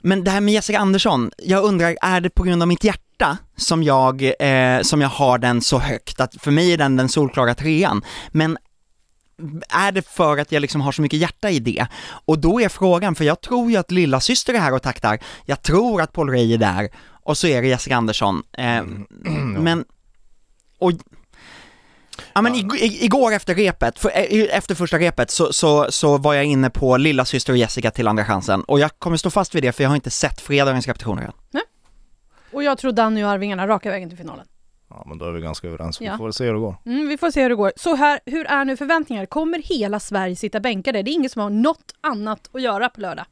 men 0.00 0.24
det 0.24 0.30
här 0.30 0.40
med 0.40 0.54
Jessica 0.54 0.78
Andersson, 0.78 1.30
jag 1.38 1.64
undrar, 1.64 1.96
är 2.02 2.20
det 2.20 2.30
på 2.30 2.42
grund 2.42 2.62
av 2.62 2.68
mitt 2.68 2.84
hjärta 2.84 3.38
som 3.56 3.82
jag, 3.82 4.22
eh, 4.22 4.82
som 4.82 5.00
jag 5.00 5.08
har 5.08 5.38
den 5.38 5.60
så 5.60 5.78
högt? 5.78 6.20
Att 6.20 6.36
för 6.40 6.50
mig 6.50 6.72
är 6.72 6.78
den 6.78 6.96
den 6.96 7.08
solklara 7.08 7.54
trean, 7.54 8.02
men 8.30 8.58
är 9.68 9.92
det 9.92 10.02
för 10.08 10.38
att 10.38 10.52
jag 10.52 10.60
liksom 10.60 10.80
har 10.80 10.92
så 10.92 11.02
mycket 11.02 11.18
hjärta 11.18 11.50
i 11.50 11.58
det? 11.58 11.86
Och 12.24 12.38
då 12.38 12.60
är 12.60 12.68
frågan, 12.68 13.14
för 13.14 13.24
jag 13.24 13.40
tror 13.40 13.70
ju 13.70 13.76
att 13.76 13.90
lilla 13.90 14.20
syster 14.20 14.54
är 14.54 14.58
här 14.58 14.72
och 14.74 14.82
taktar, 14.82 15.18
jag 15.44 15.62
tror 15.62 16.02
att 16.02 16.12
Paul 16.12 16.30
Ray 16.30 16.54
är 16.54 16.58
där, 16.58 16.88
och 17.22 17.38
så 17.38 17.46
är 17.46 17.62
det 17.62 17.68
Jessica 17.68 17.96
Andersson. 17.96 18.42
Eh, 18.52 18.82
Men, 19.58 19.84
och 20.78 20.92
Ja 22.32 22.42
men 22.42 22.54
ig- 22.54 22.76
ig- 22.80 23.04
igår 23.04 23.32
efter 23.32 23.54
repet, 23.54 23.98
för, 23.98 24.08
eh, 24.14 24.56
efter 24.56 24.74
första 24.74 24.98
repet 24.98 25.30
så, 25.30 25.52
så, 25.52 25.86
så 25.92 26.18
var 26.18 26.34
jag 26.34 26.44
inne 26.44 26.70
på 26.70 26.96
lilla 26.96 27.24
syster 27.24 27.52
och 27.52 27.56
Jessica 27.56 27.90
till 27.90 28.08
Andra 28.08 28.24
chansen 28.24 28.62
och 28.64 28.80
jag 28.80 28.98
kommer 28.98 29.16
stå 29.16 29.30
fast 29.30 29.54
vid 29.54 29.62
det 29.62 29.72
för 29.72 29.82
jag 29.82 29.90
har 29.90 29.94
inte 29.94 30.10
sett 30.10 30.40
fredagens 30.40 30.86
repetitioner 30.86 31.22
än. 31.22 31.32
Och 32.52 32.62
jag 32.62 32.78
tror 32.78 32.92
Danny 32.92 33.24
och 33.24 33.28
Arvingarna 33.28 33.66
raka 33.68 33.90
vägen 33.90 34.08
till 34.08 34.18
finalen. 34.18 34.46
Ja 34.88 35.02
men 35.06 35.18
då 35.18 35.24
är 35.24 35.32
vi 35.32 35.40
ganska 35.40 35.68
överens. 35.68 36.00
Vi 36.00 36.06
Ja. 36.06 36.16
får 36.16 36.24
väl 36.24 36.32
se 36.32 36.44
hur 36.46 36.52
det 36.52 36.58
går. 36.58 36.74
Mm, 36.86 37.08
vi 37.08 37.18
får 37.18 37.30
se 37.30 37.42
hur 37.42 37.48
det 37.48 37.54
går. 37.54 37.72
Så 37.76 37.94
här, 37.94 38.20
hur 38.26 38.46
är 38.46 38.64
nu 38.64 38.76
förväntningar? 38.76 39.26
Kommer 39.26 39.58
hela 39.58 40.00
Sverige 40.00 40.36
sitta 40.36 40.60
bänkade? 40.60 41.02
Det 41.02 41.10
är 41.10 41.12
ingen 41.12 41.30
som 41.30 41.42
har 41.42 41.50
något 41.50 41.94
annat 42.00 42.50
att 42.52 42.62
göra 42.62 42.88
på 42.88 43.00
lördag. 43.00 43.24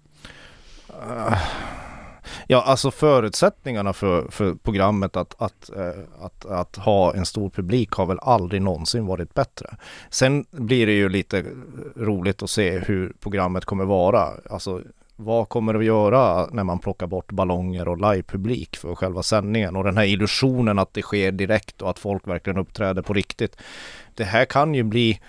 Ja, 2.46 2.62
alltså 2.62 2.90
förutsättningarna 2.90 3.92
för, 3.92 4.30
för 4.30 4.54
programmet 4.54 5.16
att, 5.16 5.42
att, 5.42 5.70
eh, 5.76 6.24
att, 6.24 6.44
att 6.46 6.76
ha 6.76 7.14
en 7.14 7.26
stor 7.26 7.50
publik 7.50 7.90
har 7.92 8.06
väl 8.06 8.18
aldrig 8.22 8.62
någonsin 8.62 9.06
varit 9.06 9.34
bättre. 9.34 9.76
Sen 10.10 10.44
blir 10.50 10.86
det 10.86 10.92
ju 10.92 11.08
lite 11.08 11.44
roligt 11.96 12.42
att 12.42 12.50
se 12.50 12.78
hur 12.78 13.12
programmet 13.20 13.64
kommer 13.64 13.84
vara. 13.84 14.28
Alltså 14.50 14.82
vad 15.16 15.48
kommer 15.48 15.72
det 15.72 15.78
att 15.78 15.84
göra 15.84 16.46
när 16.52 16.64
man 16.64 16.78
plockar 16.78 17.06
bort 17.06 17.32
ballonger 17.32 17.88
och 17.88 17.96
livepublik 17.96 18.76
för 18.76 18.94
själva 18.94 19.22
sändningen 19.22 19.76
och 19.76 19.84
den 19.84 19.96
här 19.96 20.04
illusionen 20.04 20.78
att 20.78 20.94
det 20.94 21.02
sker 21.02 21.32
direkt 21.32 21.82
och 21.82 21.90
att 21.90 21.98
folk 21.98 22.28
verkligen 22.28 22.58
uppträder 22.58 23.02
på 23.02 23.12
riktigt. 23.12 23.56
Det 24.14 24.24
här 24.24 24.44
kan 24.44 24.74
ju 24.74 24.82
bli 24.82 25.20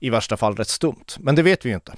i 0.00 0.10
värsta 0.10 0.36
fall 0.36 0.56
rätt 0.56 0.68
stumt, 0.68 1.04
men 1.18 1.34
det 1.34 1.42
vet 1.42 1.64
vi 1.64 1.68
ju 1.68 1.74
inte. 1.74 1.92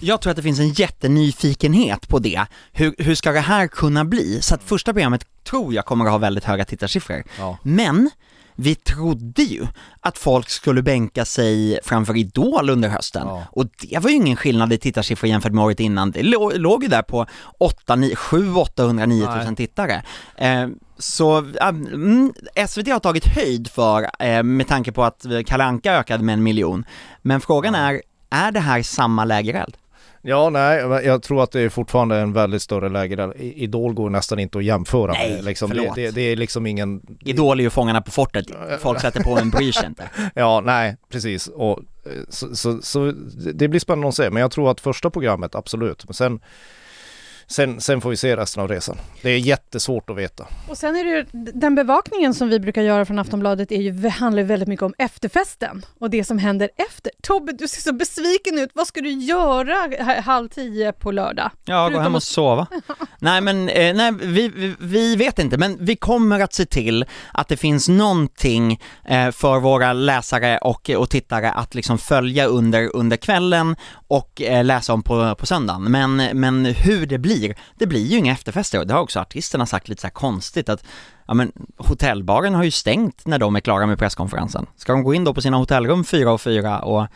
Jag 0.00 0.20
tror 0.20 0.30
att 0.30 0.36
det 0.36 0.42
finns 0.42 0.60
en 0.60 0.72
jättenyfikenhet 0.72 2.08
på 2.08 2.18
det. 2.18 2.46
Hur, 2.72 2.94
hur 2.98 3.14
ska 3.14 3.32
det 3.32 3.40
här 3.40 3.66
kunna 3.66 4.04
bli? 4.04 4.42
Så 4.42 4.54
att 4.54 4.62
första 4.62 4.92
programmet 4.92 5.26
tror 5.44 5.74
jag 5.74 5.84
kommer 5.84 6.04
att 6.04 6.10
ha 6.10 6.18
väldigt 6.18 6.44
höga 6.44 6.64
tittarsiffror. 6.64 7.22
Ja. 7.38 7.58
Men 7.62 8.10
vi 8.60 8.74
trodde 8.74 9.42
ju 9.42 9.66
att 10.00 10.18
folk 10.18 10.48
skulle 10.48 10.82
bänka 10.82 11.24
sig 11.24 11.78
framför 11.84 12.16
Idol 12.16 12.70
under 12.70 12.88
hösten 12.88 13.22
Ja. 13.26 13.44
och 13.52 13.66
det 13.90 13.98
var 13.98 14.10
ju 14.10 14.16
ingen 14.16 14.36
skillnad 14.36 14.72
i 14.72 14.78
tittarsiffror 14.78 15.28
jämfört 15.30 15.52
med 15.52 15.64
året 15.64 15.80
innan. 15.80 16.10
Det 16.10 16.22
lå- 16.22 16.58
låg 16.58 16.82
ju 16.82 16.88
där 16.88 17.02
på 17.02 17.26
8, 17.58 17.96
9, 17.96 18.16
7, 18.16 18.54
800, 18.54 19.06
9000 19.06 19.44
Nej. 19.46 19.56
tittare. 19.56 20.02
Eh, 20.36 20.68
så 20.98 21.50
ja, 21.54 21.68
mm, 21.68 22.32
SVT 22.68 22.88
har 22.92 23.00
tagit 23.00 23.26
höjd 23.26 23.70
för, 23.70 24.10
eh, 24.18 24.42
med 24.42 24.68
tanke 24.68 24.92
på 24.92 25.04
att 25.04 25.26
Kalle 25.46 25.64
Anka 25.64 25.92
ökade 25.92 26.24
med 26.24 26.32
en 26.32 26.42
miljon. 26.42 26.84
Men 27.22 27.40
frågan 27.40 27.74
är, 27.74 28.02
är 28.30 28.52
det 28.52 28.60
här 28.60 28.82
samma 28.82 29.24
lägereld? 29.24 29.74
Ja, 30.22 30.50
nej, 30.50 30.78
jag 31.04 31.22
tror 31.22 31.42
att 31.42 31.52
det 31.52 31.60
är 31.60 31.68
fortfarande 31.68 32.16
en 32.16 32.32
väldigt 32.32 32.62
större 32.62 32.88
läge. 32.88 33.32
I- 33.36 33.64
Idol 33.64 33.94
går 33.94 34.10
nästan 34.10 34.38
inte 34.38 34.58
att 34.58 34.64
jämföra 34.64 35.12
Nej, 35.12 35.34
med. 35.34 35.44
Liksom. 35.44 35.70
Det, 35.70 35.76
förlåt. 35.76 35.94
det, 35.94 36.10
det 36.10 36.20
är 36.20 36.36
liksom 36.36 36.66
ingen... 36.66 37.00
Idol 37.24 37.60
är 37.60 37.64
ju 37.64 37.70
Fångarna 37.70 38.02
på 38.02 38.10
fortet, 38.10 38.46
folk 38.80 39.00
sätter 39.00 39.22
på 39.22 39.38
en 39.38 39.50
bryr 39.50 39.72
sig 39.72 39.86
inte. 39.86 40.10
Ja, 40.34 40.62
nej, 40.64 40.96
precis. 41.08 41.46
Och, 41.48 41.78
eh, 42.06 42.12
så, 42.28 42.56
så, 42.56 42.82
så 42.82 43.12
det 43.54 43.68
blir 43.68 43.80
spännande 43.80 44.08
att 44.08 44.14
se. 44.14 44.30
Men 44.30 44.40
jag 44.40 44.50
tror 44.50 44.70
att 44.70 44.80
första 44.80 45.10
programmet, 45.10 45.54
absolut. 45.54 46.04
Men 46.06 46.14
sen, 46.14 46.40
sen, 47.50 47.80
sen 47.80 48.00
får 48.00 48.10
vi 48.10 48.16
se 48.16 48.36
resten 48.36 48.62
av 48.62 48.68
resan. 48.68 48.96
Det 49.22 49.30
är 49.30 49.38
jättesvårt 49.38 50.10
att 50.10 50.16
veta. 50.16 50.46
Och 50.68 50.78
sen 50.78 50.96
är 50.96 51.04
det 51.04 51.10
ju, 51.10 51.26
den 51.32 51.74
bevakningen 51.74 52.34
som 52.34 52.48
vi 52.48 52.60
brukar 52.60 52.82
göra 52.82 53.04
från 53.04 53.18
Aftonbladet 53.18 53.72
är 53.72 53.80
ju, 53.80 54.08
handlar 54.08 54.42
väldigt 54.42 54.68
mycket 54.68 54.82
om 54.82 54.94
efterfesten 54.98 55.86
och 55.98 56.10
det 56.10 56.24
som 56.24 56.38
händer 56.38 56.70
efter. 56.76 57.12
Tobbe, 57.22 57.52
du 57.52 57.68
ser 57.68 57.80
så 57.80 57.92
besviken 57.92 58.58
ut. 58.58 58.70
Vad 58.74 58.86
ska 58.86 59.00
du 59.00 59.10
göra 59.10 59.74
halv 60.20 60.48
tio 60.48 60.92
på 60.92 61.12
lördag? 61.12 61.50
Ja, 61.64 61.88
gå 61.88 61.98
hem 61.98 62.14
och 62.14 62.22
sova. 62.22 62.66
nej 63.18 63.40
men, 63.40 63.68
eh, 63.68 63.94
nej 63.94 64.12
vi, 64.22 64.48
vi, 64.48 64.74
vi 64.78 65.16
vet 65.16 65.38
inte, 65.38 65.58
men 65.58 65.76
vi 65.80 65.96
kommer 65.96 66.40
att 66.40 66.52
se 66.52 66.66
till 66.66 67.04
att 67.32 67.48
det 67.48 67.56
finns 67.56 67.88
någonting 67.88 68.80
eh, 69.04 69.30
för 69.30 69.60
våra 69.60 69.92
läsare 69.92 70.58
och, 70.58 70.90
och 70.90 71.10
tittare 71.10 71.50
att 71.50 71.74
liksom 71.74 71.98
följa 71.98 72.46
under, 72.46 72.96
under 72.96 73.16
kvällen 73.16 73.76
och 74.08 74.42
eh, 74.42 74.64
läsa 74.64 74.92
om 74.92 75.02
på, 75.02 75.34
på 75.34 75.46
söndagen. 75.46 75.82
Men, 75.82 76.16
men 76.16 76.64
hur 76.64 77.06
det 77.06 77.18
blir, 77.18 77.39
det 77.78 77.86
blir 77.86 78.06
ju 78.06 78.18
inga 78.18 78.32
efterfester. 78.32 78.84
Det 78.84 78.94
har 78.94 79.00
också 79.00 79.20
artisterna 79.20 79.66
sagt 79.66 79.88
lite 79.88 80.00
så 80.00 80.06
här 80.06 80.12
konstigt 80.12 80.68
att 80.68 80.84
Ja 81.26 81.34
men 81.34 81.52
hotellbaren 81.76 82.54
har 82.54 82.64
ju 82.64 82.70
stängt 82.70 83.26
när 83.26 83.38
de 83.38 83.56
är 83.56 83.60
klara 83.60 83.86
med 83.86 83.98
presskonferensen. 83.98 84.66
Ska 84.76 84.92
de 84.92 85.02
gå 85.02 85.14
in 85.14 85.24
då 85.24 85.34
på 85.34 85.42
sina 85.42 85.56
hotellrum 85.56 86.04
fyra 86.04 86.32
och 86.32 86.40
fyra 86.40 86.78
och, 86.78 87.06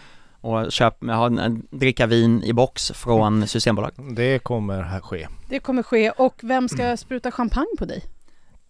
och 0.41 0.73
köpa, 0.73 1.13
ha, 1.15 1.31
dricka 1.71 2.07
vin 2.07 2.43
i 2.43 2.53
box 2.53 2.93
från 2.95 3.47
Systembolaget? 3.49 3.97
Det 4.17 4.39
kommer 4.39 4.83
här 4.83 5.01
ske. 5.01 5.29
Det 5.49 5.59
kommer 5.59 5.83
ske 5.83 6.11
och 6.11 6.35
vem 6.43 6.69
ska 6.69 6.97
spruta 6.97 7.31
champagne 7.31 7.77
på 7.79 7.85
dig? 7.85 8.05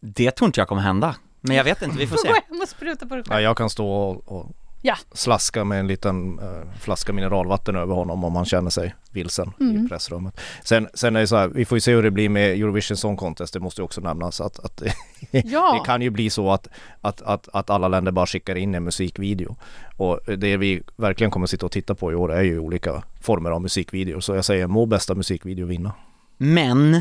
Det 0.00 0.30
tror 0.30 0.46
inte 0.46 0.60
jag 0.60 0.68
kommer 0.68 0.82
hända. 0.82 1.16
Men 1.40 1.56
jag 1.56 1.64
vet 1.64 1.82
inte, 1.82 1.98
vi 1.98 2.06
får 2.06 2.16
se. 2.16 2.28
Hem 2.48 2.60
och 2.62 2.68
spruta 2.68 3.06
på 3.06 3.14
dig 3.14 3.24
Ja, 3.26 3.32
själv. 3.32 3.44
jag 3.44 3.56
kan 3.56 3.70
stå 3.70 3.88
och, 3.92 4.28
och 4.38 4.52
Ja. 4.86 4.96
slaska 5.12 5.64
med 5.64 5.80
en 5.80 5.86
liten 5.86 6.38
eh, 6.38 6.78
flaska 6.80 7.12
mineralvatten 7.12 7.76
över 7.76 7.94
honom 7.94 8.24
om 8.24 8.36
han 8.36 8.44
känner 8.44 8.70
sig 8.70 8.94
vilsen 9.10 9.50
Mm. 9.60 9.84
i 9.84 9.88
pressrummet. 9.88 10.40
Sen, 10.64 10.88
sen 10.94 11.16
är 11.16 11.20
det 11.20 11.26
så 11.26 11.36
här, 11.36 11.48
vi 11.48 11.64
får 11.64 11.76
ju 11.76 11.80
se 11.80 11.92
hur 11.94 12.02
det 12.02 12.10
blir 12.10 12.28
med 12.28 12.50
Eurovision 12.52 12.96
Song 12.96 13.16
Contest, 13.16 13.52
det 13.54 13.60
måste 13.60 13.80
ju 13.80 13.84
också 13.84 14.00
nämnas 14.00 14.40
att, 14.40 14.58
att 14.64 14.82
Ja. 15.30 15.78
det 15.80 15.86
kan 15.86 16.02
ju 16.02 16.10
bli 16.10 16.30
så 16.30 16.50
att, 16.52 16.68
att, 17.00 17.22
att, 17.22 17.48
att 17.52 17.70
alla 17.70 17.88
länder 17.88 18.12
bara 18.12 18.26
skickar 18.26 18.54
in 18.56 18.74
en 18.74 18.84
musikvideo. 18.84 19.56
Och 19.96 20.20
det 20.38 20.56
vi 20.56 20.82
verkligen 20.96 21.30
kommer 21.30 21.46
sitta 21.46 21.66
och 21.66 21.72
titta 21.72 21.94
på 21.94 22.12
i 22.12 22.14
år 22.14 22.32
är 22.32 22.42
ju 22.42 22.58
olika 22.58 23.02
former 23.20 23.50
av 23.50 23.62
musikvideor. 23.62 24.20
Så 24.20 24.34
jag 24.34 24.44
säger 24.44 24.66
må 24.66 24.86
bästa 24.86 25.14
musikvideo 25.14 25.66
vinna. 25.66 25.92
Men 26.36 27.00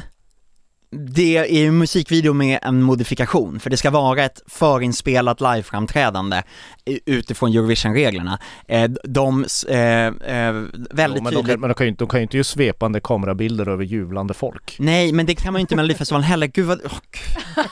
det 0.97 1.37
är 1.37 1.45
ju 1.63 1.71
musikvideo 1.71 2.33
med 2.33 2.59
en 2.61 2.81
modifikation, 2.81 3.59
för 3.59 3.69
det 3.69 3.77
ska 3.77 3.89
vara 3.89 4.23
ett 4.23 4.41
förinspelat 4.47 5.41
liveframträdande 5.41 6.43
i- 6.85 6.99
utifrån 7.05 7.49
Eurovision-reglerna. 7.53 8.39
Eh, 8.67 8.89
De, 9.03 9.45
eh, 9.69 9.77
eh, 9.77 10.11
väldigt 10.91 11.17
Jo, 11.17 11.23
men 11.23 11.23
de 11.23 11.29
tydligt 11.29 11.47
kan, 11.47 11.59
men 11.59 11.69
de 11.69 11.73
kan 11.73 11.85
ju 11.85 11.89
inte, 11.89 12.03
de 12.03 12.09
kan 12.09 12.19
ju 12.19 12.23
inte 12.23 12.37
ge 12.37 12.43
svepande 12.43 12.99
kamerabilder 12.99 13.69
över 13.69 13.83
jublande 13.83 14.33
folk. 14.33 14.75
Nej, 14.79 15.13
men 15.13 15.25
det 15.25 15.35
kan 15.35 15.53
man 15.53 15.59
ju 15.59 15.61
inte 15.61 15.75
med 15.75 15.83
Melodifestivalen 15.83 16.23
heller, 16.23 16.47
gud 16.47 16.65
vad, 16.65 16.81
gud. 16.81 16.91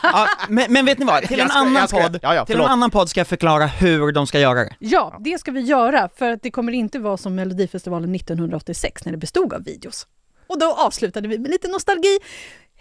ja, 0.03 0.27
men, 0.49 0.73
men 0.73 0.85
vet 0.85 0.97
ni 0.97 1.05
vad, 1.05 1.23
till 1.23 1.39
en 1.39 1.49
ska- 1.49 1.57
annan 1.59 1.87
ska- 1.87 2.01
podd, 2.03 2.19
ja, 2.21 2.35
ja, 2.35 2.45
till 2.45 2.55
en 2.55 2.61
annan 2.61 2.89
podd 2.91 3.09
ska 3.09 3.19
jag 3.19 3.27
förklara 3.27 3.65
hur 3.65 4.11
de 4.11 4.27
ska 4.27 4.39
göra 4.39 4.59
det. 4.59 4.75
Ja, 4.79 5.17
det 5.19 5.39
ska 5.39 5.51
vi 5.51 5.61
göra 5.61 6.09
för 6.17 6.31
att 6.31 6.41
det 6.43 6.51
kommer 6.51 6.71
inte 6.71 6.99
vara 6.99 7.17
som 7.17 7.35
Melodifestivalen 7.35 8.11
1986 8.15 9.05
när 9.05 9.11
det 9.11 9.17
bestod 9.17 9.53
av 9.53 9.63
videos. 9.63 10.07
Och 10.47 10.59
då 10.59 10.73
avslutade 10.73 11.27
vi 11.27 11.39
med 11.39 11.51
lite 11.51 11.67
nostalgi. 11.67 12.17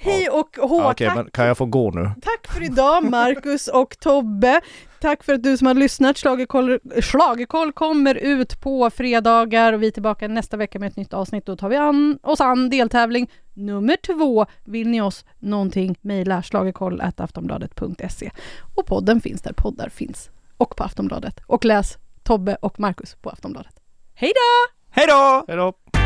Hej 0.02 0.28
och 0.28 0.56
hå, 0.60 0.80
Ja, 0.80 0.90
Okej, 0.90 1.06
tack, 1.06 1.16
men 1.16 1.30
kan 1.30 1.46
jag 1.46 1.58
få 1.58 1.66
gå 1.66 1.90
nu? 1.90 2.10
tack 2.22 2.52
för 2.54 2.62
idag 2.62 3.04
Marcus 3.10 3.68
och 3.68 3.98
Tobbe. 4.00 4.60
Tack 5.00 5.24
för 5.24 5.34
att 5.34 5.42
du 5.42 5.56
som 5.58 5.66
har 5.66 5.74
lyssnat. 5.74 6.18
Schlagerkoll, 6.18 6.78
Schlagerkoll 7.00 7.72
kommer 7.72 8.14
ut 8.14 8.60
på 8.60 8.90
fredagar 8.90 9.72
och 9.72 9.82
vi 9.82 9.86
är 9.86 9.90
tillbaka 9.90 10.28
nästa 10.28 10.56
vecka 10.56 10.78
med 10.78 10.86
ett 10.88 10.96
nytt 10.96 11.14
avsnitt. 11.14 11.46
Då 11.46 11.56
tar 11.56 11.68
vi 11.68 11.76
an, 11.76 12.18
oss 12.22 12.40
an 12.40 12.70
deltävling 12.70 13.30
nummer 13.54 13.96
två. 13.96 14.46
Vill 14.64 14.88
ni 14.88 15.00
oss 15.00 15.24
någonting, 15.38 15.96
mejla 16.00 16.42
schlagerkoll.aftonbladet.se. 16.42 18.30
Och 18.74 18.86
podden 18.86 19.20
finns 19.20 19.42
där 19.42 19.52
poddar 19.52 19.88
finns. 19.88 20.30
Och 20.56 20.76
på 20.76 20.84
Aftonbladet. 20.84 21.40
Och 21.46 21.64
läs 21.64 21.98
Tobbe 22.22 22.56
och 22.62 22.80
Marcus 22.80 23.14
på 23.14 23.30
Aftonbladet. 23.30 23.74
Hej 24.14 24.32
då! 24.34 24.72
Hej 24.90 25.06
då! 25.06 25.44
Hej 25.48 25.56
då! 25.56 25.99